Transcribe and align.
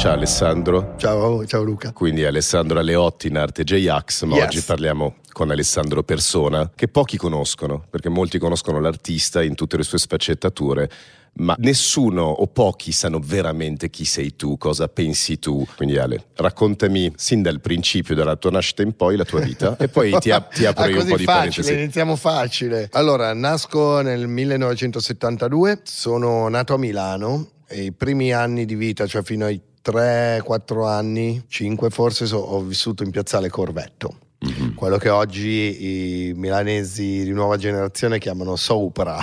Ciao 0.00 0.12
Alessandro. 0.14 0.94
Ciao, 0.96 1.44
ciao 1.44 1.62
Luca. 1.62 1.92
Quindi 1.92 2.24
Alessandro 2.24 2.78
Aleotti 2.78 3.26
in 3.28 3.36
arte 3.36 3.64
J-Ax, 3.64 4.22
ma 4.24 4.36
Yes. 4.36 4.44
oggi 4.46 4.60
parliamo 4.62 5.16
con 5.32 5.50
Alessandro 5.50 6.02
Persona, 6.02 6.70
che 6.74 6.88
pochi 6.88 7.18
conoscono, 7.18 7.84
perché 7.90 8.08
molti 8.08 8.38
conoscono 8.38 8.80
l'artista 8.80 9.42
in 9.42 9.54
tutte 9.54 9.76
le 9.76 9.82
sue 9.82 9.98
sfaccettature, 9.98 10.90
ma 11.34 11.54
nessuno 11.58 12.22
o 12.22 12.46
pochi 12.46 12.92
sanno 12.92 13.20
veramente 13.22 13.90
chi 13.90 14.06
sei 14.06 14.36
tu, 14.36 14.56
cosa 14.56 14.88
pensi 14.88 15.38
tu. 15.38 15.66
Quindi 15.76 15.98
Ale, 15.98 16.24
raccontami 16.34 17.12
sin 17.16 17.42
dal 17.42 17.60
principio, 17.60 18.14
dalla 18.14 18.36
tua 18.36 18.52
nascita 18.52 18.80
in 18.82 18.96
poi, 18.96 19.16
la 19.18 19.24
tua 19.26 19.40
vita, 19.40 19.76
e 19.76 19.88
poi 19.88 20.16
ti, 20.18 20.30
ap- 20.32 20.52
ti 20.54 20.64
apro 20.64 20.84
Ah, 20.84 20.86
un 20.86 20.94
po' 20.94 21.16
di 21.16 21.24
facile, 21.24 21.24
parentesi. 21.26 21.72
iniziamo 21.74 22.16
facile. 22.16 22.88
Allora, 22.92 23.34
nasco 23.34 24.00
nel 24.00 24.26
1972, 24.28 25.80
sono 25.84 26.48
nato 26.48 26.72
a 26.72 26.78
Milano 26.78 27.48
e 27.68 27.82
i 27.82 27.92
primi 27.92 28.32
anni 28.32 28.64
di 28.64 28.74
vita, 28.74 29.06
cioè 29.06 29.22
fino 29.22 29.44
ai 29.44 29.60
3-4 29.82 30.86
anni, 30.86 31.44
5 31.48 31.90
forse, 31.90 32.26
so- 32.26 32.38
ho 32.38 32.60
vissuto 32.60 33.02
in 33.02 33.10
piazzale 33.10 33.48
Corvetto. 33.48 34.16
Mhm. 34.42 34.72
Quello 34.74 34.96
che 34.96 35.10
oggi 35.10 36.28
i 36.28 36.32
milanesi 36.34 37.24
di 37.24 37.30
nuova 37.30 37.58
generazione 37.58 38.18
chiamano 38.18 38.56
sopra. 38.56 39.18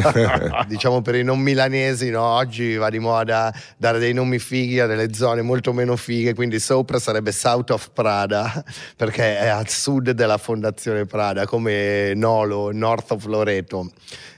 diciamo 0.66 1.02
per 1.02 1.16
i 1.16 1.22
non 1.22 1.38
milanesi, 1.38 2.08
no? 2.08 2.22
oggi 2.22 2.76
va 2.76 2.88
di 2.88 2.98
moda 2.98 3.52
dare 3.76 3.98
dei 3.98 4.14
nomi 4.14 4.38
fighi 4.38 4.80
a 4.80 4.86
delle 4.86 5.12
zone 5.12 5.42
molto 5.42 5.74
meno 5.74 5.96
fighe, 5.96 6.32
quindi 6.32 6.58
sopra 6.60 6.98
sarebbe 6.98 7.30
South 7.30 7.70
of 7.70 7.90
Prada, 7.92 8.64
perché 8.96 9.36
è 9.36 9.48
a 9.48 9.62
sud 9.66 10.12
della 10.12 10.38
fondazione 10.38 11.04
Prada, 11.04 11.44
come 11.44 12.14
Nolo, 12.14 12.72
North 12.72 13.10
of 13.10 13.26
Loreto. 13.26 13.90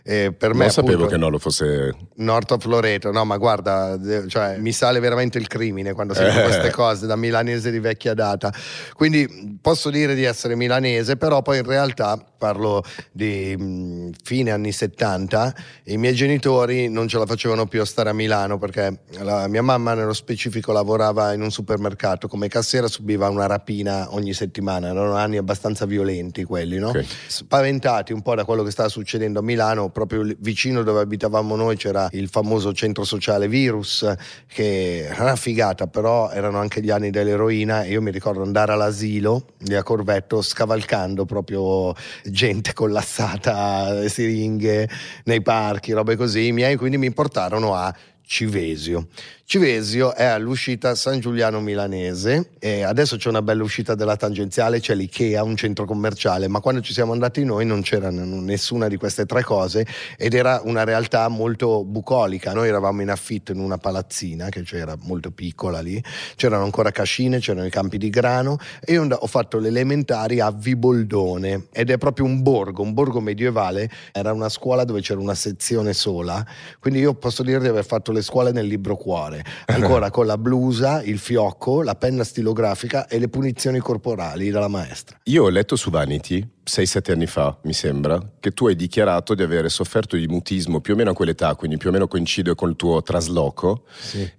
Eh, 0.08 0.32
per 0.32 0.54
me 0.54 0.64
Non 0.64 0.70
sapevo 0.70 0.92
appunto, 0.92 1.10
che 1.10 1.16
non 1.16 1.32
lo 1.32 1.38
fosse... 1.38 1.92
North 2.18 2.52
of 2.52 2.64
Loreto, 2.66 3.10
no, 3.10 3.24
ma 3.24 3.36
guarda, 3.38 3.98
cioè, 4.28 4.56
mi 4.58 4.70
sale 4.70 5.00
veramente 5.00 5.36
il 5.38 5.48
crimine 5.48 5.94
quando 5.94 6.14
sento 6.14 6.38
Eh. 6.38 6.42
queste 6.46 6.70
cose 6.70 7.06
da 7.08 7.16
milanese 7.16 7.72
di 7.72 7.80
vecchia 7.80 8.14
data. 8.14 8.52
Quindi 8.94 9.58
posso 9.60 9.90
dire 9.90 10.14
di 10.14 10.22
essere 10.22 10.54
milanese, 10.54 11.16
però 11.16 11.42
poi 11.42 11.58
in 11.58 11.64
realtà 11.64 12.24
parlo 12.36 12.82
di 13.12 13.56
mh, 13.56 14.10
fine 14.22 14.50
anni 14.50 14.72
70. 14.72 15.54
I 15.84 15.96
miei 15.96 16.14
genitori 16.14 16.88
non 16.88 17.08
ce 17.08 17.18
la 17.18 17.26
facevano 17.26 17.66
più 17.66 17.80
a 17.80 17.84
stare 17.84 18.10
a 18.10 18.12
Milano 18.12 18.58
perché 18.58 19.00
la 19.18 19.48
mia 19.48 19.62
mamma, 19.62 19.94
nello 19.94 20.12
specifico, 20.12 20.72
lavorava 20.72 21.32
in 21.32 21.42
un 21.42 21.50
supermercato 21.50 22.28
come 22.28 22.48
cassiera, 22.48 22.88
subiva 22.88 23.28
una 23.28 23.46
rapina 23.46 24.14
ogni 24.14 24.32
settimana. 24.32 24.88
Erano 24.88 25.14
anni 25.14 25.36
abbastanza 25.36 25.86
violenti 25.86 26.44
quelli, 26.44 26.78
no? 26.78 26.88
Ok. 26.88 27.04
spaventati 27.26 28.12
un 28.12 28.22
po' 28.22 28.34
da 28.34 28.44
quello 28.44 28.62
che 28.62 28.70
stava 28.70 28.88
succedendo 28.88 29.40
a 29.40 29.42
Milano, 29.42 29.90
proprio 29.90 30.24
vicino 30.38 30.82
dove 30.82 31.00
abitavamo 31.00 31.56
noi 31.56 31.76
c'era 31.76 32.08
il 32.12 32.28
famoso 32.28 32.72
centro 32.72 33.04
sociale 33.04 33.48
Virus, 33.48 34.06
che 34.46 35.06
era 35.06 35.22
una 35.22 35.36
figata, 35.36 35.86
però 35.86 36.30
erano 36.30 36.58
anche 36.58 36.80
gli 36.80 36.90
anni 36.90 37.10
dell'eroina 37.10 37.82
e 37.82 37.90
io 37.90 38.02
mi 38.02 38.10
ricordo 38.10 38.42
andare 38.42 38.72
all'asilo 38.72 39.46
lì 39.58 39.74
a 39.74 39.82
Corvetto 39.82 40.42
scavalcando 40.42 41.24
proprio 41.24 41.94
gente 42.30 42.72
collassata, 42.72 44.08
siringhe 44.08 44.88
nei 45.24 45.42
parchi, 45.42 45.92
robe 45.92 46.16
così, 46.16 46.46
i 46.46 46.52
miei 46.52 46.76
quindi 46.76 46.98
mi 46.98 47.12
portarono 47.12 47.74
a 47.74 47.94
Civesio. 48.26 49.06
Civesio 49.48 50.12
è 50.12 50.24
all'uscita 50.24 50.96
San 50.96 51.20
Giuliano 51.20 51.60
Milanese 51.60 52.50
e 52.58 52.82
adesso 52.82 53.16
c'è 53.16 53.28
una 53.28 53.42
bella 53.42 53.62
uscita 53.62 53.94
della 53.94 54.16
tangenziale, 54.16 54.80
c'è 54.80 54.96
l'Ikea, 54.96 55.44
un 55.44 55.54
centro 55.54 55.84
commerciale, 55.84 56.48
ma 56.48 56.58
quando 56.58 56.80
ci 56.80 56.92
siamo 56.92 57.12
andati 57.12 57.44
noi 57.44 57.64
non 57.64 57.82
c'era 57.82 58.10
nessuna 58.10 58.88
di 58.88 58.96
queste 58.96 59.24
tre 59.24 59.44
cose 59.44 59.86
ed 60.18 60.34
era 60.34 60.60
una 60.64 60.82
realtà 60.82 61.28
molto 61.28 61.84
bucolica. 61.84 62.52
Noi 62.52 62.66
eravamo 62.66 63.02
in 63.02 63.08
affitto 63.08 63.52
in 63.52 63.60
una 63.60 63.78
palazzina 63.78 64.48
che 64.48 64.62
c'era 64.62 64.96
molto 65.02 65.30
piccola 65.30 65.78
lì, 65.78 66.02
c'erano 66.34 66.64
ancora 66.64 66.90
cascine, 66.90 67.38
c'erano 67.38 67.66
i 67.66 67.70
campi 67.70 67.98
di 67.98 68.10
grano 68.10 68.58
e 68.80 68.94
io 68.94 69.06
ho 69.06 69.26
fatto 69.28 69.60
le 69.60 69.68
elementari 69.68 70.40
a 70.40 70.50
Viboldone 70.50 71.68
ed 71.70 71.90
è 71.90 71.98
proprio 71.98 72.26
un 72.26 72.42
borgo, 72.42 72.82
un 72.82 72.94
borgo 72.94 73.20
medievale, 73.20 73.88
era 74.10 74.32
una 74.32 74.48
scuola 74.48 74.82
dove 74.82 75.02
c'era 75.02 75.20
una 75.20 75.36
sezione 75.36 75.92
sola, 75.92 76.44
quindi 76.80 76.98
io 76.98 77.14
posso 77.14 77.44
dire 77.44 77.60
di 77.60 77.68
aver 77.68 77.86
fatto 77.86 78.14
le 78.16 78.22
scuole 78.22 78.52
nel 78.52 78.66
libro 78.66 78.96
cuore, 78.96 79.44
ancora 79.66 80.10
con 80.10 80.26
la 80.26 80.38
blusa, 80.38 81.02
il 81.02 81.18
fiocco, 81.18 81.82
la 81.82 81.94
penna 81.94 82.24
stilografica 82.24 83.06
e 83.06 83.18
le 83.18 83.28
punizioni 83.28 83.78
corporali 83.78 84.50
dalla 84.50 84.68
maestra. 84.68 85.18
Io 85.24 85.44
ho 85.44 85.48
letto 85.48 85.76
su 85.76 85.90
Vanity, 85.90 86.46
6-7 86.68 87.12
anni 87.12 87.26
fa, 87.26 87.56
mi 87.62 87.72
sembra, 87.72 88.20
che 88.40 88.50
tu 88.50 88.66
hai 88.66 88.74
dichiarato 88.74 89.34
di 89.34 89.42
avere 89.42 89.68
sofferto 89.68 90.16
di 90.16 90.26
mutismo 90.26 90.80
più 90.80 90.94
o 90.94 90.96
meno 90.96 91.10
a 91.10 91.14
quell'età, 91.14 91.54
quindi 91.54 91.76
più 91.76 91.90
o 91.90 91.92
meno 91.92 92.08
coincide 92.08 92.56
col 92.56 92.74
tuo 92.74 93.02
trasloco. 93.02 93.84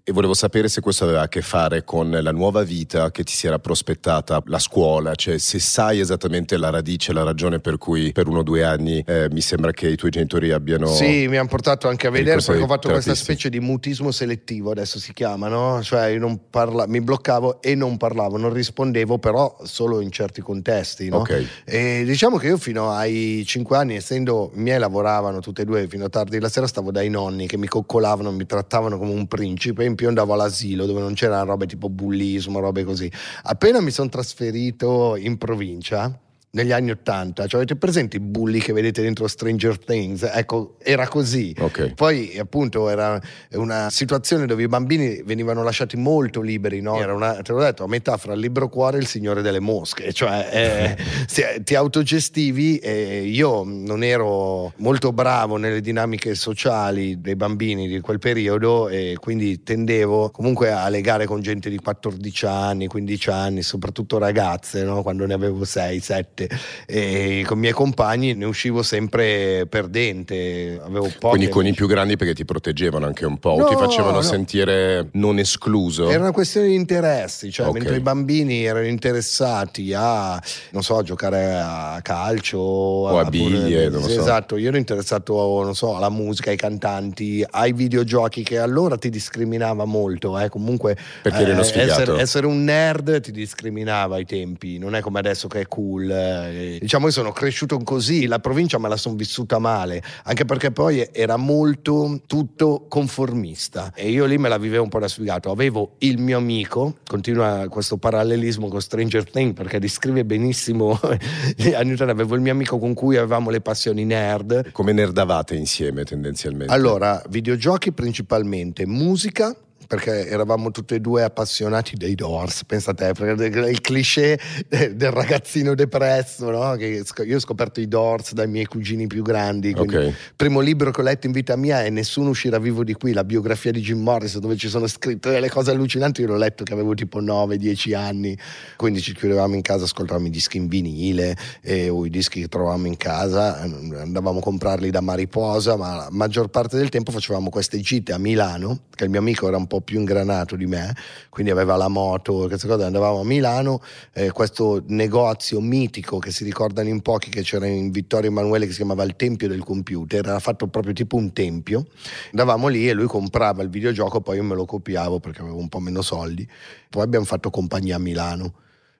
E 0.04 0.12
volevo 0.12 0.34
sapere 0.34 0.68
se 0.68 0.82
questo 0.82 1.06
aveva 1.06 1.22
a 1.22 1.28
che 1.30 1.42
fare 1.42 1.86
con 1.86 2.09
la 2.09 2.32
nuova 2.32 2.64
vita 2.64 3.12
che 3.12 3.24
ti 3.24 3.32
si 3.32 3.48
era 3.48 3.59
prospettata, 3.59 4.44
la 4.48 4.59
scuola, 4.59 5.16
cioè 5.16 5.38
se 5.38 5.59
sai 5.59 6.02
esattamente 6.02 6.58
la 6.58 6.70
radice, 6.70 7.14
la 7.14 7.24
ragione 7.24 7.59
per 7.59 7.78
cui 7.78 8.12
per 8.12 8.28
uno 8.28 8.40
o 8.40 8.44
due 8.44 8.64
anni 8.64 9.02
eh, 9.06 9.30
mi 9.32 9.42
sembra 9.42 9.72
che 9.72 9.88
i 9.88 9.96
tuoi 9.96 10.12
genitori 10.12 10.52
abbiano... 10.52 10.88
Sì, 10.88 11.28
mi 11.28 11.38
hanno 11.38 11.48
portato 11.48 11.88
anche 11.88 12.08
a 12.08 12.09
vedere 12.09 12.42
perché 12.42 12.62
ho 12.62 12.68
fatto 12.68 12.90
questa 12.90 13.14
terapisti. 13.14 13.24
specie 13.24 13.50
di 13.50 13.62
mutismo 13.67 14.11
selettivo, 14.11 14.72
adesso 14.72 14.97
si 15.00 15.13
chiama, 15.13 15.47
no? 15.47 15.83
Cioè 15.83 16.07
io 16.07 16.19
non 16.19 16.50
parla- 16.50 16.88
mi 16.88 17.01
bloccavo 17.01 17.61
e 17.61 17.75
non 17.75 17.97
parlavo, 17.97 18.38
non 18.38 18.51
rispondevo, 18.51 19.19
però 19.19 19.55
solo 19.63 20.01
in 20.01 20.11
certi 20.11 20.41
contesti, 20.41 21.09
no? 21.09 21.17
Ok. 21.17 21.45
E 21.66 22.03
diciamo 22.05 22.38
che 22.38 22.47
io 22.47 22.57
fino 22.57 22.91
ai 22.91 23.44
5 23.45 23.78
anni, 23.78 23.95
essendo 23.95 24.51
i 24.55 24.59
miei 24.59 24.79
lavoravano 24.79 25.39
tutti 25.39 25.61
e 25.61 25.66
due 25.66 25.88
fino 25.88 26.05
a 26.05 26.09
tardi 26.09 26.39
la 26.39 26.50
sera, 26.50 26.66
stavo 26.66 26.91
dai 26.91 27.09
nonni 27.09 27.45
che 27.45 27.57
mi 27.57 27.67
coccolavano, 27.67 28.31
mi 28.31 28.45
trattavano 28.45 28.97
come 28.97 29.11
un 29.11 29.28
principe, 29.28 29.84
in 29.84 29.95
più 29.95 30.07
andavo 30.07 30.34
all'asilo 30.34 30.85
dove 30.85 31.01
non 31.01 31.13
c'erano 31.13 31.45
robe 31.45 31.67
tipo 31.67 31.89
bullismo, 31.89 32.59
robe 32.59 32.84
così. 32.84 33.11
Appena 33.44 33.81
mi 33.81 33.91
sono 33.91 34.09
trasferito 34.09 35.16
in 35.17 35.38
provincia, 35.38 36.17
negli 36.52 36.72
anni 36.72 36.91
80, 36.91 37.46
cioè 37.46 37.59
avete 37.59 37.75
presente 37.75 38.18
i 38.18 38.19
bulli 38.19 38.59
che 38.59 38.74
vedete 38.74 39.02
dentro 39.02 39.28
Stranger 39.28 39.78
Things? 39.78 40.24
Ecco, 40.24 40.75
era 40.81 41.08
così. 41.08 41.53
Ok. 41.59 41.94
Poi 41.94 42.38
appunto 42.40 42.90
era 42.90 43.19
una 43.52 43.90
situazione 43.90 44.46
dove 44.46 44.63
i 44.63 44.68
bambini 44.68 45.22
venivano 45.24 45.62
lasciati 45.63 45.97
molto 45.97 46.41
liberi, 46.41 46.81
no? 46.81 47.00
Era 47.00 47.13
una, 47.13 47.41
te 47.41 47.52
l'ho 47.52 47.59
detto, 47.59 47.84
a 47.84 47.88
metà 47.88 48.18
fra 48.18 48.34
il 48.34 48.40
libro 48.40 48.69
cuore 48.69 48.97
e 48.97 49.02
il 49.02 49.08
signore 49.08 49.41
delle 49.41 49.59
mosche, 49.59 50.12
cioè 50.13 50.96
eh, 51.35 51.62
ti 51.63 51.75
autogestivi 51.75 52.78
e 52.78 53.24
io 53.24 53.64
non 53.64 54.03
ero 54.03 54.74
molto 54.78 55.12
bravo 55.12 55.58
nelle 55.58 55.81
dinamiche 55.81 56.34
sociali 56.34 57.19
dei 57.19 57.35
bambini 57.35 57.88
di 57.88 58.00
quel 58.00 58.19
periodo 58.19 58.88
e 58.88 59.16
quindi 59.19 59.64
tendevo 59.64 60.29
comunque 60.31 60.72
a 60.72 60.88
legare 60.88 61.25
con 61.25 61.41
gente 61.41 61.69
di 61.69 61.78
14 61.78 62.46
anni, 62.46 62.88
15 62.88 63.29
anni, 63.29 63.62
soprattutto 63.62 64.18
ragazze, 64.18 64.84
no? 64.84 65.03
quando 65.03 65.25
ne 65.25 65.34
avevo 65.34 65.66
6, 65.66 66.00
7 66.00 66.37
e 66.86 67.44
con 67.46 67.58
i 67.58 67.62
miei 67.62 67.74
compagni 67.74 68.34
ne 68.34 68.46
uscivo 68.46 68.84
sempre 68.84 69.66
perdente, 69.68 70.80
Quindi 71.20 71.50
con 71.50 71.66
i 71.66 71.74
più 71.74 71.88
grandi 71.88 72.16
perché 72.18 72.34
ti 72.34 72.46
proteggevano 72.46 73.06
anche 73.06 73.25
un 73.25 73.38
po', 73.40 73.50
o 73.52 73.58
No, 73.59 73.66
ti 73.66 73.75
facevano 73.75 74.18
no. 74.18 74.22
sentire 74.22 75.09
non 75.14 75.40
escluso. 75.40 76.09
Era 76.09 76.22
una 76.24 76.31
questione 76.31 76.68
di 76.68 76.76
interessi, 76.76 77.52
cioè 77.52 77.68
Ok. 77.68 77.74
mentre 77.74 77.96
i 77.96 78.00
bambini 78.00 78.64
erano 78.66 78.86
interessati 78.86 79.94
a, 79.94 80.42
non 80.72 80.84
so, 80.84 80.97
a 80.97 81.03
giocare 81.03 81.56
a 81.59 82.00
calcio 82.02 82.58
O 82.59 83.18
a 83.20 83.26
biglie, 83.26 83.90
non 83.90 84.02
lo 84.02 84.08
Sì, 84.08 84.14
so. 84.14 84.22
Esatto, 84.22 84.58
io 84.58 84.67
ero 84.70 84.78
interessato, 84.78 85.34
non 85.64 85.76
so, 85.76 85.96
alla 85.96 86.09
musica, 86.09 86.50
ai 86.50 86.58
cantanti, 86.58 87.46
ai 87.50 87.73
videogiochi 87.73 88.44
che 88.44 88.59
allora 88.59 88.97
ti 88.97 89.09
discriminava 89.09 89.85
molto, 89.85 90.38
eh, 90.40 90.50
comunque 90.50 90.97
Perché 91.22 91.46
sfigato. 91.64 92.02
essere, 92.02 92.20
essere 92.22 92.46
un 92.46 92.64
nerd 92.64 93.22
ti 93.22 93.32
discriminava 93.32 94.16
ai 94.16 94.26
tempi, 94.26 94.78
non 94.78 94.96
è 94.96 95.02
come 95.02 95.20
adesso 95.20 95.47
che 95.47 95.61
è 95.61 95.67
cool. 95.67 96.09
Eh. 96.28 96.78
Diciamo 96.79 97.08
io 97.08 97.12
sono 97.12 97.32
cresciuto 97.32 97.78
così, 97.79 98.26
la 98.26 98.40
provincia 98.40 98.78
me 98.78 98.90
la 98.90 98.97
sono 98.97 99.16
vissuta 99.16 99.59
male, 99.59 100.02
anche 100.24 100.46
perché 100.46 100.72
poi 100.72 101.08
era 101.12 101.38
molto 101.38 102.22
tutto 102.26 102.85
conformista 102.88 103.91
e 103.96 104.09
io 104.09 104.26
lì 104.26 104.38
me 104.38 104.50
la 104.50 104.58
vivevo 104.58 104.84
un 104.84 104.90
po' 104.90 105.00
da 105.00 105.08
sfigato. 105.08 105.52
Avevo 105.52 105.96
il 106.00 106.18
mio 106.20 106.38
amico, 106.38 106.97
continua 107.08 107.68
questo 107.70 107.97
parallelismo 107.97 108.68
con 108.68 108.82
Stranger 108.82 109.29
Things 109.29 109.53
perché 109.53 109.79
descrive 109.79 110.26
benissimo 110.26 111.00
80, 111.02 112.03
avevo 112.06 112.35
il 112.35 112.41
mio 112.41 112.52
amico 112.52 112.78
con 112.80 112.94
cui 112.94 113.18
avevamo 113.18 113.50
le 113.50 113.62
passioni 113.62 114.06
nerd. 114.06 114.72
Come 114.72 114.94
nerdavate 114.94 115.56
insieme 115.56 116.03
tendenzialmente? 116.03 116.73
Allora, 116.73 117.22
videogiochi 117.30 117.91
principalmente, 117.91 118.85
musica 118.85 119.56
perché 119.87 120.28
eravamo 120.28 120.72
tutti 120.72 120.95
e 120.95 120.99
due 120.99 121.23
appassionati 121.23 121.95
dei 121.95 122.16
Doors, 122.16 122.63
pensa 122.66 122.93
te, 122.93 123.13
il 123.17 123.81
cliché 123.81 124.39
del 124.67 125.11
ragazzino 125.11 125.73
depresso, 125.75 126.49
no? 126.49 126.75
Che 126.75 127.03
io 127.25 127.35
ho 127.35 127.39
scoperto 127.39 127.79
i 127.79 127.87
Doors 127.87 128.34
dai 128.34 128.47
miei 128.47 128.66
cugini 128.66 129.07
più 129.07 129.23
grandi. 129.23 129.73
Okay. 129.75 130.13
primo 130.35 130.59
libro 130.59 130.91
che 130.91 131.01
ho 131.01 131.03
letto 131.03 131.28
in 131.28 131.34
vita 131.34 131.55
mia 131.55 131.84
è 131.84 131.89
Nessuno 131.89 132.29
uscirà 132.29 132.59
vivo 132.59 132.84
di 132.84 132.93
qui, 132.93 133.13
la 133.13 133.23
biografia 133.23 133.72
di 133.72 133.81
Jim 133.81 134.01
Morris, 134.01 134.37
dove 134.37 134.55
ci 134.55 134.67
sono 134.67 134.87
scritte 134.87 135.31
delle 135.31 135.49
cose 135.49 135.72
allucinanti. 135.72 136.22
Io 136.22 136.28
l'ho 136.28 136.37
letto 136.37 136.63
che 136.63 136.73
avevo 136.73 136.93
tipo 136.93 137.22
9-10 137.22 137.95
anni, 137.95 138.37
quindi 138.75 139.01
ci 139.01 139.13
chiudevamo 139.13 139.55
in 139.55 139.61
casa, 139.61 139.85
ascoltavamo 139.85 140.28
i 140.28 140.29
dischi 140.29 140.57
in 140.57 140.67
vinile 140.67 141.35
eh, 141.61 141.89
o 141.89 142.05
i 142.05 142.09
dischi 142.09 142.41
che 142.41 142.47
trovavamo 142.47 142.87
in 142.87 142.97
casa, 142.97 143.59
andavamo 143.59 144.39
a 144.39 144.41
comprarli 144.41 144.89
da 144.89 145.01
Mariposa, 145.01 145.75
ma 145.75 145.95
la 145.95 146.07
maggior 146.11 146.49
parte 146.49 146.78
del 146.78 146.89
tempo 146.89 147.11
facevamo 147.11 147.49
queste 147.49 147.79
gite 147.79 148.13
a 148.13 148.17
Milano, 148.17 148.81
che 148.93 149.05
il 149.05 149.09
mio 149.09 149.19
amico 149.19 149.47
era 149.47 149.57
un 149.57 149.67
po' 149.67 149.77
po' 149.78 149.82
più 149.82 150.00
ingranato 150.00 150.56
di 150.56 150.66
me, 150.66 150.96
quindi 151.29 151.52
aveva 151.52 151.76
la 151.76 151.88
moto, 151.88 152.47
queste 152.47 152.68
cose, 152.68 152.84
andavamo 152.84 153.22
a 153.22 153.24
Milano, 153.24 153.82
eh, 154.14 154.32
questo 154.32 154.84
negozio 154.88 155.59
mitico 155.59 156.20
che 156.20 156.32
si 156.32 156.44
ricordano 156.44 156.90
in 156.90 157.02
pochi 157.02 157.29
che 157.29 157.41
c'era 157.41 157.68
in 157.68 157.91
Vittorio 157.91 158.29
Emanuele 158.29 158.66
che 158.66 158.72
si 158.72 158.78
chiamava 158.78 159.03
il 159.03 159.16
Tempio 159.16 159.47
del 159.47 159.64
Computer, 159.64 160.26
era 160.26 160.40
fatto 160.40 160.68
proprio 160.68 160.94
tipo 160.94 161.16
un 161.16 161.34
tempio, 161.34 161.88
andavamo 162.32 162.68
lì 162.68 162.88
e 162.90 162.94
lui 162.94 163.08
comprava 163.08 163.64
il 163.64 163.70
videogioco, 163.70 164.22
poi 164.22 164.38
io 164.38 164.44
me 164.44 164.56
lo 164.56 164.66
copiavo 164.66 165.20
perché 165.20 165.41
avevo 165.41 165.58
un 165.58 165.70
po' 165.70 165.80
meno 165.80 166.02
soldi, 166.02 166.47
poi 166.90 167.03
abbiamo 167.03 167.26
fatto 167.26 167.50
compagnia 167.50 167.96
a 167.96 168.00
Milano. 168.00 168.53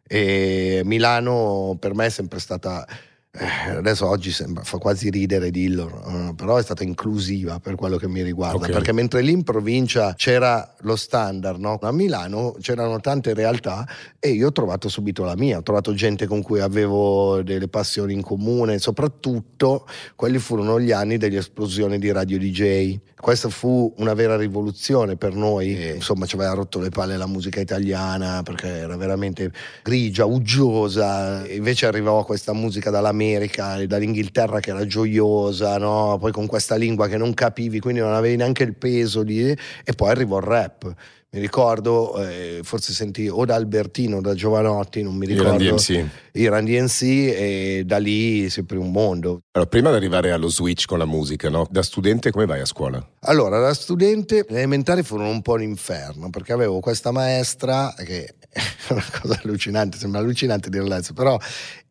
E 0.10 0.84
Milano 0.86 1.76
per 1.78 1.94
me 1.94 2.06
è 2.06 2.10
sempre 2.10 2.40
stata 2.40 2.88
adesso 3.78 4.08
oggi 4.08 4.32
sembra, 4.32 4.64
fa 4.64 4.78
quasi 4.78 5.10
ridere 5.10 5.52
dirlo, 5.52 6.34
però 6.36 6.58
è 6.58 6.64
stata 6.64 6.84
inclusiva 6.84 7.60
per 7.60 7.76
quello 7.76 7.98
che 7.98 8.08
mi 8.08 8.22
riguarda, 8.22 8.58
okay. 8.58 8.72
perché 8.72 8.92
mentre 8.92 9.22
lì 9.22 9.32
in 9.32 9.44
provincia 9.44 10.14
c'era 10.16 10.74
lo 10.82 10.96
standard, 10.96 11.60
no? 11.60 11.78
a 11.82 11.92
Milano 11.92 12.56
c'erano 12.60 13.00
tante 13.00 13.34
realtà 13.34 13.88
e 14.20 14.30
io 14.30 14.48
ho 14.48 14.52
trovato 14.52 14.90
subito 14.90 15.24
la 15.24 15.36
mia, 15.36 15.58
ho 15.58 15.64
trovato 15.64 15.94
gente 15.94 16.26
con 16.26 16.42
cui 16.42 16.60
avevo 16.60 17.42
delle 17.44 17.68
passioni 17.68 18.14
in 18.14 18.22
comune, 18.22 18.80
soprattutto 18.80 19.86
quelli 20.16 20.40
furono 20.40 20.80
gli 20.80 20.92
anni 20.92 21.18
dell'esplosione 21.18 22.00
di 22.00 22.12
radio 22.12 22.38
DJ. 22.38 23.00
Questa 23.20 23.50
fu 23.50 23.94
una 23.98 24.14
vera 24.14 24.38
rivoluzione 24.38 25.16
per 25.16 25.34
noi, 25.34 25.76
e, 25.78 25.94
insomma 25.96 26.26
ci 26.26 26.36
aveva 26.36 26.54
rotto 26.54 26.80
le 26.80 26.90
palle 26.90 27.18
la 27.18 27.26
musica 27.26 27.60
italiana 27.60 28.42
perché 28.44 28.68
era 28.68 28.96
veramente 28.96 29.52
grigia, 29.84 30.26
uggiosa, 30.26 31.48
invece 31.48 31.88
arrivava 31.88 32.24
questa 32.24 32.54
musica 32.54 32.90
dall'America 32.90 33.26
dall'America 33.28 33.86
dall'Inghilterra 33.86 34.60
che 34.60 34.70
era 34.70 34.86
gioiosa, 34.86 35.78
no? 35.78 36.18
poi 36.20 36.32
con 36.32 36.48
questa 36.48 36.76
lingua 36.76 37.08
che 37.08 37.18
non 37.18 37.34
capivi, 37.34 37.80
quindi 37.80 38.00
non 38.00 38.14
avevi 38.14 38.38
neanche 38.38 38.64
il 38.64 38.76
peso 38.76 39.24
di... 39.24 39.50
e 39.50 39.94
poi 39.96 40.10
arrivò 40.10 40.38
il 40.38 40.44
rap. 40.44 40.94
Mi 41.30 41.42
ricordo, 41.42 42.26
eh, 42.26 42.62
forse 42.64 42.94
sentì 42.94 43.28
o 43.28 43.44
da 43.44 43.56
Albertino 43.56 44.18
o 44.18 44.22
da 44.22 44.34
Giovanotti, 44.34 45.04
non 45.04 45.16
mi 45.16 45.26
ricordo. 45.26 45.62
I 45.62 45.68
Run 45.68 45.76
DMC. 45.76 46.06
I 46.32 46.48
Run 46.48 46.66
DMC 46.66 47.02
e 47.02 47.84
da 47.86 47.98
lì 47.98 48.50
sempre 48.50 48.78
un 48.78 48.92
mondo. 48.92 49.42
Allora, 49.52 49.70
prima 49.70 49.90
di 49.90 49.98
arrivare 49.98 50.32
allo 50.32 50.48
switch 50.48 50.86
con 50.86 50.98
la 50.98 51.06
musica, 51.06 51.50
no? 51.50 51.68
da 51.70 51.84
studente 51.84 52.32
come 52.32 52.46
vai 52.46 52.62
a 52.62 52.66
scuola? 52.66 53.06
Allora, 53.22 53.60
da 53.60 53.74
studente 53.74 54.46
le 54.48 54.58
elementari 54.58 55.04
furono 55.04 55.30
un 55.30 55.42
po' 55.42 55.54
un 55.54 55.64
inferno 55.64 56.30
perché 56.30 56.54
avevo 56.54 56.80
questa 56.80 57.12
maestra 57.12 57.94
che 57.98 58.36
è 58.50 58.94
una 58.94 59.06
cosa 59.22 59.40
allucinante, 59.44 59.98
sembra 59.98 60.22
allucinante 60.22 60.70
dirlo 60.70 60.94
adesso, 60.94 61.14
però 61.14 61.38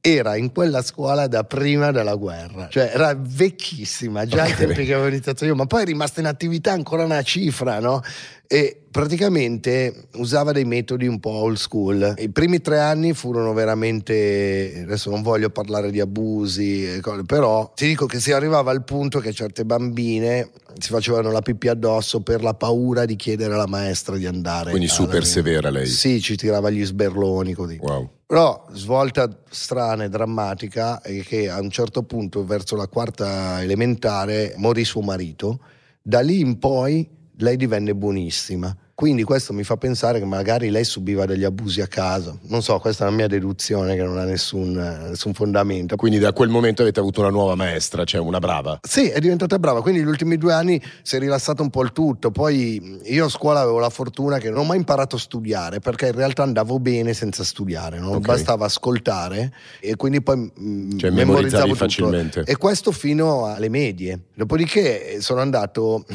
era 0.09 0.37
in 0.37 0.53
quella 0.53 0.83
scuola 0.83 1.27
da 1.27 1.43
prima 1.43 1.91
della 1.91 2.15
guerra, 2.15 2.69
cioè 2.69 2.93
era 2.95 3.13
vecchissima, 3.19 4.25
già 4.25 4.43
okay. 4.43 4.51
ai 4.51 4.57
tempi 4.57 4.85
che 4.85 4.93
avevo 4.93 5.09
iniziato 5.09 5.45
io, 5.45 5.57
ma 5.57 5.67
poi 5.67 5.83
è 5.83 5.85
rimasta 5.85 6.21
in 6.21 6.27
attività 6.27 6.71
ancora 6.71 7.03
una 7.03 7.23
cifra, 7.23 7.81
no? 7.81 8.03
E 8.49 8.81
praticamente 8.91 10.09
usava 10.15 10.53
dei 10.53 10.65
metodi 10.65 11.07
un 11.07 11.19
po' 11.21 11.31
old 11.31 11.57
school. 11.57 12.15
I 12.17 12.31
primi 12.31 12.61
tre 12.61 12.79
anni 12.79 13.13
furono 13.13 13.53
veramente, 13.53 14.83
adesso 14.85 15.11
non 15.11 15.23
voglio 15.23 15.51
parlare 15.51 15.91
di 15.91 16.01
abusi, 16.01 17.01
però 17.27 17.73
ti 17.75 17.87
dico 17.87 18.07
che 18.07 18.21
si 18.21 18.33
arrivava 18.33 18.71
al 18.71 18.85
punto 18.85 19.19
che 19.19 19.33
certe 19.33 19.65
bambine 19.65 20.51
si 20.79 20.91
facevano 20.91 21.31
la 21.31 21.41
pipì 21.41 21.69
addosso 21.69 22.21
per 22.23 22.43
la 22.43 22.55
paura 22.55 23.05
di 23.05 23.17
chiedere 23.17 23.55
alla 23.55 23.67
maestra 23.67 24.17
di 24.17 24.27
andare. 24.27 24.71
Quindi 24.71 24.89
super 24.89 25.25
severa 25.25 25.71
lei. 25.71 25.87
Sì, 25.87 26.21
ci 26.21 26.37
tirava 26.37 26.71
gli 26.71 26.85
sberloni 26.85 27.53
così. 27.53 27.79
Wow. 27.81 28.11
Però 28.27 28.67
svolta 28.73 29.29
strana 29.51 30.05
e 30.05 30.09
drammatica 30.09 31.01
è 31.01 31.21
che 31.21 31.49
a 31.49 31.61
un 31.61 31.71
certo 31.71 32.03
punto, 32.03 32.45
verso 32.45 32.77
la 32.77 32.89
quarta 32.89 33.63
elementare, 33.63 34.55
morì 34.57 34.85
suo 34.85 35.01
marito. 35.01 35.61
Da 36.03 36.21
lì 36.21 36.41
in 36.41 36.59
poi 36.59 37.09
lei 37.39 37.57
divenne 37.57 37.95
buonissima 37.95 38.77
quindi 38.97 39.25
questo 39.25 39.53
mi 39.53 39.63
fa 39.63 39.77
pensare 39.77 40.19
che 40.19 40.25
magari 40.25 40.71
lei 40.71 40.83
subiva 40.83 41.27
degli 41.27 41.45
abusi 41.45 41.83
a 41.83 41.87
casa. 41.87 42.35
Non 42.45 42.63
so, 42.63 42.79
questa 42.79 43.05
è 43.05 43.09
una 43.09 43.17
mia 43.17 43.27
deduzione 43.27 43.95
che 43.95 44.03
non 44.03 44.17
ha 44.17 44.25
nessun, 44.25 44.73
nessun 44.73 45.35
fondamento. 45.35 45.97
Quindi 45.97 46.19
da 46.19 46.33
quel 46.33 46.49
momento 46.49 46.81
avete 46.81 46.99
avuto 46.99 47.21
una 47.21 47.29
nuova 47.29 47.55
maestra, 47.57 48.05
cioè 48.05 48.23
una 48.23 48.39
brava? 48.39 48.81
Sì, 48.81 49.11
è 49.11 49.19
diventata 49.21 49.59
brava. 49.59 49.83
Quindi 49.83 50.01
negli 50.01 50.09
ultimi 50.09 50.39
due 50.39 50.55
anni 50.55 50.83
si 51.03 51.17
è 51.17 51.19
rilassato 51.19 51.61
un 51.61 51.69
po' 51.69 51.83
il 51.83 51.93
tutto. 51.93 52.31
Poi 52.31 53.01
io 53.03 53.27
a 53.27 53.29
scuola 53.29 53.61
avevo 53.61 53.81
la 53.81 53.91
fortuna 53.91 54.39
che 54.39 54.49
non 54.49 54.61
ho 54.61 54.65
mai 54.65 54.79
imparato 54.79 55.17
a 55.17 55.19
studiare 55.19 55.79
perché 55.79 56.07
in 56.07 56.15
realtà 56.15 56.45
andavo 56.45 56.79
bene 56.81 57.13
senza 57.13 57.45
studiare, 57.45 57.99
non 57.99 58.15
okay. 58.15 58.35
bastava 58.35 58.65
ascoltare 58.65 59.53
e 59.79 59.95
quindi 59.97 60.23
poi 60.23 60.51
mm, 60.59 60.97
cioè, 60.97 61.11
memorizzavo 61.11 61.75
facilmente. 61.75 62.45
E 62.47 62.57
questo 62.57 62.93
fino 62.93 63.45
alle 63.45 63.69
medie. 63.69 64.21
Dopodiché 64.33 65.21
sono 65.21 65.43
andato 65.43 66.07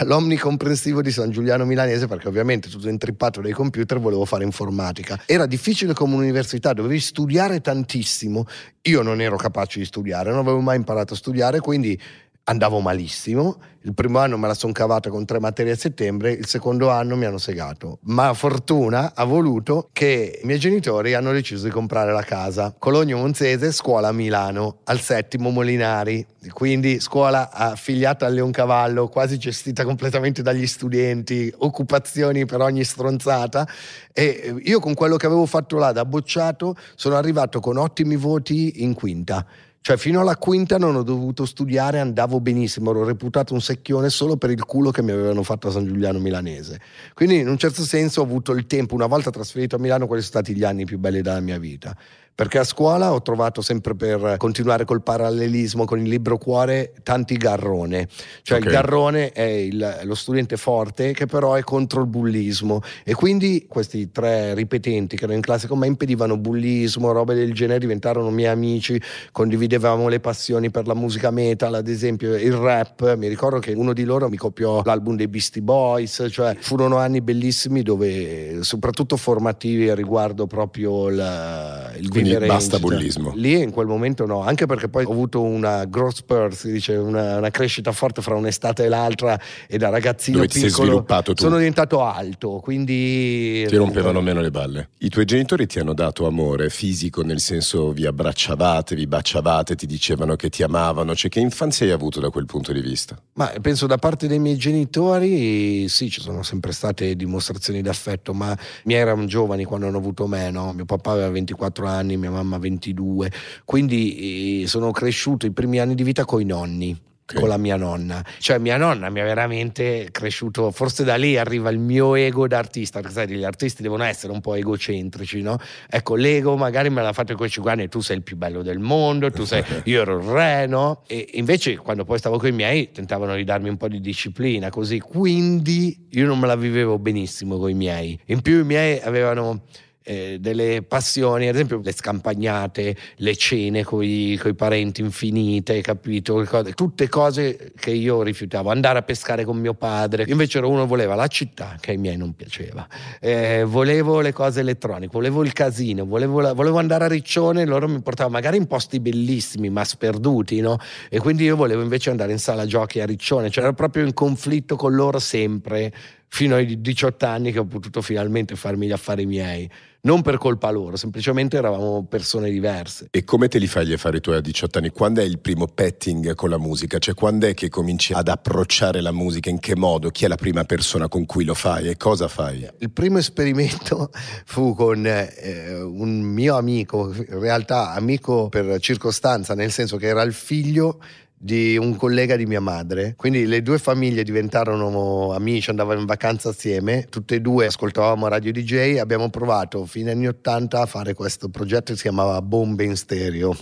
all'omnicomprensivo 0.00 1.02
di 1.02 1.10
San 1.10 1.30
Giuliano 1.30 1.64
Milanese 1.64 2.06
perché 2.06 2.28
ovviamente 2.28 2.68
tutto 2.68 2.88
intrippato 2.88 3.40
dai 3.40 3.52
computer 3.52 3.98
volevo 3.98 4.24
fare 4.24 4.44
informatica. 4.44 5.20
Era 5.26 5.46
difficile 5.46 5.94
come 5.94 6.14
un'università, 6.14 6.72
dovevi 6.72 7.00
studiare 7.00 7.60
tantissimo. 7.60 8.46
Io 8.82 9.02
non 9.02 9.20
ero 9.20 9.36
capace 9.36 9.78
di 9.78 9.84
studiare, 9.84 10.30
non 10.30 10.38
avevo 10.40 10.60
mai 10.60 10.76
imparato 10.76 11.14
a 11.14 11.16
studiare, 11.16 11.60
quindi 11.60 12.00
andavo 12.48 12.80
malissimo. 12.80 13.56
Il 13.82 13.94
primo 13.94 14.18
anno 14.18 14.36
me 14.36 14.48
la 14.48 14.54
sono 14.54 14.72
cavata 14.72 15.08
con 15.08 15.24
tre 15.24 15.38
materie 15.38 15.72
a 15.72 15.76
settembre, 15.76 16.32
il 16.32 16.46
secondo 16.46 16.90
anno 16.90 17.16
mi 17.16 17.24
hanno 17.24 17.38
segato. 17.38 17.98
Ma 18.02 18.34
fortuna 18.34 19.12
ha 19.14 19.24
voluto 19.24 19.88
che 19.92 20.40
i 20.42 20.46
miei 20.46 20.58
genitori 20.58 21.14
hanno 21.14 21.32
deciso 21.32 21.64
di 21.64 21.70
comprare 21.70 22.12
la 22.12 22.22
casa. 22.22 22.74
Cologno 22.76 23.18
Monzese, 23.18 23.70
scuola 23.72 24.08
a 24.08 24.12
Milano, 24.12 24.78
al 24.84 25.00
settimo 25.00 25.50
Molinari. 25.50 26.26
Quindi 26.50 27.00
scuola 27.00 27.50
affiliata 27.50 28.26
al 28.26 28.34
Leoncavallo, 28.34 29.08
quasi 29.08 29.38
gestita 29.38 29.84
completamente 29.84 30.42
dagli 30.42 30.66
studenti, 30.66 31.52
occupazioni 31.58 32.44
per 32.46 32.60
ogni 32.60 32.84
stronzata. 32.84 33.66
E 34.12 34.54
io 34.64 34.80
con 34.80 34.94
quello 34.94 35.16
che 35.16 35.26
avevo 35.26 35.46
fatto 35.46 35.78
là 35.78 35.92
da 35.92 36.04
bocciato 36.04 36.74
sono 36.94 37.16
arrivato 37.16 37.60
con 37.60 37.76
ottimi 37.76 38.16
voti 38.16 38.82
in 38.82 38.94
quinta 38.94 39.46
cioè, 39.80 39.96
fino 39.96 40.20
alla 40.20 40.36
quinta 40.36 40.76
non 40.76 40.96
ho 40.96 41.02
dovuto 41.02 41.46
studiare, 41.46 41.98
andavo 41.98 42.40
benissimo, 42.40 42.90
ero 42.90 43.04
reputato 43.04 43.54
un 43.54 43.60
secchione 43.60 44.10
solo 44.10 44.36
per 44.36 44.50
il 44.50 44.64
culo 44.64 44.90
che 44.90 45.02
mi 45.02 45.12
avevano 45.12 45.42
fatto 45.42 45.68
a 45.68 45.70
San 45.70 45.86
Giuliano 45.86 46.18
Milanese. 46.18 46.80
Quindi, 47.14 47.38
in 47.38 47.48
un 47.48 47.56
certo 47.56 47.82
senso, 47.82 48.20
ho 48.20 48.24
avuto 48.24 48.52
il 48.52 48.66
tempo, 48.66 48.94
una 48.94 49.06
volta 49.06 49.30
trasferito 49.30 49.76
a 49.76 49.78
Milano, 49.78 50.06
quelli 50.06 50.22
sono 50.22 50.42
stati 50.42 50.58
gli 50.58 50.64
anni 50.64 50.84
più 50.84 50.98
belli 50.98 51.22
della 51.22 51.40
mia 51.40 51.58
vita 51.58 51.96
perché 52.38 52.58
a 52.58 52.64
scuola 52.64 53.12
ho 53.12 53.20
trovato 53.20 53.62
sempre 53.62 53.96
per 53.96 54.36
continuare 54.36 54.84
col 54.84 55.02
parallelismo 55.02 55.84
con 55.84 55.98
il 55.98 56.08
libro 56.08 56.38
cuore 56.38 56.92
tanti 57.02 57.36
garrone, 57.36 58.06
cioè 58.42 58.58
okay. 58.58 58.70
il 58.70 58.76
garrone 58.76 59.32
è 59.32 59.42
il, 59.42 60.02
lo 60.04 60.14
studente 60.14 60.56
forte 60.56 61.12
che 61.14 61.26
però 61.26 61.54
è 61.54 61.64
contro 61.64 62.00
il 62.02 62.06
bullismo. 62.06 62.80
E 63.02 63.14
quindi 63.14 63.66
questi 63.68 64.12
tre 64.12 64.54
ripetenti 64.54 65.16
che 65.16 65.24
erano 65.24 65.38
in 65.38 65.42
classe 65.42 65.66
con 65.66 65.80
me 65.80 65.88
impedivano 65.88 66.36
bullismo, 66.36 67.10
robe 67.10 67.34
del 67.34 67.52
genere, 67.52 67.80
diventarono 67.80 68.30
miei 68.30 68.52
amici, 68.52 69.02
condividevamo 69.32 70.06
le 70.06 70.20
passioni 70.20 70.70
per 70.70 70.86
la 70.86 70.94
musica 70.94 71.32
metal, 71.32 71.74
ad 71.74 71.88
esempio 71.88 72.36
il 72.36 72.52
rap, 72.52 73.16
mi 73.16 73.26
ricordo 73.26 73.58
che 73.58 73.72
uno 73.72 73.92
di 73.92 74.04
loro 74.04 74.28
mi 74.28 74.36
copiò 74.36 74.82
l'album 74.84 75.16
dei 75.16 75.26
Beastie 75.26 75.60
Boys, 75.60 76.24
cioè 76.30 76.56
furono 76.60 76.98
anni 76.98 77.20
bellissimi 77.20 77.82
dove 77.82 78.62
soprattutto 78.62 79.16
formativi 79.16 79.92
riguardo 79.92 80.46
proprio 80.46 81.08
il, 81.08 81.94
il 81.98 82.08
quindi 82.08 82.26
range, 82.32 82.46
basta 82.46 82.78
bullismo. 82.78 83.32
Lì 83.34 83.60
in 83.60 83.70
quel 83.70 83.86
momento 83.86 84.26
no, 84.26 84.42
anche 84.42 84.66
perché 84.66 84.88
poi 84.88 85.04
ho 85.04 85.12
avuto 85.12 85.42
una 85.42 85.84
growth 85.84 86.16
spurt, 86.16 86.54
si 86.54 86.72
dice, 86.72 86.94
una, 86.94 87.36
una, 87.36 87.50
crescita 87.50 87.92
forte 87.92 88.22
fra 88.22 88.34
un'estate 88.34 88.84
e 88.84 88.88
l'altra 88.88 89.38
e 89.66 89.78
da 89.78 89.88
ragazzino 89.88 90.38
Dove 90.38 90.48
piccolo 90.48 90.70
sei 90.70 90.84
sviluppato 90.84 91.34
tu. 91.34 91.42
sono 91.42 91.56
diventato 91.56 92.02
alto, 92.02 92.60
quindi... 92.62 93.64
Ti 93.66 93.76
rompevano 93.76 94.20
meno 94.20 94.40
le 94.40 94.50
balle. 94.50 94.90
I 94.98 95.08
tuoi 95.08 95.24
genitori 95.24 95.66
ti 95.66 95.78
hanno 95.78 95.94
dato 95.94 96.26
amore 96.26 96.70
fisico, 96.70 97.22
nel 97.22 97.40
senso 97.40 97.92
vi 97.92 98.06
abbracciavate, 98.06 98.94
vi 98.94 99.06
baciavate, 99.06 99.74
ti 99.74 99.86
dicevano 99.86 100.36
che 100.36 100.48
ti 100.48 100.62
amavano, 100.62 101.14
cioè 101.14 101.30
che 101.30 101.40
infanzia 101.40 101.86
hai 101.86 101.92
avuto 101.92 102.20
da 102.20 102.30
quel 102.30 102.46
punto 102.46 102.72
di 102.72 102.80
vista? 102.80 103.20
Ma 103.34 103.52
penso 103.60 103.86
da 103.86 103.96
parte 103.96 104.26
dei 104.26 104.38
miei 104.38 104.56
genitori 104.56 105.88
sì, 105.88 106.10
ci 106.10 106.20
sono 106.20 106.42
sempre 106.42 106.72
state 106.72 107.16
dimostrazioni 107.16 107.82
d'affetto, 107.82 108.32
ma 108.32 108.56
mi 108.84 108.94
erano 108.94 109.24
giovani 109.26 109.64
quando 109.64 109.86
hanno 109.86 109.98
avuto 109.98 110.26
me, 110.26 110.50
no? 110.50 110.72
Mio 110.72 110.84
papà 110.84 111.12
aveva 111.12 111.30
24 111.30 111.86
anni, 111.86 112.16
mia 112.18 112.30
mamma 112.30 112.58
22, 112.58 113.30
quindi 113.64 114.62
eh, 114.62 114.66
sono 114.66 114.90
cresciuto 114.90 115.46
i 115.46 115.52
primi 115.52 115.78
anni 115.78 115.94
di 115.94 116.02
vita 116.02 116.24
con 116.24 116.40
i 116.40 116.44
nonni 116.44 117.06
okay. 117.28 117.40
con 117.40 117.48
la 117.48 117.58
mia 117.58 117.76
nonna. 117.76 118.24
Cioè 118.38 118.58
mia 118.58 118.76
nonna 118.76 119.10
mi 119.10 119.20
ha 119.20 119.24
veramente 119.24 120.08
cresciuto, 120.10 120.70
forse 120.70 121.04
da 121.04 121.16
lì 121.16 121.36
arriva 121.36 121.68
il 121.70 121.78
mio 121.78 122.14
ego 122.14 122.48
d'artista, 122.48 123.00
perché 123.00 123.14
sai, 123.14 123.28
gli 123.28 123.44
artisti 123.44 123.82
devono 123.82 124.04
essere 124.04 124.32
un 124.32 124.40
po' 124.40 124.54
egocentrici, 124.54 125.42
no? 125.42 125.58
Ecco, 125.88 126.14
l'ego 126.14 126.56
magari 126.56 126.88
me 126.90 127.02
l'ha 127.02 127.12
fatto 127.12 127.32
in 127.32 127.38
quei 127.38 127.50
5 127.50 127.70
anni, 127.70 127.88
tu 127.88 128.00
sei 128.00 128.16
il 128.16 128.22
più 128.22 128.36
bello 128.36 128.62
del 128.62 128.78
mondo, 128.78 129.30
tu 129.30 129.44
sei, 129.44 129.62
io 129.84 130.00
ero 130.00 130.18
il 130.18 130.24
re, 130.24 130.66
no? 130.66 131.02
E 131.06 131.30
invece 131.34 131.76
quando 131.76 132.04
poi 132.04 132.18
stavo 132.18 132.38
con 132.38 132.48
i 132.48 132.52
miei 132.52 132.90
tentavano 132.90 133.34
di 133.36 133.44
darmi 133.44 133.68
un 133.68 133.76
po' 133.76 133.88
di 133.88 134.00
disciplina, 134.00 134.70
così, 134.70 134.98
quindi 134.98 136.06
io 136.10 136.26
non 136.26 136.38
me 136.38 136.46
la 136.46 136.56
vivevo 136.56 136.98
benissimo 136.98 137.58
con 137.58 137.70
i 137.70 137.74
miei. 137.74 138.18
In 138.26 138.40
più 138.40 138.60
i 138.60 138.64
miei 138.64 139.00
avevano 139.00 139.62
eh, 140.08 140.38
delle 140.40 140.80
passioni, 140.80 141.48
ad 141.48 141.54
esempio 141.54 141.80
le 141.84 141.92
scampagnate, 141.92 142.96
le 143.16 143.36
cene 143.36 143.84
con 143.84 144.02
i 144.02 144.40
parenti 144.56 145.02
infinite, 145.02 145.82
capito? 145.82 146.46
Tutte 146.74 147.08
cose 147.10 147.72
che 147.78 147.90
io 147.90 148.22
rifiutavo, 148.22 148.70
andare 148.70 149.00
a 149.00 149.02
pescare 149.02 149.44
con 149.44 149.58
mio 149.58 149.74
padre, 149.74 150.24
invece 150.26 150.60
uno 150.60 150.86
voleva 150.86 151.14
la 151.14 151.26
città 151.26 151.76
che 151.78 151.90
ai 151.90 151.98
miei 151.98 152.16
non 152.16 152.34
piaceva, 152.34 152.88
eh, 153.20 153.64
volevo 153.64 154.20
le 154.20 154.32
cose 154.32 154.60
elettroniche, 154.60 155.10
volevo 155.12 155.44
il 155.44 155.52
casino, 155.52 156.06
volevo, 156.06 156.40
la, 156.40 156.54
volevo, 156.54 156.78
andare 156.78 157.04
a 157.04 157.08
Riccione, 157.08 157.66
loro 157.66 157.86
mi 157.86 158.00
portavano 158.00 158.34
magari 158.34 158.56
in 158.56 158.66
posti 158.66 159.00
bellissimi 159.00 159.68
ma 159.68 159.84
sperduti, 159.84 160.60
no? 160.60 160.78
E 161.10 161.18
quindi 161.18 161.44
io 161.44 161.56
volevo 161.56 161.82
invece 161.82 162.08
andare 162.08 162.32
in 162.32 162.38
sala 162.38 162.64
giochi 162.64 163.00
a 163.00 163.04
Riccione, 163.04 163.50
cioè 163.50 163.64
ero 163.64 163.74
proprio 163.74 164.06
in 164.06 164.14
conflitto 164.14 164.76
con 164.76 164.94
loro 164.94 165.18
sempre 165.18 165.92
fino 166.28 166.54
ai 166.54 166.80
18 166.80 167.26
anni 167.26 167.52
che 167.52 167.58
ho 167.58 167.66
potuto 167.66 168.02
finalmente 168.02 168.54
farmi 168.56 168.86
gli 168.86 168.92
affari 168.92 169.26
miei 169.26 169.68
non 170.00 170.22
per 170.22 170.38
colpa 170.38 170.70
loro, 170.70 170.96
semplicemente 170.96 171.56
eravamo 171.56 172.06
persone 172.06 172.50
diverse. 172.50 173.08
E 173.10 173.24
come 173.24 173.48
te 173.48 173.58
li 173.58 173.66
fai 173.66 173.86
gli 173.86 173.92
affari 173.92 174.20
tuoi 174.20 174.36
a 174.36 174.40
18 174.40 174.78
anni? 174.78 174.90
Quando 174.90 175.20
è 175.20 175.24
il 175.24 175.40
primo 175.40 175.66
petting 175.66 176.34
con 176.34 176.50
la 176.50 176.58
musica? 176.58 176.98
Cioè 176.98 177.14
quando 177.14 177.46
è 177.46 177.54
che 177.54 177.68
cominci 177.68 178.12
ad 178.12 178.28
approcciare 178.28 179.00
la 179.00 179.12
musica? 179.12 179.50
In 179.50 179.58
che 179.58 179.74
modo? 179.74 180.10
Chi 180.10 180.24
è 180.24 180.28
la 180.28 180.36
prima 180.36 180.64
persona 180.64 181.08
con 181.08 181.26
cui 181.26 181.44
lo 181.44 181.54
fai 181.54 181.88
e 181.88 181.96
cosa 181.96 182.28
fai? 182.28 182.66
Il 182.78 182.90
primo 182.90 183.18
esperimento 183.18 184.10
fu 184.46 184.74
con 184.74 185.04
eh, 185.04 185.80
un 185.82 186.20
mio 186.20 186.56
amico, 186.56 187.12
in 187.12 187.40
realtà 187.40 187.92
amico 187.92 188.48
per 188.48 188.78
circostanza, 188.80 189.54
nel 189.54 189.72
senso 189.72 189.96
che 189.96 190.06
era 190.06 190.22
il 190.22 190.32
figlio 190.32 191.00
di 191.40 191.76
un 191.76 191.94
collega 191.94 192.34
di 192.34 192.46
mia 192.46 192.60
madre. 192.60 193.14
Quindi 193.16 193.46
le 193.46 193.62
due 193.62 193.78
famiglie 193.78 194.24
diventarono 194.24 195.32
amici, 195.32 195.70
andavamo 195.70 196.00
in 196.00 196.06
vacanza 196.06 196.48
assieme, 196.48 197.06
tutte 197.08 197.36
e 197.36 197.40
due 197.40 197.66
ascoltavamo 197.66 198.26
Radio 198.26 198.50
DJ. 198.50 198.98
Abbiamo 198.98 199.30
provato 199.30 199.86
fine 199.86 200.10
anni 200.10 200.26
80 200.26 200.80
a 200.80 200.86
fare 200.86 201.14
questo 201.14 201.48
progetto 201.48 201.92
che 201.92 201.96
si 201.96 202.02
chiamava 202.02 202.42
Bombe 202.42 202.84
in 202.84 202.96
stereo. 202.96 203.56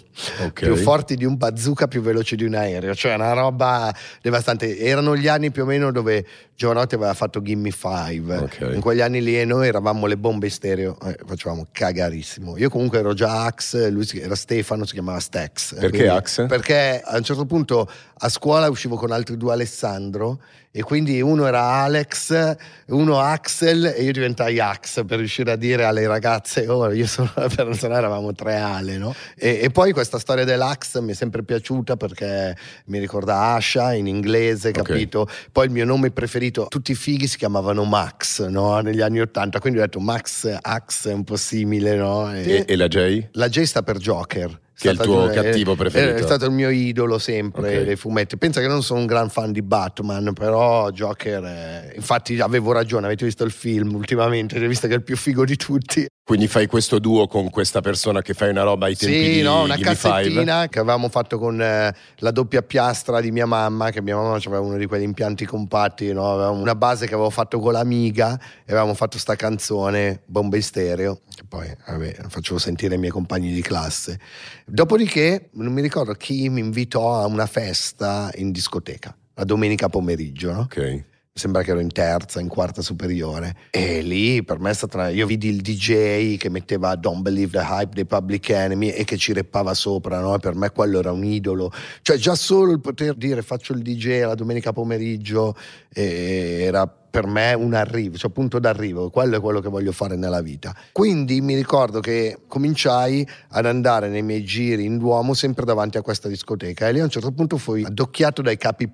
Okay. 0.47 0.73
Più 0.73 0.77
forti 0.77 1.17
di 1.17 1.27
un 1.27 1.37
bazooka, 1.37 1.87
più 1.87 2.01
veloci 2.01 2.35
di 2.35 2.45
un 2.45 2.55
aereo, 2.55 2.95
cioè 2.95 3.15
una 3.15 3.35
roba 3.35 3.95
devastante. 4.23 4.79
Erano 4.79 5.15
gli 5.15 5.29
anni 5.29 5.51
più 5.51 5.65
o 5.65 5.67
meno 5.67 5.93
dove 5.93 6.25
Giovanotti 6.57 6.95
aveva 6.95 7.13
fatto 7.13 7.43
Gimme 7.43 7.71
Five. 7.71 8.37
Okay. 8.37 8.75
In 8.75 8.81
quegli 8.81 9.03
anni 9.03 9.23
lì 9.23 9.39
e 9.39 9.45
noi 9.45 9.69
eravamo 9.69 10.07
le 10.07 10.17
bombe 10.17 10.49
stereo, 10.49 10.97
eh, 11.05 11.19
facevamo 11.27 11.67
cagarissimo. 11.71 12.57
Io 12.57 12.71
comunque 12.71 12.99
ero 12.99 13.13
già 13.13 13.45
Axe, 13.45 13.91
lui 13.91 14.09
era 14.15 14.35
Stefano, 14.35 14.87
si 14.87 14.95
chiamava 14.95 15.21
Stex. 15.21 15.79
Perché 15.79 16.09
Axe? 16.09 16.47
Perché 16.47 17.03
a 17.05 17.19
un 17.19 17.23
certo 17.23 17.45
punto 17.45 17.87
a 18.19 18.29
scuola 18.31 18.71
uscivo 18.71 18.97
con 18.97 19.13
altri 19.13 19.37
due 19.37 19.53
Alessandro 19.53 20.41
e 20.77 20.83
quindi 20.83 21.23
uno 21.23 21.47
era 21.47 21.63
Alex, 21.63 22.55
uno 22.89 23.19
Axel 23.19 23.87
e 23.97 24.03
io 24.03 24.13
diventai 24.13 24.61
Ax 24.61 25.07
per 25.07 25.17
riuscire 25.17 25.51
a 25.51 25.57
dire 25.57 25.85
alle 25.85 26.07
ragazze, 26.07 26.69
oh 26.69 26.93
io 26.93 27.07
sono 27.07 27.33
la 27.35 27.49
persona, 27.49 27.97
eravamo 27.97 28.35
tre 28.35 28.57
Ale, 28.57 28.99
no? 28.99 29.15
E, 29.39 29.61
e, 29.63 29.71
poi 29.71 29.93
questa 29.93 30.19
storia 30.19 30.45
dell'Ax 30.45 31.01
mi 31.01 31.13
è 31.13 31.15
sempre 31.15 31.43
piaciuta 31.45 31.97
perché 31.97 32.55
mi 32.87 32.99
ricorda 32.99 33.55
Asha 33.55 33.95
in 33.95 34.07
inglese, 34.07 34.71
capito? 34.71 35.21
Okay. 35.21 35.35
Poi 35.51 35.65
il 35.65 35.73
mio 35.73 35.87
nome 35.87 36.11
preferito, 36.11 36.67
tutti 36.69 36.93
i 36.93 36.95
fighi 36.95 37.27
si 37.27 37.39
chiamavano 37.39 37.85
Max, 37.85 38.45
no? 38.47 38.79
Negli 38.81 39.01
anni 39.01 39.21
Ottanta, 39.21 39.61
quindi 39.61 39.79
ho 39.79 39.83
detto 39.83 40.01
Max, 40.01 40.59
Ax 40.61 41.09
è 41.09 41.13
un 41.15 41.25
po' 41.25 41.37
simile, 41.37 41.97
no? 41.97 42.31
E, 42.35 42.51
e, 42.51 42.65
e 42.69 42.77
la 42.77 42.87
J? 42.87 43.29
La 43.33 43.49
J 43.49 43.63
sta 43.63 43.83
per 43.83 43.97
Joker 43.97 44.65
che 44.79 44.89
è 44.89 44.93
il 44.93 44.99
tuo 44.99 45.27
cattivo 45.29 45.75
preferito. 45.75 46.19
È 46.19 46.23
stato 46.23 46.45
il 46.45 46.53
mio 46.53 46.69
idolo 46.69 47.19
sempre 47.19 47.61
okay. 47.61 47.85
dei 47.85 47.97
fumetti. 47.97 48.37
Pensa 48.37 48.61
che 48.61 48.69
non 48.69 48.83
sono 48.83 49.01
un 49.01 49.07
gran 49.07 49.31
fan 49.31 49.53
di 49.53 49.63
Batman, 49.63 50.33
però 50.35 50.91
Joker, 50.91 51.43
è... 51.43 51.93
infatti 51.95 52.39
avevo 52.41 52.73
ragione, 52.73 53.07
avete 53.07 53.25
visto 53.25 53.45
il 53.45 53.51
film 53.51 53.95
ultimamente, 53.95 54.59
visto 54.67 54.87
che 54.87 54.95
è 54.95 54.97
il 54.97 55.03
più 55.03 55.17
figo 55.17 55.45
di 55.45 55.57
tutti. 55.57 56.07
Quindi 56.27 56.49
fai 56.49 56.67
questo 56.67 56.99
duo 56.99 57.29
con 57.29 57.51
questa 57.51 57.81
persona 57.81 58.21
che 58.21 58.35
fai 58.35 58.51
una 58.51 58.65
roba 58.65 58.87
ai 58.87 58.97
tempi 58.97 59.27
sì, 59.27 59.31
di 59.35 59.43
no, 59.43 59.63
una 59.63 59.77
cassettina 59.79 60.63
Five. 60.63 60.69
che 60.71 60.81
avevamo 60.81 61.09
fatto 61.09 61.39
con 61.39 61.63
eh, 61.63 61.95
la 62.17 62.31
doppia 62.33 62.63
piastra 62.63 63.21
di 63.21 63.31
mia 63.31 63.47
mamma, 63.47 63.91
che 63.91 64.03
mia 64.03 64.17
mamma 64.17 64.35
aveva 64.35 64.59
uno 64.59 64.77
di 64.77 64.87
quegli 64.87 65.05
impianti 65.05 65.45
compatti, 65.45 66.13
no? 66.13 66.33
avevamo 66.33 66.61
una 66.61 66.75
base 66.75 67.07
che 67.07 67.15
avevo 67.15 67.31
fatto 67.31 67.61
con 67.61 67.75
l'amiga 67.75 68.37
e 68.65 68.73
avevamo 68.73 68.95
fatto 68.95 69.19
sta 69.19 69.37
canzone, 69.37 70.23
Bomba 70.27 70.57
in 70.57 70.65
stereo, 70.65 71.21
che 71.33 71.45
poi 71.47 71.73
vabbè, 71.87 72.17
facevo 72.27 72.59
sentire 72.59 72.95
ai 72.95 72.99
miei 72.99 73.13
compagni 73.13 73.53
di 73.53 73.63
classe. 73.63 74.19
Dopodiché, 74.67 75.51
non 75.53 75.73
mi 75.73 75.81
ricordo 75.81 76.13
chi 76.15 76.49
mi 76.49 76.59
invitò 76.59 77.21
a 77.21 77.27
una 77.27 77.47
festa 77.47 78.33
in 78.35 78.51
discoteca, 78.51 79.17
la 79.35 79.45
domenica 79.45 79.89
pomeriggio, 79.89 80.51
no? 80.51 80.63
Ok 80.63 81.05
sembra 81.37 81.63
che 81.63 81.71
ero 81.71 81.81
in 81.81 81.93
terza, 81.93 82.41
in 82.41 82.49
quarta 82.49 82.81
superiore. 82.81 83.55
E 83.71 84.01
lì 84.01 84.43
per 84.43 84.59
me 84.59 84.71
è 84.71 84.75
stata. 84.75 85.11
Io 85.11 85.27
vidi 85.27 85.49
il 85.49 85.61
DJ 85.61 86.39
che 86.39 86.49
metteva 86.49 86.97
Don't 86.97 87.21
Believe 87.21 87.59
the 87.59 87.65
Hype 87.65 87.95
dei 87.95 88.07
Public 88.07 88.49
Enemy 88.49 88.89
e 88.89 89.05
che 89.05 89.19
ci 89.19 89.35
reppava 89.35 89.75
sopra, 89.75 90.19
no? 90.19 90.35
E 90.35 90.39
per 90.39 90.55
me 90.55 90.71
quello 90.71 90.99
era 90.99 91.13
un 91.13 91.25
idolo. 91.25 91.71
Cioè, 92.01 92.17
già 92.17 92.35
solo 92.35 92.73
il 92.73 92.81
poter 92.81 93.15
dire 93.15 93.43
faccio 93.43 93.75
il 93.75 93.83
DJ 93.83 94.23
la 94.23 94.35
domenica 94.35 94.73
pomeriggio 94.73 95.55
eh, 95.93 96.63
era 96.63 96.91
per 97.17 97.27
me 97.27 97.53
un 97.55 97.73
arrivo, 97.73 98.17
cioè 98.17 98.31
punto 98.31 98.59
d'arrivo, 98.59 99.09
quello 99.09 99.37
è 99.37 99.41
quello 99.41 99.61
che 99.61 99.69
voglio 99.69 99.93
fare 99.93 100.17
nella 100.17 100.43
vita. 100.43 100.75
Quindi 100.93 101.41
mi 101.41 101.55
ricordo 101.55 102.01
che 102.01 102.41
cominciai 102.47 103.27
ad 103.51 103.65
andare 103.65 104.09
nei 104.09 104.23
miei 104.23 104.45
giri 104.45 104.85
in 104.85 104.99
Duomo 104.99 105.33
sempre 105.33 105.65
davanti 105.65 105.97
a 105.97 106.03
questa 106.03 106.29
discoteca 106.29 106.89
e 106.89 106.93
lì 106.93 107.01
a 107.01 107.05
un 107.05 107.11
certo 107.11 107.33
punto 107.33 107.57
fui 107.57 107.85
addocchiato 107.85 108.43
dai 108.43 108.59
capi 108.59 108.89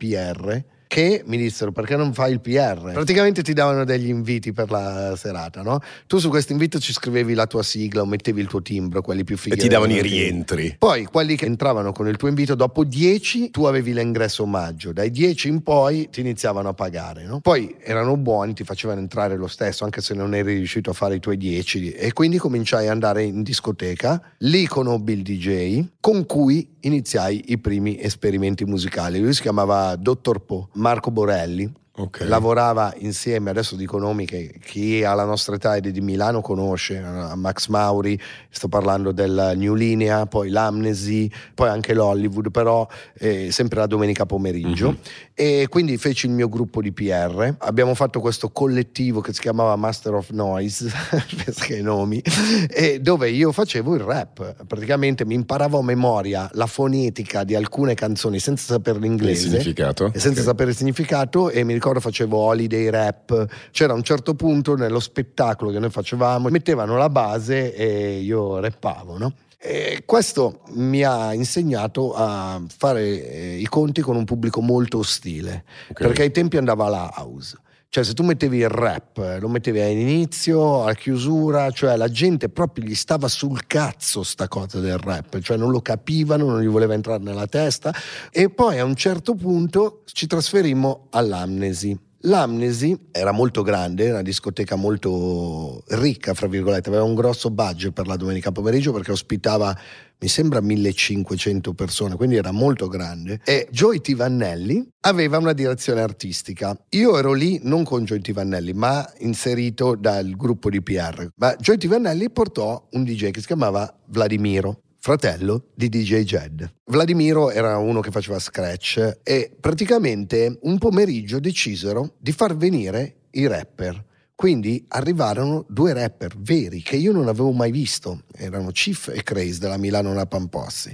Mi 1.24 1.38
dissero 1.38 1.72
perché 1.72 1.96
non 1.96 2.12
fai 2.12 2.32
il 2.32 2.40
PR? 2.40 2.92
Praticamente 2.92 3.42
ti 3.42 3.54
davano 3.54 3.84
degli 3.84 4.08
inviti 4.08 4.52
per 4.52 4.70
la 4.70 5.14
serata, 5.16 5.62
no? 5.62 5.80
Tu 6.06 6.18
su 6.18 6.28
questo 6.28 6.52
invito 6.52 6.78
ci 6.78 6.92
scrivevi 6.92 7.32
la 7.32 7.46
tua 7.46 7.62
sigla 7.62 8.02
o 8.02 8.06
mettevi 8.06 8.42
il 8.42 8.46
tuo 8.46 8.60
timbro, 8.60 9.00
quelli 9.00 9.24
più 9.24 9.38
fighi. 9.38 9.54
E 9.54 9.58
ti 9.58 9.68
davano 9.68 9.92
i 9.92 10.02
rientri. 10.02 10.76
Poi 10.78 11.04
quelli 11.04 11.34
che 11.36 11.46
entravano 11.46 11.92
con 11.92 12.08
il 12.08 12.16
tuo 12.16 12.28
invito, 12.28 12.54
dopo 12.54 12.84
10 12.84 13.50
tu 13.50 13.64
avevi 13.64 13.94
l'ingresso 13.94 14.42
omaggio, 14.42 14.92
dai 14.92 15.10
10 15.10 15.48
in 15.48 15.62
poi 15.62 16.10
ti 16.10 16.20
iniziavano 16.20 16.68
a 16.68 16.74
pagare, 16.74 17.24
no? 17.24 17.40
Poi 17.40 17.76
erano 17.80 18.16
buoni, 18.18 18.52
ti 18.52 18.64
facevano 18.64 19.00
entrare 19.00 19.36
lo 19.36 19.46
stesso 19.46 19.84
anche 19.84 20.02
se 20.02 20.12
non 20.12 20.34
eri 20.34 20.56
riuscito 20.56 20.90
a 20.90 20.92
fare 20.92 21.14
i 21.14 21.20
tuoi 21.20 21.38
10 21.38 21.92
e 21.92 22.12
quindi 22.12 22.36
cominciai 22.36 22.84
ad 22.84 22.92
andare 22.92 23.22
in 23.22 23.42
discoteca, 23.42 24.20
lì 24.38 24.66
conobbi 24.66 25.12
il 25.12 25.22
DJ 25.22 25.84
con 26.00 26.26
cui 26.26 26.71
iniziai 26.82 27.44
i 27.46 27.58
primi 27.58 28.00
esperimenti 28.00 28.64
musicali. 28.64 29.20
Lui 29.20 29.32
si 29.32 29.42
chiamava 29.42 29.96
Dottor 29.96 30.44
Po 30.44 30.68
Marco 30.74 31.10
Borelli 31.10 31.70
Okay. 31.94 32.26
Lavorava 32.26 32.94
insieme, 33.00 33.50
adesso 33.50 33.76
dico 33.76 33.98
nomi 33.98 34.24
che 34.24 34.54
chi 34.64 35.04
ha 35.04 35.12
la 35.12 35.24
nostra 35.24 35.56
età 35.56 35.76
ed 35.76 35.86
è 35.86 35.90
di 35.90 36.00
Milano 36.00 36.40
conosce, 36.40 36.96
eh, 36.96 37.34
Max 37.34 37.66
Mauri, 37.68 38.18
sto 38.48 38.68
parlando 38.68 39.12
del 39.12 39.52
New 39.56 39.74
Linea, 39.74 40.24
poi 40.24 40.48
l'Amnesy, 40.48 41.30
poi 41.54 41.68
anche 41.68 41.92
l'Hollywood, 41.92 42.50
però 42.50 42.88
eh, 43.18 43.52
sempre 43.52 43.80
la 43.80 43.86
domenica 43.86 44.24
pomeriggio. 44.24 44.86
Mm-hmm. 44.86 45.00
E 45.34 45.66
quindi 45.68 45.98
feci 45.98 46.26
il 46.26 46.32
mio 46.32 46.48
gruppo 46.48 46.80
di 46.80 46.92
PR, 46.92 47.56
abbiamo 47.58 47.94
fatto 47.94 48.20
questo 48.20 48.48
collettivo 48.48 49.20
che 49.20 49.34
si 49.34 49.40
chiamava 49.40 49.76
Master 49.76 50.14
of 50.14 50.30
Noise, 50.30 50.90
che 51.60 51.82
nomi, 51.82 52.22
e 52.70 53.00
dove 53.00 53.28
io 53.28 53.52
facevo 53.52 53.94
il 53.96 54.00
rap, 54.00 54.64
praticamente 54.66 55.26
mi 55.26 55.34
imparavo 55.34 55.80
a 55.80 55.82
memoria 55.82 56.48
la 56.54 56.66
fonetica 56.66 57.44
di 57.44 57.54
alcune 57.54 57.92
canzoni 57.92 58.38
senza 58.38 58.72
sapere 58.72 58.98
l'inglese. 58.98 59.58
E 60.06 60.18
senza 60.18 60.40
okay. 60.40 60.44
sapere 60.44 60.70
il 60.70 60.76
significato 60.76 61.50
e 61.50 61.64
mi 61.64 61.80
ricordo 61.82 61.91
facevo 62.00 62.36
holiday 62.36 62.88
rap, 62.90 63.46
c'era 63.70 63.92
un 63.92 64.02
certo 64.02 64.34
punto 64.34 64.74
nello 64.76 65.00
spettacolo 65.00 65.70
che 65.70 65.78
noi 65.78 65.90
facevamo, 65.90 66.48
mettevano 66.48 66.96
la 66.96 67.08
base 67.08 67.74
e 67.74 68.20
io 68.20 68.60
rappavo, 68.60 69.18
no? 69.18 69.32
E 69.64 70.02
questo 70.04 70.62
mi 70.70 71.04
ha 71.04 71.32
insegnato 71.32 72.14
a 72.14 72.60
fare 72.66 73.02
eh, 73.02 73.56
i 73.58 73.66
conti 73.66 74.00
con 74.00 74.16
un 74.16 74.24
pubblico 74.24 74.60
molto 74.60 74.98
ostile, 74.98 75.64
okay. 75.90 76.06
perché 76.06 76.22
ai 76.22 76.32
tempi 76.32 76.56
andava 76.56 76.88
la 76.88 77.12
house. 77.16 77.56
Cioè, 77.94 78.04
se 78.04 78.14
tu 78.14 78.22
mettevi 78.22 78.56
il 78.56 78.70
rap, 78.70 79.36
lo 79.38 79.48
mettevi 79.48 79.78
all'inizio, 79.78 80.84
a 80.84 80.94
chiusura, 80.94 81.70
cioè 81.72 81.94
la 81.96 82.08
gente 82.08 82.48
proprio 82.48 82.86
gli 82.86 82.94
stava 82.94 83.28
sul 83.28 83.66
cazzo 83.66 84.22
sta 84.22 84.48
cosa 84.48 84.80
del 84.80 84.96
rap, 84.96 85.38
cioè 85.40 85.58
non 85.58 85.70
lo 85.70 85.82
capivano, 85.82 86.46
non 86.46 86.62
gli 86.62 86.68
voleva 86.68 86.94
entrare 86.94 87.22
nella 87.22 87.46
testa. 87.46 87.92
E 88.30 88.48
poi 88.48 88.78
a 88.78 88.84
un 88.84 88.94
certo 88.94 89.34
punto 89.34 90.04
ci 90.06 90.26
trasferimmo 90.26 91.08
all'amnesi. 91.10 91.94
L'Amnesi 92.24 93.08
era 93.10 93.32
molto 93.32 93.62
grande, 93.62 94.08
una 94.08 94.22
discoteca 94.22 94.76
molto 94.76 95.82
ricca, 95.88 96.32
fra 96.32 96.46
virgolette, 96.46 96.88
aveva 96.88 97.04
un 97.04 97.14
grosso 97.14 97.50
budget 97.50 97.92
per 97.92 98.06
la 98.06 98.16
domenica 98.16 98.52
pomeriggio 98.52 98.92
perché 98.92 99.10
ospitava 99.10 99.76
mi 100.22 100.28
sembra 100.28 100.60
1500 100.60 101.74
persone, 101.74 102.14
quindi 102.14 102.36
era 102.36 102.52
molto 102.52 102.86
grande. 102.86 103.40
E 103.44 103.66
Joy 103.72 104.00
Tivannelli 104.00 104.88
aveva 105.00 105.38
una 105.38 105.52
direzione 105.52 106.00
artistica. 106.00 106.78
Io 106.90 107.18
ero 107.18 107.32
lì 107.32 107.58
non 107.64 107.82
con 107.82 108.04
Joy 108.04 108.20
Tivannelli, 108.20 108.72
ma 108.72 109.04
inserito 109.18 109.96
dal 109.96 110.30
gruppo 110.36 110.70
di 110.70 110.80
PR. 110.80 111.28
Ma 111.34 111.56
Joy 111.56 111.76
Tivannelli 111.76 112.30
portò 112.30 112.86
un 112.92 113.02
DJ 113.02 113.30
che 113.30 113.40
si 113.40 113.46
chiamava 113.46 113.92
Vladimiro 114.06 114.82
fratello 115.02 115.70
di 115.74 115.88
DJ 115.88 116.22
Jed. 116.22 116.72
Vladimiro 116.84 117.50
era 117.50 117.76
uno 117.78 117.98
che 117.98 118.12
faceva 118.12 118.38
scratch 118.38 119.18
e 119.24 119.50
praticamente 119.58 120.60
un 120.62 120.78
pomeriggio 120.78 121.40
decisero 121.40 122.14
di 122.20 122.30
far 122.30 122.56
venire 122.56 123.22
i 123.32 123.48
rapper. 123.48 124.10
Quindi 124.42 124.84
arrivarono 124.88 125.64
due 125.68 125.92
rapper 125.92 126.34
veri 126.36 126.82
che 126.82 126.96
io 126.96 127.12
non 127.12 127.28
avevo 127.28 127.52
mai 127.52 127.70
visto, 127.70 128.24
erano 128.34 128.72
Chief 128.72 129.06
e 129.14 129.22
Craze 129.22 129.60
della 129.60 129.76
Milano 129.76 130.12
Napampossi 130.12 130.92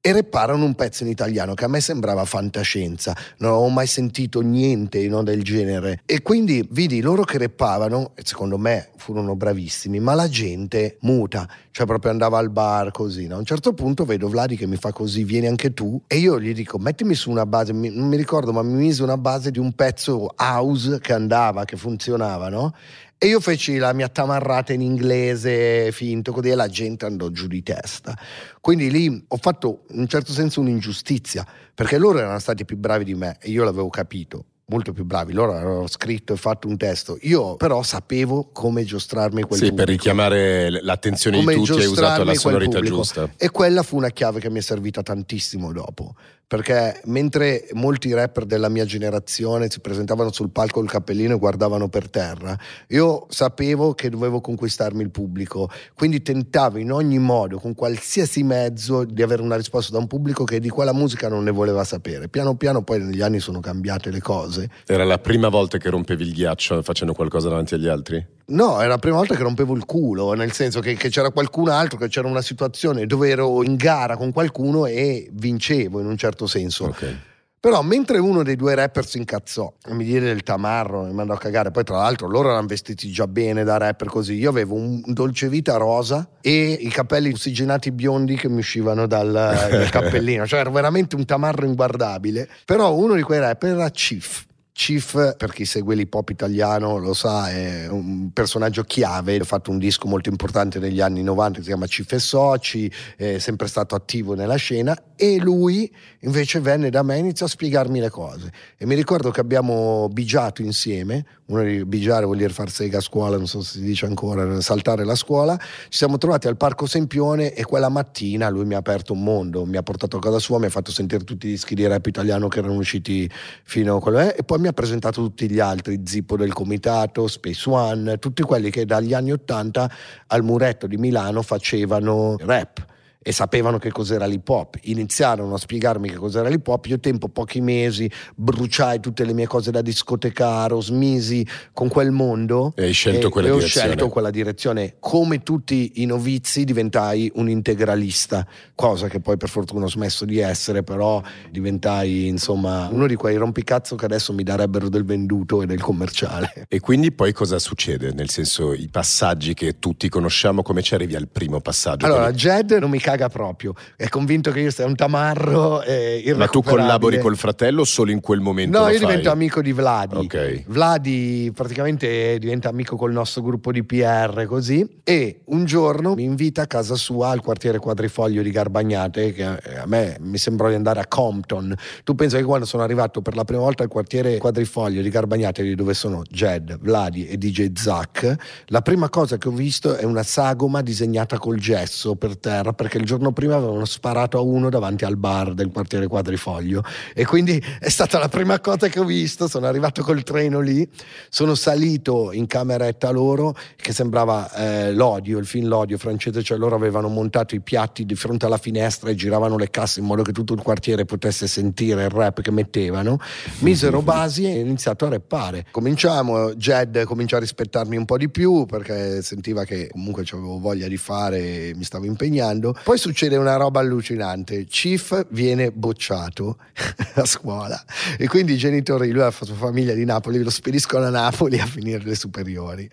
e 0.00 0.12
repparono 0.12 0.64
un 0.64 0.74
pezzo 0.74 1.02
in 1.02 1.10
italiano 1.10 1.54
che 1.54 1.64
a 1.64 1.68
me 1.68 1.80
sembrava 1.80 2.24
fantascienza, 2.24 3.16
non 3.38 3.50
avevo 3.52 3.68
mai 3.68 3.88
sentito 3.88 4.40
niente 4.40 5.06
no, 5.08 5.24
del 5.24 5.42
genere. 5.42 6.02
E 6.06 6.22
quindi 6.22 6.66
vidi 6.70 7.00
loro 7.00 7.24
che 7.24 7.36
reppavano 7.36 8.12
e 8.14 8.22
secondo 8.24 8.58
me 8.58 8.90
furono 8.96 9.34
bravissimi, 9.34 9.98
ma 9.98 10.14
la 10.14 10.28
gente 10.28 10.98
muta, 11.00 11.48
cioè 11.72 11.84
proprio 11.84 12.12
andava 12.12 12.38
al 12.38 12.50
bar 12.50 12.92
così, 12.92 13.26
no? 13.26 13.34
a 13.34 13.38
un 13.38 13.44
certo 13.44 13.72
punto 13.72 14.04
vedo 14.04 14.28
Vladi 14.28 14.56
che 14.56 14.66
mi 14.66 14.76
fa 14.76 14.92
così, 14.92 15.24
vieni 15.24 15.48
anche 15.48 15.74
tu? 15.74 16.00
E 16.06 16.16
io 16.18 16.40
gli 16.40 16.54
dico 16.54 16.78
mettimi 16.78 17.14
su 17.14 17.30
una 17.30 17.46
base, 17.46 17.72
non 17.72 18.06
mi 18.06 18.16
ricordo 18.16 18.52
ma 18.52 18.62
mi 18.62 18.74
mise 18.74 19.02
una 19.02 19.18
base 19.18 19.50
di 19.50 19.58
un 19.58 19.72
pezzo 19.72 20.32
house 20.36 21.00
che 21.00 21.12
andava, 21.12 21.64
che 21.64 21.76
funzionava, 21.76 22.48
no? 22.48 22.72
E 23.20 23.26
io 23.26 23.40
feci 23.40 23.78
la 23.78 23.92
mia 23.92 24.08
tamarrata 24.08 24.72
in 24.72 24.80
inglese 24.80 25.90
finto, 25.90 26.30
così 26.30 26.50
e 26.50 26.54
la 26.54 26.68
gente 26.68 27.04
andò 27.04 27.30
giù 27.30 27.48
di 27.48 27.64
testa. 27.64 28.16
Quindi 28.60 28.92
lì 28.92 29.24
ho 29.26 29.36
fatto 29.38 29.82
in 29.90 29.98
un 29.98 30.06
certo 30.06 30.32
senso 30.32 30.60
un'ingiustizia, 30.60 31.44
perché 31.74 31.98
loro 31.98 32.18
erano 32.18 32.38
stati 32.38 32.64
più 32.64 32.76
bravi 32.76 33.02
di 33.02 33.14
me 33.14 33.36
e 33.40 33.50
io 33.50 33.64
l'avevo 33.64 33.88
capito 33.88 34.44
molto 34.68 34.92
più 34.92 35.04
bravi, 35.04 35.32
loro 35.32 35.54
avevano 35.54 35.86
scritto 35.86 36.32
e 36.32 36.36
fatto 36.36 36.68
un 36.68 36.76
testo, 36.76 37.18
io 37.22 37.56
però 37.56 37.82
sapevo 37.82 38.50
come 38.52 38.84
giostrarmi 38.84 39.42
quel 39.42 39.58
sì, 39.58 39.68
pubblico. 39.68 39.74
per 39.76 39.88
richiamare 39.88 40.82
l'attenzione 40.82 41.38
come 41.38 41.54
di 41.54 41.64
tutti 41.64 41.80
hai 41.80 41.86
usato 41.86 42.24
la 42.24 42.34
sonorità 42.34 42.80
giusta. 42.80 43.30
E 43.36 43.50
quella 43.50 43.82
fu 43.82 43.96
una 43.96 44.10
chiave 44.10 44.40
che 44.40 44.50
mi 44.50 44.58
è 44.58 44.62
servita 44.62 45.02
tantissimo 45.02 45.72
dopo, 45.72 46.14
perché 46.48 47.02
mentre 47.04 47.68
molti 47.74 48.12
rapper 48.14 48.46
della 48.46 48.70
mia 48.70 48.86
generazione 48.86 49.70
si 49.70 49.80
presentavano 49.80 50.32
sul 50.32 50.48
palco 50.48 50.80
col 50.80 50.88
cappellino 50.88 51.34
e 51.34 51.38
guardavano 51.38 51.88
per 51.88 52.08
terra, 52.08 52.58
io 52.88 53.26
sapevo 53.28 53.92
che 53.92 54.08
dovevo 54.08 54.40
conquistarmi 54.40 55.02
il 55.02 55.10
pubblico, 55.10 55.70
quindi 55.94 56.22
tentavo 56.22 56.78
in 56.78 56.90
ogni 56.90 57.18
modo, 57.18 57.58
con 57.58 57.74
qualsiasi 57.74 58.42
mezzo, 58.42 59.04
di 59.04 59.22
avere 59.22 59.42
una 59.42 59.56
risposta 59.56 59.92
da 59.92 59.98
un 59.98 60.06
pubblico 60.06 60.44
che 60.44 60.58
di 60.58 60.70
quella 60.70 60.94
musica 60.94 61.28
non 61.28 61.44
ne 61.44 61.50
voleva 61.50 61.84
sapere. 61.84 62.28
Piano 62.28 62.56
piano 62.56 62.82
poi 62.82 63.00
negli 63.00 63.20
anni 63.20 63.40
sono 63.40 63.60
cambiate 63.60 64.10
le 64.10 64.20
cose. 64.20 64.70
Era 64.86 65.04
la 65.04 65.18
prima 65.18 65.48
volta 65.48 65.76
che 65.76 65.90
rompevi 65.90 66.24
il 66.24 66.32
ghiaccio 66.32 66.80
facendo 66.82 67.12
qualcosa 67.12 67.50
davanti 67.50 67.74
agli 67.74 67.88
altri? 67.88 68.37
No, 68.50 68.80
era 68.80 68.88
la 68.88 68.98
prima 68.98 69.16
volta 69.16 69.34
che 69.34 69.42
rompevo 69.42 69.74
il 69.74 69.84
culo, 69.84 70.32
nel 70.32 70.52
senso 70.52 70.80
che, 70.80 70.94
che, 70.94 71.10
c'era 71.10 71.30
qualcun 71.30 71.68
altro, 71.68 71.98
che 71.98 72.08
c'era 72.08 72.28
una 72.28 72.40
situazione 72.40 73.04
dove 73.04 73.28
ero 73.28 73.62
in 73.62 73.76
gara 73.76 74.16
con 74.16 74.32
qualcuno 74.32 74.86
e 74.86 75.28
vincevo 75.32 76.00
in 76.00 76.06
un 76.06 76.16
certo 76.16 76.46
senso. 76.46 76.86
Okay. 76.86 77.18
Però 77.60 77.82
mentre 77.82 78.18
uno 78.18 78.42
dei 78.42 78.56
due 78.56 78.74
rapper 78.74 79.04
si 79.04 79.18
incazzò 79.18 79.70
e 79.84 79.92
mi 79.92 80.04
diede 80.04 80.26
del 80.26 80.44
tamarro 80.44 81.04
e 81.04 81.08
mi 81.08 81.14
mandò 81.14 81.34
a 81.34 81.38
cagare, 81.38 81.72
poi 81.72 81.84
tra 81.84 81.96
l'altro 81.96 82.26
loro 82.28 82.48
erano 82.50 82.68
vestiti 82.68 83.10
già 83.10 83.26
bene 83.26 83.64
da 83.64 83.76
rapper 83.76 84.08
così, 84.08 84.34
io 84.34 84.48
avevo 84.48 84.76
un 84.76 85.02
dolce 85.04 85.48
vita 85.48 85.76
rosa 85.76 86.26
e 86.40 86.70
i 86.70 86.88
capelli 86.88 87.32
ossigenati 87.32 87.90
biondi 87.90 88.36
che 88.36 88.48
mi 88.48 88.58
uscivano 88.58 89.06
dal, 89.06 89.30
dal 89.30 89.88
cappellino, 89.92 90.46
cioè 90.46 90.60
era 90.60 90.70
veramente 90.70 91.16
un 91.16 91.26
tamarro 91.26 91.66
inguardabile. 91.66 92.48
Però 92.64 92.94
uno 92.94 93.14
di 93.14 93.22
quei 93.22 93.40
rapper 93.40 93.72
era 93.72 93.90
Chief 93.90 94.46
Chief, 94.78 95.34
per 95.36 95.52
chi 95.52 95.64
segue 95.64 95.96
l'hip 95.96 96.14
hop 96.14 96.28
italiano 96.28 96.98
lo 96.98 97.12
sa, 97.12 97.50
è 97.50 97.88
un 97.88 98.30
personaggio 98.32 98.84
chiave, 98.84 99.34
ha 99.34 99.44
fatto 99.44 99.72
un 99.72 99.78
disco 99.78 100.06
molto 100.06 100.28
importante 100.28 100.78
negli 100.78 101.00
anni 101.00 101.24
90 101.24 101.56
che 101.56 101.62
si 101.64 101.70
chiama 101.70 101.86
Chief 101.86 102.10
e 102.12 102.20
Soci, 102.20 102.90
è 103.16 103.38
sempre 103.38 103.66
stato 103.66 103.96
attivo 103.96 104.34
nella 104.34 104.54
scena 104.54 104.96
e 105.16 105.38
lui 105.40 105.92
invece 106.20 106.60
venne 106.60 106.90
da 106.90 107.02
me 107.02 107.16
e 107.16 107.18
iniziò 107.18 107.46
a 107.46 107.48
spiegarmi 107.48 107.98
le 107.98 108.08
cose. 108.08 108.52
E 108.76 108.86
mi 108.86 108.94
ricordo 108.94 109.32
che 109.32 109.40
abbiamo 109.40 110.08
bigiato 110.12 110.62
insieme, 110.62 111.26
uno 111.46 111.64
di 111.64 111.84
bigiare 111.84 112.24
vuol 112.24 112.36
dire 112.36 112.52
far 112.52 112.70
sega 112.70 112.98
a 112.98 113.00
scuola, 113.00 113.36
non 113.36 113.48
so 113.48 113.60
se 113.62 113.78
si 113.78 113.84
dice 113.84 114.06
ancora, 114.06 114.60
saltare 114.60 115.04
la 115.04 115.16
scuola, 115.16 115.58
ci 115.58 115.98
siamo 115.98 116.18
trovati 116.18 116.46
al 116.46 116.56
Parco 116.56 116.86
Sempione 116.86 117.52
e 117.52 117.64
quella 117.64 117.88
mattina 117.88 118.48
lui 118.48 118.64
mi 118.64 118.74
ha 118.74 118.78
aperto 118.78 119.12
un 119.12 119.24
mondo, 119.24 119.64
mi 119.64 119.76
ha 119.76 119.82
portato 119.82 120.18
a 120.18 120.20
casa 120.20 120.38
sua, 120.38 120.60
mi 120.60 120.66
ha 120.66 120.70
fatto 120.70 120.92
sentire 120.92 121.24
tutti 121.24 121.48
i 121.48 121.50
dischi 121.50 121.74
di 121.74 121.84
rap 121.84 122.06
italiano 122.06 122.46
che 122.46 122.60
erano 122.60 122.74
usciti 122.74 123.28
fino 123.64 123.96
a 123.96 124.00
quello 124.00 124.20
e 124.20 124.44
poi 124.44 124.60
mi 124.60 124.67
ha 124.68 124.72
presentato 124.72 125.22
tutti 125.22 125.50
gli 125.50 125.60
altri, 125.60 126.02
Zippo 126.04 126.36
del 126.36 126.52
Comitato, 126.52 127.26
Space 127.26 127.68
One, 127.68 128.18
tutti 128.18 128.42
quelli 128.42 128.70
che 128.70 128.84
dagli 128.84 129.14
anni 129.14 129.32
Ottanta 129.32 129.90
al 130.28 130.42
muretto 130.42 130.86
di 130.86 130.96
Milano 130.96 131.42
facevano 131.42 132.36
rap 132.38 132.96
e 133.28 133.32
sapevano 133.32 133.76
che 133.76 133.90
cos'era 133.92 134.24
l'hip 134.24 134.48
hop. 134.48 134.78
Iniziarono 134.84 135.52
a 135.52 135.58
spiegarmi 135.58 136.08
che 136.08 136.16
cos'era 136.16 136.48
l'hip 136.48 136.66
hop. 136.66 136.86
Io 136.86 136.98
tempo 136.98 137.28
pochi 137.28 137.60
mesi 137.60 138.10
bruciai 138.34 139.00
tutte 139.00 139.26
le 139.26 139.34
mie 139.34 139.46
cose 139.46 139.70
da 139.70 139.82
discotecaro, 139.82 140.80
smisi 140.80 141.46
con 141.74 141.88
quel 141.88 142.10
mondo 142.10 142.72
e 142.74 142.84
hai 142.84 142.92
scelto 142.92 143.26
e, 143.26 143.30
quella 143.30 143.48
e 143.48 143.50
ho 143.50 143.60
scelto 143.60 144.08
quella 144.08 144.30
direzione. 144.30 144.96
Come 144.98 145.42
tutti 145.42 145.92
i 145.96 146.06
novizi 146.06 146.64
diventai 146.64 147.30
un 147.34 147.50
integralista, 147.50 148.46
cosa 148.74 149.08
che 149.08 149.20
poi 149.20 149.36
per 149.36 149.50
fortuna 149.50 149.84
ho 149.84 149.90
smesso 149.90 150.24
di 150.24 150.38
essere, 150.38 150.82
però 150.82 151.22
diventai 151.50 152.28
insomma 152.28 152.88
uno 152.90 153.06
di 153.06 153.14
quei 153.14 153.36
rompicazzo 153.36 153.94
che 153.94 154.06
adesso 154.06 154.32
mi 154.32 154.42
darebbero 154.42 154.88
del 154.88 155.04
venduto 155.04 155.60
e 155.60 155.66
del 155.66 155.82
commerciale. 155.82 156.66
E 156.78 156.80
quindi 156.80 157.12
poi 157.12 157.32
cosa 157.32 157.58
succede? 157.58 158.12
Nel 158.12 158.28
senso 158.30 158.72
i 158.72 158.88
passaggi 158.88 159.54
che 159.54 159.78
tutti 159.78 160.08
conosciamo, 160.08 160.62
come 160.62 160.82
ci 160.82 160.94
arrivi 160.94 161.14
al 161.14 161.28
primo 161.28 161.60
passaggio? 161.60 162.06
Allora, 162.06 162.30
Jed 162.30 162.72
non 162.72 162.90
mi 162.90 162.98
caga 162.98 163.17
proprio, 163.26 163.74
è 163.96 164.08
convinto 164.08 164.52
che 164.52 164.60
io 164.60 164.70
sia 164.70 164.86
un 164.86 164.94
tamarro. 164.94 165.82
Eh, 165.82 166.32
Ma 166.36 166.46
tu 166.46 166.62
collabori 166.62 167.18
col 167.18 167.36
fratello 167.36 167.82
solo 167.82 168.12
in 168.12 168.20
quel 168.20 168.38
momento? 168.38 168.78
No, 168.78 168.88
io 168.88 168.98
fai? 168.98 169.06
divento 169.06 169.30
amico 169.32 169.60
di 169.60 169.72
Vladi. 169.72 170.16
Okay. 170.16 170.64
Vladi 170.68 171.50
praticamente 171.52 172.38
diventa 172.38 172.68
amico 172.68 172.94
col 172.96 173.12
nostro 173.12 173.42
gruppo 173.42 173.72
di 173.72 173.82
PR 173.82 174.44
così 174.46 174.86
e 175.02 175.40
un 175.46 175.64
giorno 175.64 176.14
mi 176.14 176.22
invita 176.22 176.62
a 176.62 176.66
casa 176.66 176.94
sua 176.94 177.30
al 177.30 177.40
quartiere 177.40 177.78
Quadrifoglio 177.78 178.42
di 178.42 178.50
Garbagnate 178.50 179.32
che 179.32 179.44
a 179.44 179.86
me 179.86 180.16
mi 180.20 180.38
sembrò 180.38 180.68
di 180.68 180.74
andare 180.74 181.00
a 181.00 181.06
Compton. 181.06 181.74
Tu 182.04 182.14
pensi 182.14 182.36
che 182.36 182.42
quando 182.44 182.66
sono 182.66 182.82
arrivato 182.82 183.22
per 183.22 183.34
la 183.34 183.44
prima 183.44 183.62
volta 183.62 183.82
al 183.82 183.88
quartiere 183.88 184.38
Quadrifoglio 184.38 185.02
di 185.02 185.08
Garbagnate 185.08 185.74
dove 185.74 185.94
sono 185.94 186.22
Jed, 186.30 186.78
Vladi 186.80 187.26
e 187.26 187.38
DJ 187.38 187.72
Zack, 187.74 188.36
la 188.66 188.82
prima 188.82 189.08
cosa 189.08 189.38
che 189.38 189.48
ho 189.48 189.52
visto 189.52 189.96
è 189.96 190.04
una 190.04 190.22
sagoma 190.22 190.82
disegnata 190.82 191.38
col 191.38 191.58
gesso 191.58 192.16
per 192.16 192.36
terra 192.36 192.72
perché 192.72 192.97
il 192.98 193.04
giorno 193.04 193.32
prima 193.32 193.56
avevano 193.56 193.84
sparato 193.84 194.38
a 194.38 194.40
uno 194.40 194.68
davanti 194.68 195.04
al 195.04 195.16
bar 195.16 195.54
del 195.54 195.70
quartiere 195.70 196.06
Quadrifoglio. 196.06 196.82
E 197.14 197.24
quindi 197.24 197.62
è 197.78 197.88
stata 197.88 198.18
la 198.18 198.28
prima 198.28 198.60
cosa 198.60 198.88
che 198.88 199.00
ho 199.00 199.04
visto, 199.04 199.48
sono 199.48 199.66
arrivato 199.66 200.02
col 200.02 200.22
treno 200.22 200.60
lì, 200.60 200.88
sono 201.28 201.54
salito 201.54 202.32
in 202.32 202.46
cameretta 202.46 203.10
loro 203.10 203.54
che 203.76 203.92
sembrava 203.92 204.52
eh, 204.52 204.92
l'odio, 204.92 205.38
il 205.38 205.46
film 205.46 205.66
L'odio 205.68 205.98
francese, 205.98 206.42
cioè 206.42 206.56
loro 206.58 206.74
avevano 206.74 207.08
montato 207.08 207.54
i 207.54 207.60
piatti 207.60 208.04
di 208.06 208.14
fronte 208.14 208.46
alla 208.46 208.56
finestra 208.56 209.10
e 209.10 209.14
giravano 209.14 209.56
le 209.56 209.70
casse 209.70 210.00
in 210.00 210.06
modo 210.06 210.22
che 210.22 210.32
tutto 210.32 210.54
il 210.54 210.62
quartiere 210.62 211.04
potesse 211.04 211.46
sentire 211.46 212.04
il 212.04 212.10
rap 212.10 212.40
che 212.40 212.50
mettevano, 212.50 213.18
misero 213.58 214.02
basi 214.02 214.44
e 214.44 214.58
ho 214.58 214.60
iniziato 214.60 215.06
a 215.06 215.10
rappare. 215.10 215.66
Cominciamo, 215.70 216.54
Jed 216.54 217.04
comincia 217.04 217.36
a 217.36 217.40
rispettarmi 217.40 217.96
un 217.96 218.06
po' 218.06 218.16
di 218.16 218.30
più 218.30 218.64
perché 218.66 219.22
sentiva 219.22 219.64
che 219.64 219.88
comunque 219.92 220.24
avevo 220.32 220.58
voglia 220.58 220.88
di 220.88 220.96
fare 220.96 221.72
mi 221.74 221.84
stavo 221.84 222.06
impegnando. 222.06 222.74
Poi 222.88 222.96
succede 222.96 223.36
una 223.36 223.56
roba 223.56 223.80
allucinante. 223.80 224.64
Chief 224.64 225.26
viene 225.28 225.70
bocciato 225.72 226.56
a 227.16 227.26
scuola 227.26 227.78
e 228.16 228.26
quindi 228.28 228.54
i 228.54 228.56
genitori, 228.56 229.10
lui 229.10 229.20
ha 229.20 229.30
fatto 229.30 229.52
famiglia 229.52 229.92
di 229.92 230.06
Napoli, 230.06 230.42
lo 230.42 230.48
spediscono 230.48 231.04
a 231.04 231.10
Napoli 231.10 231.58
a 231.58 231.66
finire 231.66 232.02
le 232.02 232.14
superiori. 232.14 232.88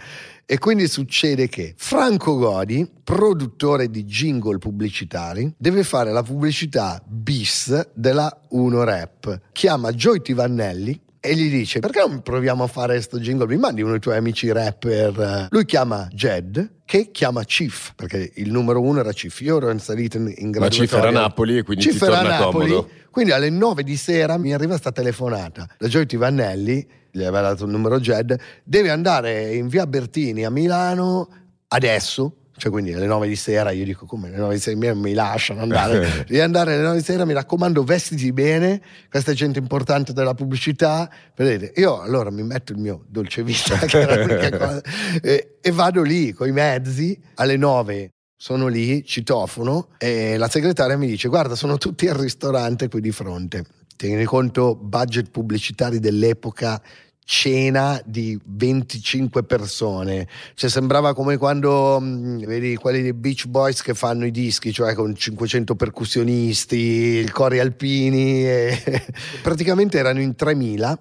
E 0.46 0.58
quindi 0.58 0.90
succede 0.90 1.48
che 1.48 1.76
Franco 1.78 2.36
Godi, 2.36 2.86
produttore 3.06 3.90
di 3.90 4.04
jingle 4.04 4.58
pubblicitari, 4.58 5.54
deve 5.58 5.86
fare 5.86 6.12
la 6.12 6.24
pubblicità 6.24 7.02
bis 7.06 7.92
della 7.94 8.42
Uno 8.50 8.84
Rap. 8.84 9.44
Chiama 9.54 9.94
Joy 9.94 10.22
Tivannelli, 10.22 11.00
e 11.26 11.36
gli 11.36 11.50
dice 11.50 11.80
perché 11.80 12.00
non 12.00 12.22
proviamo 12.22 12.64
a 12.64 12.68
fare 12.68 12.94
questo 12.94 13.20
jingle? 13.20 13.48
Mi 13.48 13.58
mandi 13.58 13.82
uno 13.82 13.92
dei 13.92 14.00
tuoi 14.00 14.18
amici 14.18 14.52
rapper. 14.52 15.48
Lui 15.50 15.66
chiama 15.66 16.08
Jed 16.12 16.74
che 16.86 17.12
chiama 17.12 17.44
Chief 17.44 17.94
perché 17.96 18.32
il 18.36 18.52
numero 18.52 18.82
uno 18.82 19.00
era 19.00 19.12
Chief. 19.12 19.40
Io 19.42 19.58
ero 19.58 19.78
salito 19.80 20.18
in, 20.18 20.34
in 20.38 20.52
ma 20.58 20.68
Chief 20.68 20.92
era 20.94 21.10
Napoli 21.10 21.58
e 21.58 21.64
quindi 21.64 21.84
Chief 21.84 21.98
ti 21.98 22.06
torna 22.06 22.22
Napoli, 22.22 22.70
comodo. 22.70 22.90
Quindi 23.10 23.32
alle 23.32 23.50
nove 23.50 23.84
di 23.84 23.98
sera 23.98 24.38
mi 24.38 24.54
arriva 24.54 24.78
sta 24.78 24.92
telefonata. 24.92 25.68
Da 25.78 25.88
Joy 25.88 26.06
Tivannelli 26.06 26.88
gli 27.12 27.22
aveva 27.22 27.42
dato 27.42 27.66
il 27.66 27.72
numero 27.72 28.00
Jed. 28.00 28.38
Deve 28.64 28.90
andare 28.90 29.54
in 29.54 29.68
via 29.68 29.88
Bertini 29.88 30.46
a 30.46 30.50
Milano 30.50 31.30
adesso 31.70 32.36
cioè 32.58 32.72
quindi 32.72 32.94
alle 32.94 33.06
9 33.06 33.28
di 33.28 33.36
sera 33.36 33.72
io 33.72 33.84
dico 33.84 34.06
come 34.06 34.30
alle 34.30 34.38
9 34.38 34.54
di 34.54 34.60
sera? 34.60 34.94
Mi 34.94 35.14
lasciano 35.14 35.62
andare. 35.62 36.24
Devi 36.28 36.40
andare 36.40 36.74
alle 36.74 36.84
9 36.84 36.98
di 36.98 37.04
sera 37.04 37.26
mi 37.26 37.34
raccomando 37.34 37.84
vestiti 37.84 38.32
bene 38.32 38.82
questa 39.10 39.32
è 39.32 39.34
gente 39.34 39.60
importante 39.60 40.14
della 40.14 40.34
pubblicità. 40.34 41.10
Vedete 41.36 41.80
io 41.80 42.00
allora 42.00 42.32
mi 42.32 42.44
metto 42.44 42.72
il 42.72 42.78
mio 42.78 43.04
dolce 43.08 43.44
vita 43.44 43.78
che 43.86 44.00
era 44.00 44.16
l'unica 44.16 44.50
cosa 44.58 44.82
e, 45.22 45.58
e 45.62 45.72
vado 45.72 46.02
lì 46.02 46.32
con 46.32 46.48
i 46.48 46.52
mezzi. 46.52 47.20
Alle 47.36 47.58
9 47.58 48.12
sono 48.38 48.68
lì, 48.68 49.04
citofono 49.04 49.90
e 49.98 50.38
la 50.38 50.48
segretaria 50.48 50.98
mi 50.98 51.08
dice 51.08 51.28
guarda 51.28 51.56
sono 51.56 51.78
tutti 51.78 52.08
al 52.08 52.16
ristorante 52.16 52.88
qui 52.88 53.02
di 53.02 53.12
fronte. 53.12 53.66
Tieni 53.98 54.26
conto 54.26 54.76
budget 54.76 55.30
pubblicitari 55.30 56.00
dell'epoca 56.00 56.82
cena 57.26 58.00
di 58.06 58.40
25 58.42 59.44
persone. 59.44 60.28
Cioè 60.54 60.70
sembrava 60.70 61.14
come 61.14 61.38
quando 61.38 62.00
mh, 62.00 62.06
mm, 62.06 62.38
vedi 62.46 62.76
quelli 62.76 63.02
dei 63.02 63.14
Beach 63.14 63.48
Boys 63.48 63.82
che 63.82 63.94
fanno 63.94 64.26
i 64.26 64.32
dischi, 64.32 64.72
cioè 64.72 64.94
con 64.94 65.14
500 65.14 65.76
percussionisti, 65.76 66.78
il 66.78 67.32
cori 67.32 67.60
alpini. 67.60 68.46
E... 68.46 69.06
Praticamente 69.42 69.98
erano 69.98 70.22
in 70.22 70.36
3000. 70.36 71.00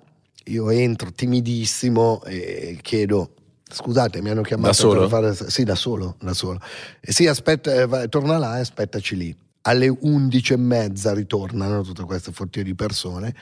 Io 0.49 0.71
entro 0.71 1.13
timidissimo 1.13 2.23
e 2.25 2.79
chiedo 2.83 3.31
Scusate, 3.67 4.21
mi 4.21 4.29
hanno 4.29 4.43
chiamato 4.43 4.69
da 4.69 4.75
solo? 4.75 5.01
per 5.01 5.09
fare. 5.09 5.51
Sì, 5.51 5.65
da 5.65 5.75
solo, 5.75 6.17
da 6.21 6.35
solo. 6.35 6.61
Sì, 7.01 7.27
aspetta, 7.27 7.73
eh, 7.75 7.87
vai, 7.87 8.09
torna 8.09 8.37
là 8.39 8.59
e 8.59 8.61
aspettaci 8.61 9.17
lì 9.17 9.37
alle 9.67 9.89
11 9.89 10.53
e 10.53 10.57
mezza 10.57 11.15
ritornano 11.15 11.83
tutte 11.83 12.05
queste 12.05 12.33
fottine 12.33 12.65
di 12.65 12.75
persone. 12.75 13.35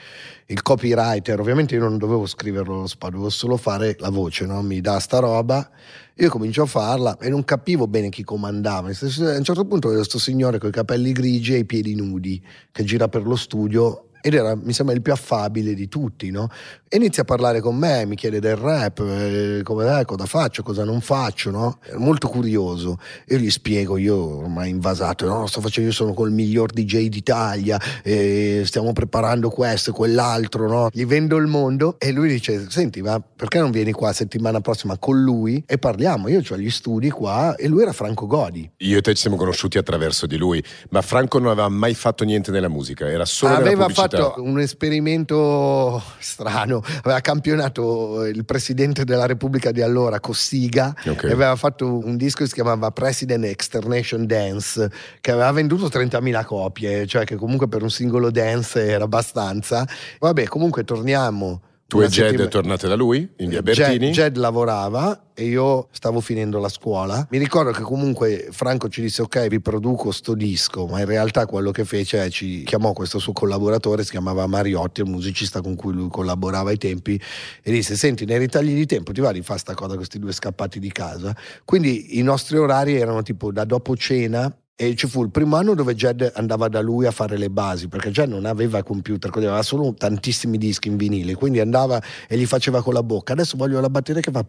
Il 0.46 0.62
copywriter, 0.62 1.40
ovviamente 1.40 1.74
io 1.74 1.80
non 1.80 1.98
dovevo 1.98 2.26
scriverlo 2.26 2.80
lo 2.80 2.86
sparo, 2.86 3.12
dovevo 3.12 3.30
solo 3.30 3.56
fare 3.56 3.96
la 3.98 4.10
voce, 4.10 4.46
no? 4.46 4.62
mi 4.62 4.80
dà 4.80 4.98
sta 5.00 5.18
roba, 5.18 5.68
io 6.14 6.28
comincio 6.28 6.62
a 6.62 6.66
farla 6.66 7.18
e 7.18 7.28
non 7.28 7.44
capivo 7.44 7.88
bene 7.88 8.08
chi 8.08 8.22
comandava. 8.22 8.88
A 8.88 9.36
un 9.36 9.44
certo 9.44 9.64
punto 9.64 9.88
vedo 9.88 10.00
questo 10.00 10.18
signore 10.18 10.58
con 10.58 10.68
i 10.68 10.72
capelli 10.72 11.12
grigi 11.12 11.54
e 11.54 11.58
i 11.58 11.64
piedi 11.64 11.94
nudi 11.94 12.40
che 12.70 12.84
gira 12.84 13.08
per 13.08 13.26
lo 13.26 13.36
studio 13.36 14.08
ed 14.22 14.34
era, 14.34 14.54
mi 14.54 14.72
sembra, 14.72 14.94
il 14.94 15.02
più 15.02 15.12
affabile 15.12 15.74
di 15.74 15.88
tutti, 15.88 16.30
no? 16.30 16.48
E 16.88 16.96
inizia 16.96 17.22
a 17.22 17.24
parlare 17.24 17.60
con 17.60 17.74
me, 17.74 18.06
mi 18.06 18.14
chiede 18.14 18.38
del 18.38 18.54
rap, 18.54 19.00
eh, 19.00 19.60
come, 19.64 20.00
eh, 20.00 20.04
cosa 20.04 20.26
faccio, 20.26 20.62
cosa 20.62 20.84
non 20.84 21.00
faccio, 21.00 21.50
no? 21.50 21.78
Era 21.82 21.98
molto 21.98 22.28
curioso. 22.28 22.98
Io 23.28 23.38
gli 23.38 23.50
spiego, 23.50 23.96
io 23.96 24.38
ormai 24.38 24.70
invasato, 24.70 25.26
no, 25.26 25.46
sto 25.46 25.60
facendo, 25.60 25.90
io 25.90 25.94
sono 25.94 26.14
col 26.14 26.30
miglior 26.30 26.70
DJ 26.70 27.08
d'Italia, 27.08 27.80
eh, 28.04 28.62
stiamo 28.64 28.92
preparando 28.92 29.50
questo 29.50 29.90
e 29.90 29.92
quell'altro, 29.92 30.68
no? 30.68 30.88
Gli 30.92 31.04
vendo 31.04 31.36
il 31.36 31.48
mondo 31.48 31.96
e 31.98 32.12
lui 32.12 32.28
dice, 32.28 32.70
senti, 32.70 33.02
ma 33.02 33.20
perché 33.20 33.58
non 33.58 33.72
vieni 33.72 33.90
qua 33.90 34.12
settimana 34.12 34.60
prossima 34.60 34.96
con 34.98 35.20
lui 35.20 35.64
e 35.66 35.78
parliamo? 35.78 36.28
Io 36.28 36.42
ho 36.48 36.56
gli 36.56 36.70
studi 36.70 37.10
qua 37.10 37.56
e 37.56 37.66
lui 37.66 37.82
era 37.82 37.92
Franco 37.92 38.26
Godi. 38.26 38.70
Io 38.78 38.98
e 38.98 39.00
te 39.00 39.14
ci 39.14 39.22
siamo 39.22 39.36
conosciuti 39.36 39.78
attraverso 39.78 40.26
di 40.26 40.36
lui, 40.36 40.62
ma 40.90 41.02
Franco 41.02 41.40
non 41.40 41.50
aveva 41.50 41.68
mai 41.68 41.94
fatto 41.94 42.22
niente 42.22 42.52
nella 42.52 42.68
musica, 42.68 43.10
era 43.10 43.24
solo 43.24 43.54
aveva 43.54 43.88
fatto 43.88 44.11
fatto 44.16 44.42
un 44.42 44.60
esperimento 44.60 46.02
strano, 46.18 46.82
aveva 47.02 47.20
campionato 47.20 48.24
il 48.24 48.44
presidente 48.44 49.04
della 49.04 49.26
Repubblica 49.26 49.70
di 49.70 49.82
allora, 49.82 50.20
Cossiga, 50.20 50.94
okay. 51.06 51.30
e 51.30 51.32
aveva 51.32 51.56
fatto 51.56 51.98
un 52.04 52.16
disco 52.16 52.42
che 52.42 52.48
si 52.48 52.54
chiamava 52.54 52.90
President 52.90 53.44
Externation 53.44 54.26
Dance, 54.26 54.90
che 55.20 55.30
aveva 55.30 55.50
venduto 55.52 55.86
30.000 55.86 56.44
copie, 56.44 57.06
cioè 57.06 57.24
che 57.24 57.36
comunque 57.36 57.68
per 57.68 57.82
un 57.82 57.90
singolo 57.90 58.30
dance 58.30 58.84
era 58.86 59.04
abbastanza. 59.04 59.86
Vabbè, 60.18 60.44
comunque 60.44 60.84
torniamo 60.84 61.60
tu 61.92 62.00
e 62.00 62.08
Jed 62.08 62.28
settima... 62.28 62.48
tornate 62.48 62.88
da 62.88 62.94
lui 62.94 63.28
in 63.36 63.50
via 63.50 63.60
Bertini? 63.60 64.06
Jed, 64.06 64.12
Jed, 64.12 64.36
lavorava 64.38 65.24
e 65.34 65.44
io 65.44 65.88
stavo 65.90 66.20
finendo 66.20 66.58
la 66.58 66.70
scuola. 66.70 67.26
Mi 67.30 67.36
ricordo 67.36 67.70
che 67.70 67.82
comunque 67.82 68.48
Franco 68.50 68.88
ci 68.88 69.02
disse 69.02 69.20
ok 69.20 69.48
vi 69.48 69.60
produco 69.60 70.10
sto 70.10 70.34
disco, 70.34 70.86
ma 70.86 71.00
in 71.00 71.06
realtà 71.06 71.44
quello 71.44 71.70
che 71.70 71.84
fece 71.84 72.24
è 72.24 72.30
ci 72.30 72.62
chiamò 72.64 72.94
questo 72.94 73.18
suo 73.18 73.32
collaboratore, 73.32 74.04
si 74.04 74.10
chiamava 74.10 74.46
Mariotti, 74.46 75.02
un 75.02 75.10
musicista 75.10 75.60
con 75.60 75.74
cui 75.74 75.92
lui 75.92 76.08
collaborava 76.08 76.70
ai 76.70 76.78
tempi, 76.78 77.20
e 77.62 77.70
disse 77.70 77.94
senti 77.94 78.24
nei 78.24 78.38
ritagli 78.38 78.74
di 78.74 78.86
tempo 78.86 79.12
ti 79.12 79.20
va 79.20 79.32
di 79.32 79.42
fare 79.42 79.58
sta 79.58 79.74
cosa 79.74 79.96
questi 79.96 80.18
due 80.18 80.32
scappati 80.32 80.78
di 80.78 80.90
casa? 80.90 81.36
Quindi 81.64 82.18
i 82.18 82.22
nostri 82.22 82.56
orari 82.56 82.96
erano 82.96 83.20
tipo 83.22 83.52
da 83.52 83.64
dopo 83.64 83.94
cena 83.96 84.50
e 84.82 84.96
ci 84.96 85.06
fu 85.06 85.22
il 85.22 85.30
primo 85.30 85.54
anno 85.54 85.74
dove 85.74 85.94
Jed 85.94 86.32
andava 86.34 86.66
da 86.66 86.80
lui 86.80 87.06
a 87.06 87.12
fare 87.12 87.38
le 87.38 87.50
basi, 87.50 87.86
perché 87.86 88.10
Jed 88.10 88.28
non 88.28 88.46
aveva 88.46 88.82
computer, 88.82 89.30
aveva 89.32 89.62
solo 89.62 89.94
tantissimi 89.96 90.58
dischi 90.58 90.88
in 90.88 90.96
vinile, 90.96 91.36
quindi 91.36 91.60
andava 91.60 92.02
e 92.26 92.36
gli 92.36 92.46
faceva 92.46 92.82
con 92.82 92.92
la 92.92 93.04
bocca. 93.04 93.32
Adesso 93.34 93.56
voglio 93.56 93.78
la 93.78 93.88
batteria 93.88 94.20
che 94.20 94.32
fa 94.32 94.44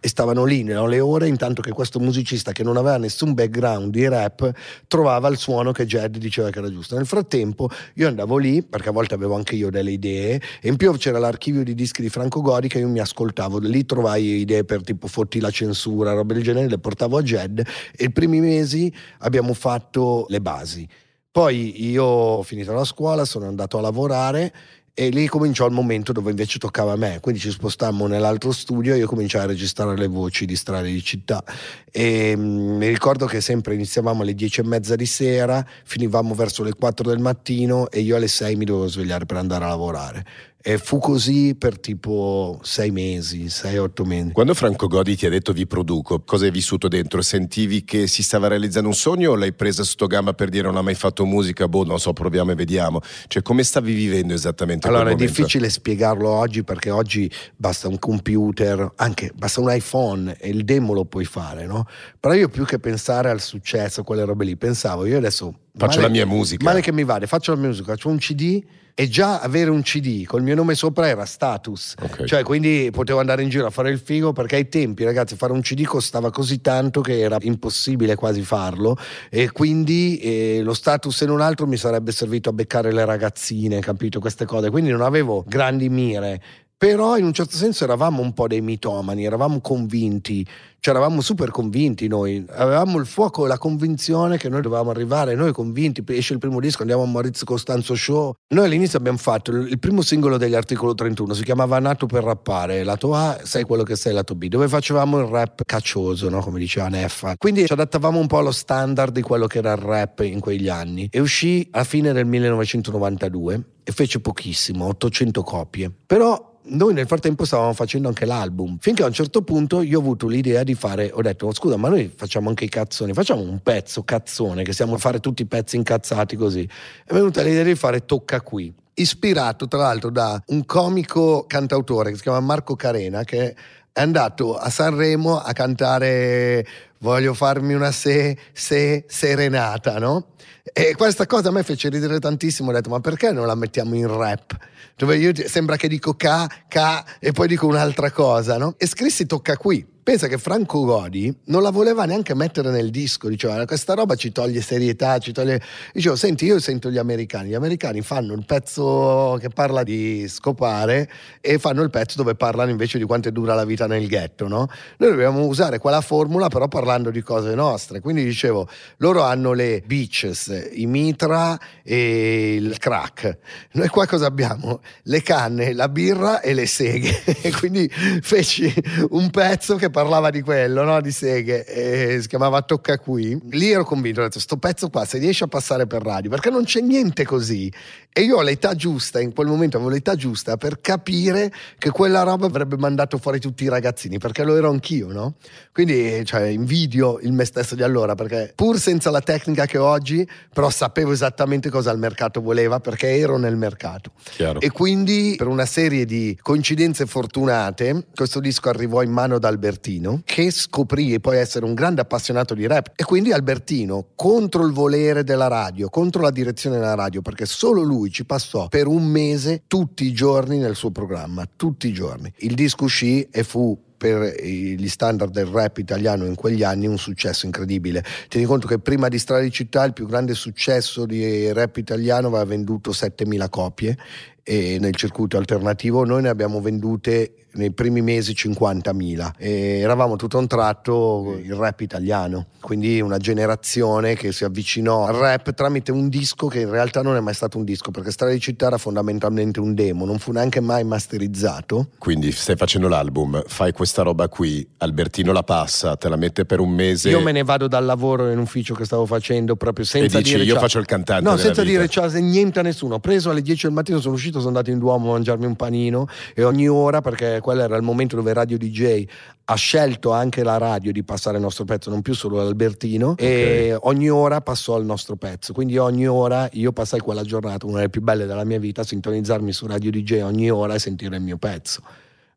e 0.00 0.08
stavano 0.08 0.44
lì 0.44 0.64
nelle 0.64 0.98
ore, 0.98 1.28
intanto 1.28 1.62
che 1.62 1.70
questo 1.70 2.00
musicista 2.00 2.50
che 2.50 2.64
non 2.64 2.76
aveva 2.76 2.96
nessun 2.96 3.34
background 3.34 3.92
di 3.92 4.08
rap 4.08 4.50
trovava 4.88 5.28
il 5.28 5.36
suono 5.36 5.70
che 5.70 5.86
Jed 5.86 6.18
diceva 6.18 6.50
che 6.50 6.58
era 6.58 6.68
giusto. 6.68 6.96
Nel 6.96 7.06
frattempo 7.06 7.70
io 7.94 8.08
andavo 8.08 8.38
lì, 8.38 8.64
perché 8.64 8.88
a 8.88 8.92
volte 8.92 9.14
avevo 9.14 9.36
anche 9.36 9.54
io 9.54 9.70
delle 9.70 9.92
idee, 9.92 10.40
e 10.60 10.68
in 10.68 10.74
più 10.74 10.90
c'era 10.96 11.20
l'archivio 11.20 11.62
di 11.62 11.76
dischi 11.76 12.02
di 12.02 12.08
Franco 12.08 12.40
Gori 12.40 12.66
che 12.66 12.80
io 12.80 12.88
mi 12.88 12.98
ascoltavo, 12.98 13.58
lì 13.58 13.86
trovai 13.86 14.40
idee 14.40 14.64
per 14.64 14.82
tipo 14.82 15.06
fotti 15.06 15.38
la 15.38 15.50
censura, 15.50 16.14
robe 16.14 16.34
del 16.34 16.42
genere, 16.42 16.68
le 16.68 16.78
portavo 16.78 17.16
a 17.16 17.22
Jed 17.22 17.64
e 17.96 18.06
i 18.06 18.10
primi 18.10 18.40
mesi 18.40 18.92
abbiamo 19.18 19.34
fatto 19.54 20.26
le 20.28 20.40
basi. 20.40 20.88
Poi 21.30 21.84
io 21.88 22.04
ho 22.04 22.42
finito 22.42 22.72
la 22.72 22.84
scuola, 22.84 23.24
sono 23.24 23.46
andato 23.46 23.76
a 23.76 23.82
lavorare 23.82 24.52
e 24.98 25.10
lì 25.10 25.26
cominciò 25.26 25.66
il 25.66 25.74
momento 25.74 26.12
dove 26.12 26.30
invece 26.30 26.58
toccava 26.58 26.92
a 26.92 26.96
me, 26.96 27.18
quindi 27.20 27.38
ci 27.38 27.50
spostammo 27.50 28.06
nell'altro 28.06 28.50
studio 28.50 28.94
e 28.94 28.96
io 28.96 29.06
cominciai 29.06 29.42
a 29.42 29.46
registrare 29.46 29.94
le 29.94 30.06
voci 30.06 30.46
di 30.46 30.56
strade 30.56 30.90
di 30.90 31.02
città. 31.02 31.44
E 31.92 32.34
mh, 32.34 32.40
mm, 32.40 32.76
mi 32.78 32.88
ricordo 32.88 33.26
che 33.26 33.42
sempre 33.42 33.74
iniziavamo 33.74 34.22
alle 34.22 34.34
dieci 34.34 34.62
e 34.62 34.64
mezza 34.64 34.96
di 34.96 35.04
sera, 35.04 35.62
finivamo 35.84 36.32
verso 36.32 36.62
le 36.62 36.72
4 36.72 37.10
del 37.10 37.18
mattino 37.18 37.90
e 37.90 38.00
io 38.00 38.16
alle 38.16 38.28
6 38.28 38.56
mi 38.56 38.64
dovevo 38.64 38.88
svegliare 38.88 39.26
per 39.26 39.36
andare 39.36 39.66
a 39.66 39.68
lavorare 39.68 40.24
e 40.68 40.78
fu 40.78 40.98
così 40.98 41.54
per 41.54 41.78
tipo 41.78 42.58
sei 42.62 42.90
mesi, 42.90 43.48
sei, 43.50 43.78
otto 43.78 44.04
mesi. 44.04 44.32
Quando 44.32 44.52
Franco 44.52 44.88
Godi 44.88 45.14
ti 45.16 45.24
ha 45.24 45.30
detto 45.30 45.52
vi 45.52 45.64
produco, 45.64 46.22
cosa 46.24 46.44
hai 46.44 46.50
vissuto 46.50 46.88
dentro? 46.88 47.22
Sentivi 47.22 47.84
che 47.84 48.08
si 48.08 48.24
stava 48.24 48.48
realizzando 48.48 48.88
un 48.88 48.94
sogno 48.94 49.30
o 49.30 49.34
l'hai 49.36 49.52
presa 49.52 49.84
sotto 49.84 50.08
gamba 50.08 50.32
per 50.32 50.48
dire 50.48 50.64
non 50.64 50.76
ha 50.76 50.82
mai 50.82 50.96
fatto 50.96 51.24
musica? 51.24 51.68
Boh, 51.68 51.84
non 51.84 52.00
so, 52.00 52.12
proviamo 52.12 52.50
e 52.50 52.54
vediamo. 52.56 53.00
Cioè, 53.28 53.42
come 53.42 53.62
stavi 53.62 53.94
vivendo 53.94 54.34
esattamente? 54.34 54.88
Allora, 54.88 55.10
è 55.10 55.14
difficile 55.14 55.70
spiegarlo 55.70 56.28
oggi 56.28 56.64
perché 56.64 56.90
oggi 56.90 57.30
basta 57.54 57.86
un 57.86 58.00
computer, 58.00 58.92
anche 58.96 59.30
basta 59.36 59.60
un 59.60 59.70
iPhone 59.70 60.36
e 60.36 60.48
il 60.48 60.64
demo 60.64 60.94
lo 60.94 61.04
puoi 61.04 61.26
fare, 61.26 61.66
no? 61.66 61.86
Però 62.18 62.34
io 62.34 62.48
più 62.48 62.64
che 62.64 62.80
pensare 62.80 63.30
al 63.30 63.40
successo, 63.40 64.02
quelle 64.02 64.24
robe 64.24 64.44
lì, 64.44 64.56
pensavo, 64.56 65.06
io 65.06 65.16
adesso... 65.16 65.54
Faccio 65.76 66.00
male, 66.00 66.08
la 66.08 66.12
mia 66.12 66.26
musica. 66.26 66.64
Male 66.64 66.80
che 66.80 66.90
mi 66.90 67.04
vada, 67.04 67.26
faccio 67.26 67.52
la 67.52 67.58
mia 67.58 67.68
musica, 67.68 67.92
faccio 67.92 68.08
un 68.08 68.16
CD 68.16 68.64
e 68.98 69.08
già 69.08 69.40
avere 69.40 69.68
un 69.68 69.82
CD 69.82 70.24
col 70.24 70.42
mio 70.42 70.54
nome 70.54 70.74
sopra 70.74 71.06
era 71.06 71.26
status, 71.26 71.96
okay. 72.00 72.26
cioè 72.26 72.42
quindi 72.42 72.88
potevo 72.90 73.20
andare 73.20 73.42
in 73.42 73.50
giro 73.50 73.66
a 73.66 73.70
fare 73.70 73.90
il 73.90 73.98
figo 73.98 74.32
perché 74.32 74.56
ai 74.56 74.70
tempi 74.70 75.04
ragazzi 75.04 75.36
fare 75.36 75.52
un 75.52 75.60
CD 75.60 75.84
costava 75.84 76.30
così 76.30 76.62
tanto 76.62 77.02
che 77.02 77.20
era 77.20 77.36
impossibile 77.42 78.14
quasi 78.14 78.40
farlo 78.40 78.96
e 79.28 79.52
quindi 79.52 80.16
eh, 80.16 80.60
lo 80.62 80.72
status 80.72 81.14
se 81.14 81.26
non 81.26 81.42
altro 81.42 81.66
mi 81.66 81.76
sarebbe 81.76 82.10
servito 82.10 82.48
a 82.48 82.52
beccare 82.54 82.90
le 82.90 83.04
ragazzine, 83.04 83.80
capito 83.80 84.18
queste 84.18 84.46
cose, 84.46 84.70
quindi 84.70 84.88
non 84.88 85.02
avevo 85.02 85.44
grandi 85.46 85.90
mire 85.90 86.42
però 86.78 87.16
in 87.16 87.24
un 87.24 87.32
certo 87.32 87.56
senso 87.56 87.84
eravamo 87.84 88.20
un 88.20 88.34
po' 88.34 88.46
dei 88.46 88.60
mitomani, 88.60 89.24
eravamo 89.24 89.60
convinti, 89.60 90.46
cioè 90.78 90.94
eravamo 90.94 91.22
super 91.22 91.50
convinti 91.50 92.06
noi, 92.06 92.44
avevamo 92.50 92.98
il 92.98 93.06
fuoco 93.06 93.46
la 93.46 93.56
convinzione 93.56 94.36
che 94.36 94.50
noi 94.50 94.60
dovevamo 94.60 94.90
arrivare, 94.90 95.34
noi 95.34 95.52
convinti, 95.52 96.04
esce 96.08 96.34
il 96.34 96.38
primo 96.38 96.60
disco, 96.60 96.82
andiamo 96.82 97.02
a 97.02 97.06
Maurizio 97.06 97.46
Costanzo 97.46 97.94
Show. 97.94 98.34
Noi 98.48 98.66
all'inizio 98.66 98.98
abbiamo 98.98 99.16
fatto 99.16 99.52
il 99.52 99.78
primo 99.78 100.02
singolo 100.02 100.36
degli 100.36 100.54
articoli 100.54 100.94
31, 100.94 101.32
si 101.32 101.44
chiamava 101.44 101.78
Nato 101.78 102.04
per 102.04 102.22
rappare, 102.22 102.84
lato 102.84 103.14
A, 103.14 103.40
sei 103.42 103.64
quello 103.64 103.82
che 103.82 103.96
sei, 103.96 104.12
lato 104.12 104.34
B, 104.34 104.48
dove 104.48 104.68
facevamo 104.68 105.18
il 105.18 105.26
rap 105.26 105.62
caccioso, 105.64 106.28
no? 106.28 106.40
come 106.40 106.58
diceva 106.58 106.88
Neffa. 106.88 107.36
Quindi 107.38 107.64
ci 107.64 107.72
adattavamo 107.72 108.18
un 108.18 108.26
po' 108.26 108.38
allo 108.38 108.52
standard 108.52 109.14
di 109.14 109.22
quello 109.22 109.46
che 109.46 109.58
era 109.58 109.72
il 109.72 109.78
rap 109.78 110.20
in 110.20 110.40
quegli 110.40 110.68
anni 110.68 111.08
e 111.10 111.20
uscì 111.20 111.66
a 111.70 111.84
fine 111.84 112.12
del 112.12 112.26
1992 112.26 113.64
e 113.82 113.92
fece 113.92 114.20
pochissimo, 114.20 114.86
800 114.86 115.42
copie. 115.42 115.90
Però 116.06 116.54
noi 116.68 116.94
nel 116.94 117.06
frattempo 117.06 117.44
stavamo 117.44 117.72
facendo 117.72 118.08
anche 118.08 118.24
l'album, 118.24 118.78
finché 118.80 119.02
a 119.02 119.06
un 119.06 119.12
certo 119.12 119.42
punto 119.42 119.82
io 119.82 119.98
ho 119.98 120.00
avuto 120.00 120.26
l'idea 120.26 120.62
di 120.62 120.74
fare, 120.74 121.10
ho 121.12 121.22
detto 121.22 121.52
scusa 121.52 121.76
ma 121.76 121.88
noi 121.88 122.12
facciamo 122.14 122.48
anche 122.48 122.64
i 122.64 122.68
cazzoni, 122.68 123.12
facciamo 123.12 123.42
un 123.42 123.60
pezzo 123.60 124.02
cazzone, 124.02 124.62
che 124.62 124.72
stiamo 124.72 124.94
a 124.94 124.98
fare 124.98 125.20
tutti 125.20 125.42
i 125.42 125.46
pezzi 125.46 125.76
incazzati 125.76 126.36
così. 126.36 126.68
È 127.04 127.12
venuta 127.12 127.42
l'idea 127.42 127.62
di 127.62 127.74
fare 127.74 128.04
Tocca 128.04 128.40
qui, 128.40 128.72
ispirato 128.94 129.68
tra 129.68 129.78
l'altro 129.80 130.10
da 130.10 130.42
un 130.46 130.64
comico 130.64 131.44
cantautore 131.46 132.10
che 132.10 132.16
si 132.16 132.22
chiama 132.22 132.40
Marco 132.40 132.76
Carena, 132.76 133.24
che 133.24 133.54
è 133.92 134.00
andato 134.00 134.56
a 134.56 134.68
Sanremo 134.68 135.38
a 135.38 135.52
cantare 135.52 136.66
Voglio 136.98 137.34
farmi 137.34 137.74
una 137.74 137.92
se, 137.92 138.36
se 138.52 139.04
serenata, 139.06 139.98
no? 139.98 140.28
E 140.72 140.94
questa 140.96 141.26
cosa 141.26 141.50
a 141.50 141.52
me 141.52 141.62
fece 141.62 141.88
ridere 141.90 142.18
tantissimo, 142.18 142.70
ho 142.70 142.72
detto 142.72 142.88
ma 142.88 143.00
perché 143.00 143.32
non 143.32 143.46
la 143.46 143.54
mettiamo 143.54 143.94
in 143.94 144.08
rap? 144.08 144.56
Dove 144.96 145.16
io 145.18 145.32
sembra 145.46 145.76
che 145.76 145.88
dico 145.88 146.14
ca, 146.14 146.48
ca 146.68 147.04
e 147.20 147.32
poi 147.32 147.48
dico 147.48 147.66
un'altra 147.66 148.10
cosa, 148.10 148.56
no? 148.56 148.74
E 148.78 148.86
scrissi 148.86 149.26
tocca 149.26 149.56
qui 149.56 149.94
Pensa 150.06 150.28
che 150.28 150.38
Franco 150.38 150.84
Godi 150.84 151.36
non 151.46 151.62
la 151.62 151.70
voleva 151.70 152.04
neanche 152.04 152.32
mettere 152.32 152.70
nel 152.70 152.90
disco, 152.90 153.26
diceva 153.28 153.64
questa 153.64 153.94
roba 153.94 154.14
ci 154.14 154.30
toglie 154.30 154.60
serietà, 154.60 155.18
ci 155.18 155.32
toglie... 155.32 155.60
Dicevo, 155.92 156.14
senti, 156.14 156.44
io 156.44 156.60
sento 156.60 156.92
gli 156.92 156.96
americani, 156.96 157.48
gli 157.48 157.54
americani 157.54 158.02
fanno 158.02 158.32
il 158.34 158.44
pezzo 158.44 159.36
che 159.40 159.48
parla 159.48 159.82
di 159.82 160.28
scopare 160.28 161.10
e 161.40 161.58
fanno 161.58 161.82
il 161.82 161.90
pezzo 161.90 162.18
dove 162.18 162.36
parlano 162.36 162.70
invece 162.70 162.98
di 162.98 163.04
quanto 163.04 163.30
è 163.30 163.32
dura 163.32 163.54
la 163.54 163.64
vita 163.64 163.88
nel 163.88 164.06
ghetto, 164.06 164.46
no? 164.46 164.68
Noi 164.98 165.10
dobbiamo 165.10 165.44
usare 165.44 165.80
quella 165.80 166.00
formula 166.00 166.46
però 166.46 166.68
parlando 166.68 167.10
di 167.10 167.22
cose 167.22 167.56
nostre, 167.56 167.98
quindi 167.98 168.22
dicevo, 168.22 168.68
loro 168.98 169.22
hanno 169.22 169.54
le 169.54 169.82
beaches, 169.84 170.68
i 170.74 170.86
mitra 170.86 171.58
e 171.82 172.54
il 172.54 172.78
crack, 172.78 173.38
noi 173.72 173.88
qua 173.88 174.06
cosa 174.06 174.26
abbiamo? 174.26 174.82
Le 175.02 175.20
canne, 175.22 175.72
la 175.72 175.88
birra 175.88 176.42
e 176.42 176.54
le 176.54 176.66
seghe, 176.66 177.22
quindi 177.58 177.88
feci 177.88 178.72
un 179.10 179.30
pezzo 179.30 179.74
che 179.74 179.94
parlava 179.96 180.28
di 180.28 180.42
quello, 180.42 180.84
no? 180.84 181.00
di 181.00 181.10
seghe, 181.10 181.64
e 181.64 182.20
si 182.20 182.28
chiamava 182.28 182.60
Tocca 182.60 182.98
qui. 182.98 183.40
Lì 183.52 183.70
ero 183.70 183.82
convinto, 183.82 184.20
ho 184.20 184.24
detto, 184.24 184.38
sto 184.38 184.58
pezzo 184.58 184.90
qua, 184.90 185.06
se 185.06 185.16
riesce 185.16 185.44
a 185.44 185.46
passare 185.46 185.86
per 185.86 186.02
radio, 186.02 186.28
perché 186.28 186.50
non 186.50 186.64
c'è 186.64 186.82
niente 186.82 187.24
così. 187.24 187.72
E 188.12 188.20
io 188.20 188.36
ho 188.36 188.42
l'età 188.42 188.74
giusta, 188.74 189.20
in 189.20 189.32
quel 189.32 189.46
momento 189.46 189.78
avevo 189.78 189.90
l'età 189.90 190.14
giusta 190.14 190.58
per 190.58 190.82
capire 190.82 191.50
che 191.78 191.90
quella 191.90 192.24
roba 192.24 192.44
avrebbe 192.44 192.76
mandato 192.76 193.16
fuori 193.16 193.40
tutti 193.40 193.64
i 193.64 193.68
ragazzini, 193.68 194.18
perché 194.18 194.44
lo 194.44 194.54
ero 194.54 194.68
anch'io, 194.68 195.10
no? 195.10 195.36
Quindi, 195.72 196.22
cioè, 196.26 196.42
invidio 196.42 197.18
il 197.20 197.32
me 197.32 197.46
stesso 197.46 197.74
di 197.74 197.82
allora, 197.82 198.14
perché 198.14 198.52
pur 198.54 198.78
senza 198.78 199.10
la 199.10 199.22
tecnica 199.22 199.64
che 199.64 199.78
ho 199.78 199.86
oggi, 199.86 200.28
però 200.52 200.68
sapevo 200.68 201.12
esattamente 201.12 201.70
cosa 201.70 201.90
il 201.90 201.98
mercato 201.98 202.42
voleva, 202.42 202.80
perché 202.80 203.16
ero 203.16 203.38
nel 203.38 203.56
mercato. 203.56 204.10
Chiaro. 204.24 204.60
E 204.60 204.70
quindi, 204.70 205.36
per 205.38 205.46
una 205.46 205.64
serie 205.64 206.04
di 206.04 206.38
coincidenze 206.42 207.06
fortunate, 207.06 208.08
questo 208.14 208.40
disco 208.40 208.68
arrivò 208.68 209.02
in 209.02 209.10
mano 209.10 209.36
ad 209.36 209.44
Albertino 209.44 209.84
Albertino, 209.86 210.22
che 210.24 210.50
scoprì 210.50 211.18
poi 211.20 211.38
essere 211.38 211.64
un 211.64 211.74
grande 211.74 212.00
appassionato 212.00 212.54
di 212.54 212.66
rap. 212.66 212.92
E 212.96 213.04
quindi 213.04 213.32
Albertino, 213.32 214.08
contro 214.14 214.66
il 214.66 214.72
volere 214.72 215.22
della 215.22 215.46
radio, 215.46 215.88
contro 215.88 216.22
la 216.22 216.30
direzione 216.30 216.78
della 216.78 216.94
radio, 216.94 217.22
perché 217.22 217.46
solo 217.46 217.82
lui 217.82 218.10
ci 218.10 218.24
passò 218.24 218.68
per 218.68 218.86
un 218.86 219.04
mese 219.04 219.62
tutti 219.66 220.04
i 220.04 220.12
giorni 220.12 220.58
nel 220.58 220.74
suo 220.74 220.90
programma, 220.90 221.48
tutti 221.54 221.88
i 221.88 221.92
giorni. 221.92 222.32
Il 222.38 222.54
disco 222.54 222.84
uscì 222.84 223.26
e 223.30 223.44
fu 223.44 223.78
per 223.96 224.42
gli 224.42 224.88
standard 224.88 225.32
del 225.32 225.46
rap 225.46 225.78
italiano 225.78 226.26
in 226.26 226.34
quegli 226.34 226.62
anni 226.62 226.86
un 226.86 226.98
successo 226.98 227.46
incredibile. 227.46 228.04
Tieni 228.28 228.46
conto 228.46 228.66
che 228.66 228.78
prima 228.78 229.08
di 229.08 229.18
Strada 229.18 229.42
di 229.42 229.50
Città 229.50 229.84
il 229.84 229.94
più 229.94 230.06
grande 230.06 230.34
successo 230.34 231.06
di 231.06 231.50
rap 231.52 231.78
italiano 231.78 232.26
aveva 232.26 232.44
venduto 232.44 232.92
7000 232.92 233.48
copie 233.48 233.96
e 234.42 234.76
nel 234.78 234.94
circuito 234.94 235.38
alternativo 235.38 236.04
noi 236.04 236.22
ne 236.22 236.28
abbiamo 236.28 236.60
vendute 236.60 237.45
nei 237.56 237.72
primi 237.72 238.00
mesi 238.00 238.32
50.000 238.32 239.32
e 239.38 239.78
eravamo 239.80 240.16
tutto 240.16 240.36
a 240.36 240.40
un 240.40 240.46
tratto 240.46 241.38
il 241.42 241.54
rap 241.54 241.80
italiano. 241.80 242.46
Quindi 242.60 243.00
una 243.00 243.18
generazione 243.18 244.14
che 244.14 244.32
si 244.32 244.44
avvicinò 244.44 245.06
al 245.06 245.14
rap 245.14 245.54
tramite 245.54 245.92
un 245.92 246.08
disco 246.08 246.46
che 246.48 246.60
in 246.60 246.70
realtà 246.70 247.02
non 247.02 247.16
è 247.16 247.20
mai 247.20 247.34
stato 247.34 247.58
un 247.58 247.64
disco 247.64 247.90
perché 247.90 248.10
Strada 248.10 248.32
di 248.32 248.40
Città 248.40 248.66
era 248.66 248.78
fondamentalmente 248.78 249.60
un 249.60 249.74
demo 249.74 250.04
non 250.04 250.18
fu 250.18 250.32
neanche 250.32 250.60
mai 250.60 250.84
masterizzato. 250.84 251.88
Quindi 251.98 252.32
stai 252.32 252.56
facendo 252.56 252.88
l'album 252.88 253.42
fai 253.46 253.72
questa 253.72 254.02
roba 254.02 254.28
qui 254.28 254.66
Albertino 254.78 255.32
la 255.32 255.42
passa 255.42 255.96
te 255.96 256.08
la 256.08 256.16
mette 256.16 256.44
per 256.44 256.60
un 256.60 256.70
mese. 256.70 257.08
Io 257.10 257.20
me 257.20 257.32
ne 257.32 257.44
vado 257.44 257.68
dal 257.68 257.84
lavoro 257.84 258.30
in 258.30 258.38
ufficio 258.38 258.74
che 258.74 258.84
stavo 258.84 259.06
facendo 259.06 259.56
proprio 259.56 259.84
senza 259.84 260.18
e 260.18 260.22
dici, 260.22 260.34
dire 260.34 260.44
io 260.44 260.54
ciao. 260.54 260.62
faccio 260.62 260.78
il 260.78 260.86
cantante 260.86 261.28
no 261.28 261.36
senza 261.36 261.62
vita. 261.62 261.76
dire 261.76 261.88
ciao 261.88 262.10
niente 262.10 262.58
a 262.58 262.62
nessuno. 262.62 262.94
Ho 262.94 263.00
preso 263.00 263.30
alle 263.30 263.42
10 263.42 263.66
del 263.66 263.74
mattino 263.74 264.00
sono 264.00 264.14
uscito 264.14 264.38
sono 264.38 264.48
andato 264.48 264.70
in 264.70 264.78
Duomo 264.78 265.10
a 265.10 265.12
mangiarmi 265.12 265.46
un 265.46 265.56
panino 265.56 266.08
e 266.34 266.44
ogni 266.44 266.68
ora, 266.68 267.00
perché 267.00 267.40
quello 267.46 267.62
era 267.62 267.76
il 267.76 267.82
momento 267.84 268.16
dove 268.16 268.32
Radio 268.32 268.58
DJ 268.58 269.04
ha 269.44 269.54
scelto 269.54 270.10
anche 270.10 270.42
la 270.42 270.58
radio 270.58 270.90
di 270.90 271.04
passare 271.04 271.36
il 271.36 271.42
nostro 271.44 271.64
pezzo, 271.64 271.90
non 271.90 272.02
più 272.02 272.12
solo 272.12 272.38
l'Albertino, 272.38 273.10
okay. 273.10 273.28
e 273.28 273.78
ogni 273.82 274.10
ora 274.10 274.40
passò 274.40 274.76
il 274.78 274.84
nostro 274.84 275.14
pezzo. 275.14 275.52
Quindi 275.52 275.78
ogni 275.78 276.08
ora 276.08 276.48
io 276.54 276.72
passai 276.72 276.98
quella 276.98 277.22
giornata, 277.22 277.64
una 277.64 277.76
delle 277.76 277.88
più 277.88 278.00
belle 278.00 278.26
della 278.26 278.42
mia 278.42 278.58
vita, 278.58 278.80
a 278.80 278.84
sintonizzarmi 278.84 279.52
su 279.52 279.64
Radio 279.68 279.92
DJ 279.92 280.22
ogni 280.22 280.50
ora 280.50 280.74
e 280.74 280.80
sentire 280.80 281.14
il 281.14 281.22
mio 281.22 281.36
pezzo 281.36 281.82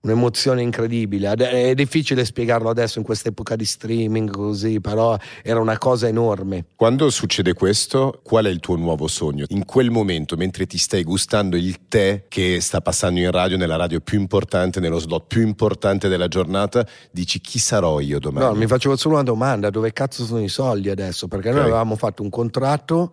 un'emozione 0.01 0.61
incredibile. 0.61 1.33
È 1.33 1.73
difficile 1.73 2.23
spiegarlo 2.23 2.69
adesso 2.69 2.99
in 2.99 3.05
quest'epoca 3.05 3.55
di 3.55 3.65
streaming 3.65 4.29
così, 4.29 4.79
però 4.79 5.17
era 5.43 5.59
una 5.59 5.77
cosa 5.77 6.07
enorme. 6.07 6.65
Quando 6.75 7.09
succede 7.09 7.53
questo, 7.53 8.21
qual 8.23 8.45
è 8.45 8.49
il 8.49 8.59
tuo 8.59 8.75
nuovo 8.75 9.07
sogno? 9.07 9.45
In 9.49 9.65
quel 9.65 9.91
momento, 9.91 10.37
mentre 10.37 10.65
ti 10.67 10.77
stai 10.77 11.03
gustando 11.03 11.57
il 11.57 11.87
tè 11.89 12.25
che 12.29 12.61
sta 12.61 12.79
passando 12.79 13.19
in 13.19 13.29
radio, 13.31 13.57
nella 13.57 13.75
radio 13.75 13.99
più 13.99 14.19
importante, 14.19 14.79
nello 14.79 14.99
slot 14.99 15.25
più 15.27 15.41
importante 15.41 16.07
della 16.07 16.27
giornata, 16.27 16.85
dici 17.11 17.41
chi 17.41 17.59
sarò 17.59 17.99
io 17.99 18.19
domani? 18.19 18.45
No, 18.45 18.53
mi 18.53 18.67
facevo 18.67 18.95
solo 18.95 19.15
una 19.15 19.23
domanda, 19.23 19.69
dove 19.69 19.91
cazzo 19.91 20.23
sono 20.23 20.41
i 20.41 20.49
soldi 20.49 20.89
adesso? 20.89 21.27
Perché 21.27 21.49
okay. 21.49 21.59
noi 21.59 21.69
avevamo 21.69 21.97
fatto 21.97 22.23
un 22.23 22.29
contratto 22.29 23.11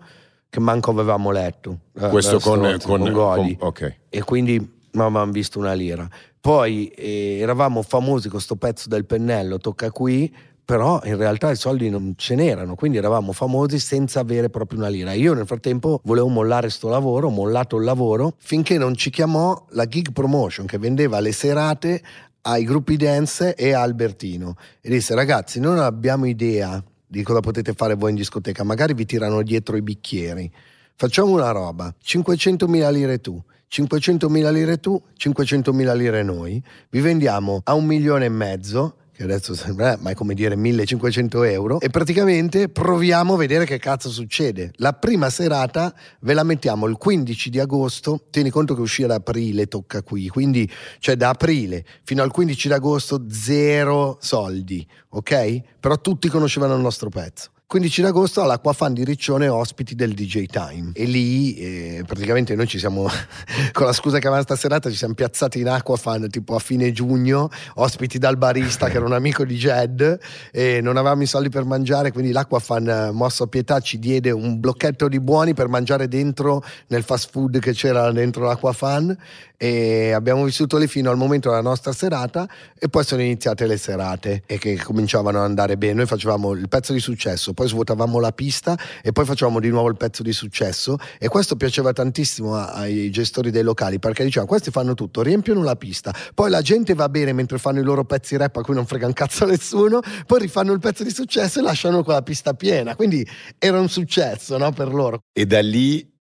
che 0.48 0.60
manco 0.60 0.92
avevamo 0.92 1.32
letto. 1.32 1.80
Eh, 1.98 2.08
questo 2.08 2.38
con, 2.38 2.60
con, 2.60 3.00
con 3.00 3.12
Godi. 3.12 3.56
Con, 3.56 3.68
okay. 3.68 3.94
E 4.08 4.22
quindi 4.22 4.74
non 4.96 5.06
avevamo 5.06 5.32
visto 5.32 5.58
una 5.58 5.72
lira. 5.72 6.08
Poi 6.40 6.88
eh, 6.88 7.38
eravamo 7.40 7.82
famosi 7.82 8.28
con 8.28 8.32
questo 8.32 8.56
pezzo 8.56 8.88
del 8.88 9.04
pennello, 9.04 9.58
tocca 9.58 9.90
qui, 9.90 10.34
però 10.64 11.00
in 11.04 11.16
realtà 11.16 11.50
i 11.52 11.56
soldi 11.56 11.88
non 11.88 12.14
ce 12.16 12.34
n'erano, 12.34 12.74
quindi 12.74 12.98
eravamo 12.98 13.32
famosi 13.32 13.78
senza 13.78 14.20
avere 14.20 14.50
proprio 14.50 14.80
una 14.80 14.88
lira. 14.88 15.12
Io 15.12 15.32
nel 15.32 15.46
frattempo 15.46 16.00
volevo 16.04 16.26
mollare 16.28 16.70
sto 16.70 16.88
lavoro, 16.88 17.28
ho 17.28 17.30
mollato 17.30 17.76
il 17.76 17.84
lavoro, 17.84 18.34
finché 18.38 18.76
non 18.76 18.96
ci 18.96 19.10
chiamò 19.10 19.64
la 19.70 19.86
Gig 19.86 20.12
Promotion 20.12 20.66
che 20.66 20.78
vendeva 20.78 21.20
le 21.20 21.30
serate 21.30 22.02
ai 22.42 22.64
gruppi 22.64 22.96
dance 22.96 23.54
e 23.54 23.72
a 23.72 23.82
Albertino 23.82 24.54
e 24.80 24.88
disse 24.88 25.16
ragazzi 25.16 25.58
non 25.58 25.78
abbiamo 25.78 26.26
idea 26.26 26.82
di 27.04 27.22
cosa 27.22 27.40
potete 27.40 27.72
fare 27.72 27.94
voi 27.94 28.10
in 28.10 28.16
discoteca, 28.16 28.64
magari 28.64 28.94
vi 28.94 29.04
tirano 29.04 29.42
dietro 29.42 29.76
i 29.76 29.82
bicchieri. 29.82 30.50
Facciamo 30.96 31.30
una 31.30 31.50
roba, 31.50 31.94
500.000 32.02 32.92
lire 32.92 33.20
tu, 33.20 33.40
500.000 33.70 34.52
lire 34.52 34.78
tu, 34.78 35.00
500.000 35.18 35.96
lire 35.96 36.22
noi, 36.22 36.62
vi 36.90 37.00
vendiamo 37.00 37.60
a 37.64 37.74
un 37.74 37.84
milione 37.84 38.26
e 38.26 38.30
mezzo 38.30 38.96
che 39.16 39.22
adesso 39.22 39.54
sembra, 39.54 39.96
ma 39.98 40.10
è 40.10 40.14
come 40.14 40.34
dire 40.34 40.56
1500 40.56 41.42
euro, 41.44 41.80
e 41.80 41.88
praticamente 41.88 42.68
proviamo 42.68 43.32
a 43.32 43.36
vedere 43.38 43.64
che 43.64 43.78
cazzo 43.78 44.10
succede. 44.10 44.72
La 44.74 44.92
prima 44.92 45.30
serata 45.30 45.94
ve 46.20 46.34
la 46.34 46.42
mettiamo 46.42 46.86
il 46.86 46.98
15 46.98 47.48
di 47.48 47.58
agosto, 47.58 48.26
tieni 48.30 48.50
conto 48.50 48.74
che 48.74 48.82
uscì 48.82 49.04
ad 49.04 49.12
aprile, 49.12 49.68
tocca 49.68 50.02
qui, 50.02 50.28
quindi 50.28 50.70
cioè 50.98 51.16
da 51.16 51.30
aprile 51.30 51.86
fino 52.02 52.22
al 52.22 52.30
15 52.30 52.68
di 52.68 52.74
agosto 52.74 53.24
zero 53.30 54.18
soldi, 54.20 54.86
ok? 55.08 55.60
Però 55.80 55.98
tutti 55.98 56.28
conoscevano 56.28 56.74
il 56.74 56.82
nostro 56.82 57.08
pezzo. 57.08 57.52
15 57.68 58.00
d'agosto 58.00 58.42
all'Acquafan 58.42 58.94
di 58.94 59.02
Riccione 59.02 59.48
ospiti 59.48 59.96
del 59.96 60.14
DJ 60.14 60.44
Time. 60.44 60.92
E 60.94 61.04
lì 61.04 61.56
eh, 61.56 62.04
praticamente 62.06 62.54
noi 62.54 62.68
ci 62.68 62.78
siamo 62.78 63.08
con 63.72 63.86
la 63.86 63.92
scusa 63.92 64.20
che 64.20 64.28
avevamo 64.28 64.54
serata 64.54 64.88
ci 64.88 64.94
siamo 64.94 65.14
piazzati 65.14 65.58
in 65.58 65.68
Aquafan 65.68 66.30
tipo 66.30 66.54
a 66.54 66.60
fine 66.60 66.92
giugno 66.92 67.48
ospiti 67.74 68.18
dal 68.18 68.36
barista 68.36 68.88
che 68.88 68.98
era 68.98 69.04
un 69.04 69.14
amico 69.14 69.44
di 69.44 69.56
Jed 69.56 70.16
e 70.52 70.80
non 70.80 70.96
avevamo 70.96 71.22
i 71.22 71.26
soldi 71.26 71.48
per 71.48 71.64
mangiare 71.64 72.12
quindi 72.12 72.30
l'Aquafan 72.30 72.88
eh, 72.88 73.10
mosso 73.10 73.42
a 73.42 73.46
pietà 73.48 73.80
ci 73.80 73.98
diede 73.98 74.30
un 74.30 74.60
blocchetto 74.60 75.08
di 75.08 75.18
buoni 75.18 75.52
per 75.52 75.66
mangiare 75.66 76.06
dentro 76.06 76.62
nel 76.86 77.02
fast 77.02 77.30
food 77.32 77.58
che 77.58 77.72
c'era 77.72 78.12
dentro 78.12 78.44
l'Aquafan 78.44 79.18
e 79.56 80.12
abbiamo 80.12 80.44
vissuto 80.44 80.76
lì 80.76 80.86
fino 80.86 81.10
al 81.10 81.16
momento 81.16 81.48
della 81.48 81.62
nostra 81.62 81.92
serata 81.92 82.48
e 82.78 82.88
poi 82.88 83.04
sono 83.04 83.22
iniziate 83.22 83.66
le 83.66 83.76
serate 83.76 84.42
e 84.46 84.58
che 84.58 84.76
cominciavano 84.76 85.38
ad 85.38 85.44
andare 85.44 85.76
bene. 85.76 85.94
Noi 85.94 86.06
facevamo 86.06 86.52
il 86.52 86.68
pezzo 86.68 86.92
di 86.92 87.00
successo 87.00 87.54
poi 87.56 87.68
svuotavamo 87.68 88.20
la 88.20 88.32
pista 88.32 88.78
e 89.02 89.12
poi 89.12 89.24
facevamo 89.24 89.60
di 89.60 89.70
nuovo 89.70 89.88
il 89.88 89.96
pezzo 89.96 90.22
di 90.22 90.32
successo. 90.32 90.96
E 91.18 91.28
questo 91.28 91.56
piaceva 91.56 91.92
tantissimo 91.92 92.54
ai 92.54 93.10
gestori 93.10 93.50
dei 93.50 93.62
locali 93.62 93.98
perché 93.98 94.22
dicevano 94.22 94.48
questi 94.48 94.70
fanno 94.70 94.94
tutto, 94.94 95.22
riempiono 95.22 95.62
la 95.62 95.76
pista, 95.76 96.14
poi 96.34 96.50
la 96.50 96.60
gente 96.60 96.94
va 96.94 97.08
bene 97.08 97.32
mentre 97.32 97.58
fanno 97.58 97.80
i 97.80 97.82
loro 97.82 98.04
pezzi 98.04 98.36
rap 98.36 98.56
a 98.56 98.62
cui 98.62 98.74
non 98.74 98.86
frega 98.86 99.06
un 99.06 99.12
cazzo 99.12 99.44
a 99.44 99.46
nessuno, 99.46 100.00
poi 100.26 100.40
rifanno 100.40 100.72
il 100.72 100.80
pezzo 100.80 101.02
di 101.02 101.10
successo 101.10 101.58
e 101.58 101.62
lasciano 101.62 102.02
quella 102.02 102.22
pista 102.22 102.54
piena, 102.54 102.94
quindi 102.94 103.26
era 103.58 103.80
un 103.80 103.88
successo 103.88 104.56
no, 104.58 104.70
per 104.72 104.92
loro. 104.92 105.20
E 105.32 105.46
da 105.46 105.60
lì 105.60 106.14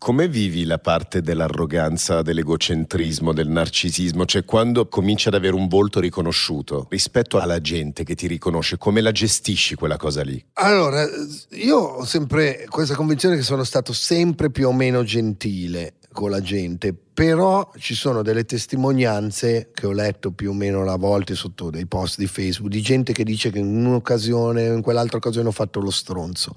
come 0.00 0.28
vivi 0.28 0.64
la 0.64 0.78
parte 0.78 1.20
dell'arroganza, 1.20 2.22
dell'egocentrismo, 2.22 3.34
del 3.34 3.50
narcisismo? 3.50 4.24
Cioè 4.24 4.46
quando 4.46 4.88
cominci 4.88 5.28
ad 5.28 5.34
avere 5.34 5.54
un 5.54 5.68
volto 5.68 6.00
riconosciuto 6.00 6.86
rispetto 6.88 7.38
alla 7.38 7.60
gente 7.60 8.02
che 8.02 8.14
ti 8.14 8.26
riconosce, 8.26 8.78
come 8.78 9.02
la 9.02 9.12
gestisci 9.12 9.74
quella 9.74 9.98
cosa 9.98 10.22
lì? 10.22 10.42
Allora, 10.54 11.06
io 11.50 11.76
ho 11.76 12.04
sempre 12.06 12.64
questa 12.70 12.94
convinzione 12.94 13.36
che 13.36 13.42
sono 13.42 13.62
stato 13.62 13.92
sempre 13.92 14.50
più 14.50 14.68
o 14.68 14.72
meno 14.72 15.04
gentile 15.04 15.96
con 16.10 16.30
la 16.30 16.40
gente, 16.40 16.94
però 16.94 17.70
ci 17.76 17.94
sono 17.94 18.22
delle 18.22 18.46
testimonianze 18.46 19.68
che 19.74 19.86
ho 19.86 19.92
letto 19.92 20.30
più 20.32 20.52
o 20.52 20.54
meno 20.54 20.82
a 20.90 20.96
volte 20.96 21.34
sotto 21.34 21.68
dei 21.68 21.84
post 21.84 22.16
di 22.16 22.26
Facebook 22.26 22.72
di 22.72 22.80
gente 22.80 23.12
che 23.12 23.22
dice 23.22 23.50
che 23.50 23.58
in 23.58 23.84
un'occasione 23.84 24.64
in 24.64 24.80
quell'altra 24.80 25.18
occasione 25.18 25.48
ho 25.48 25.52
fatto 25.52 25.78
lo 25.78 25.90
stronzo. 25.90 26.56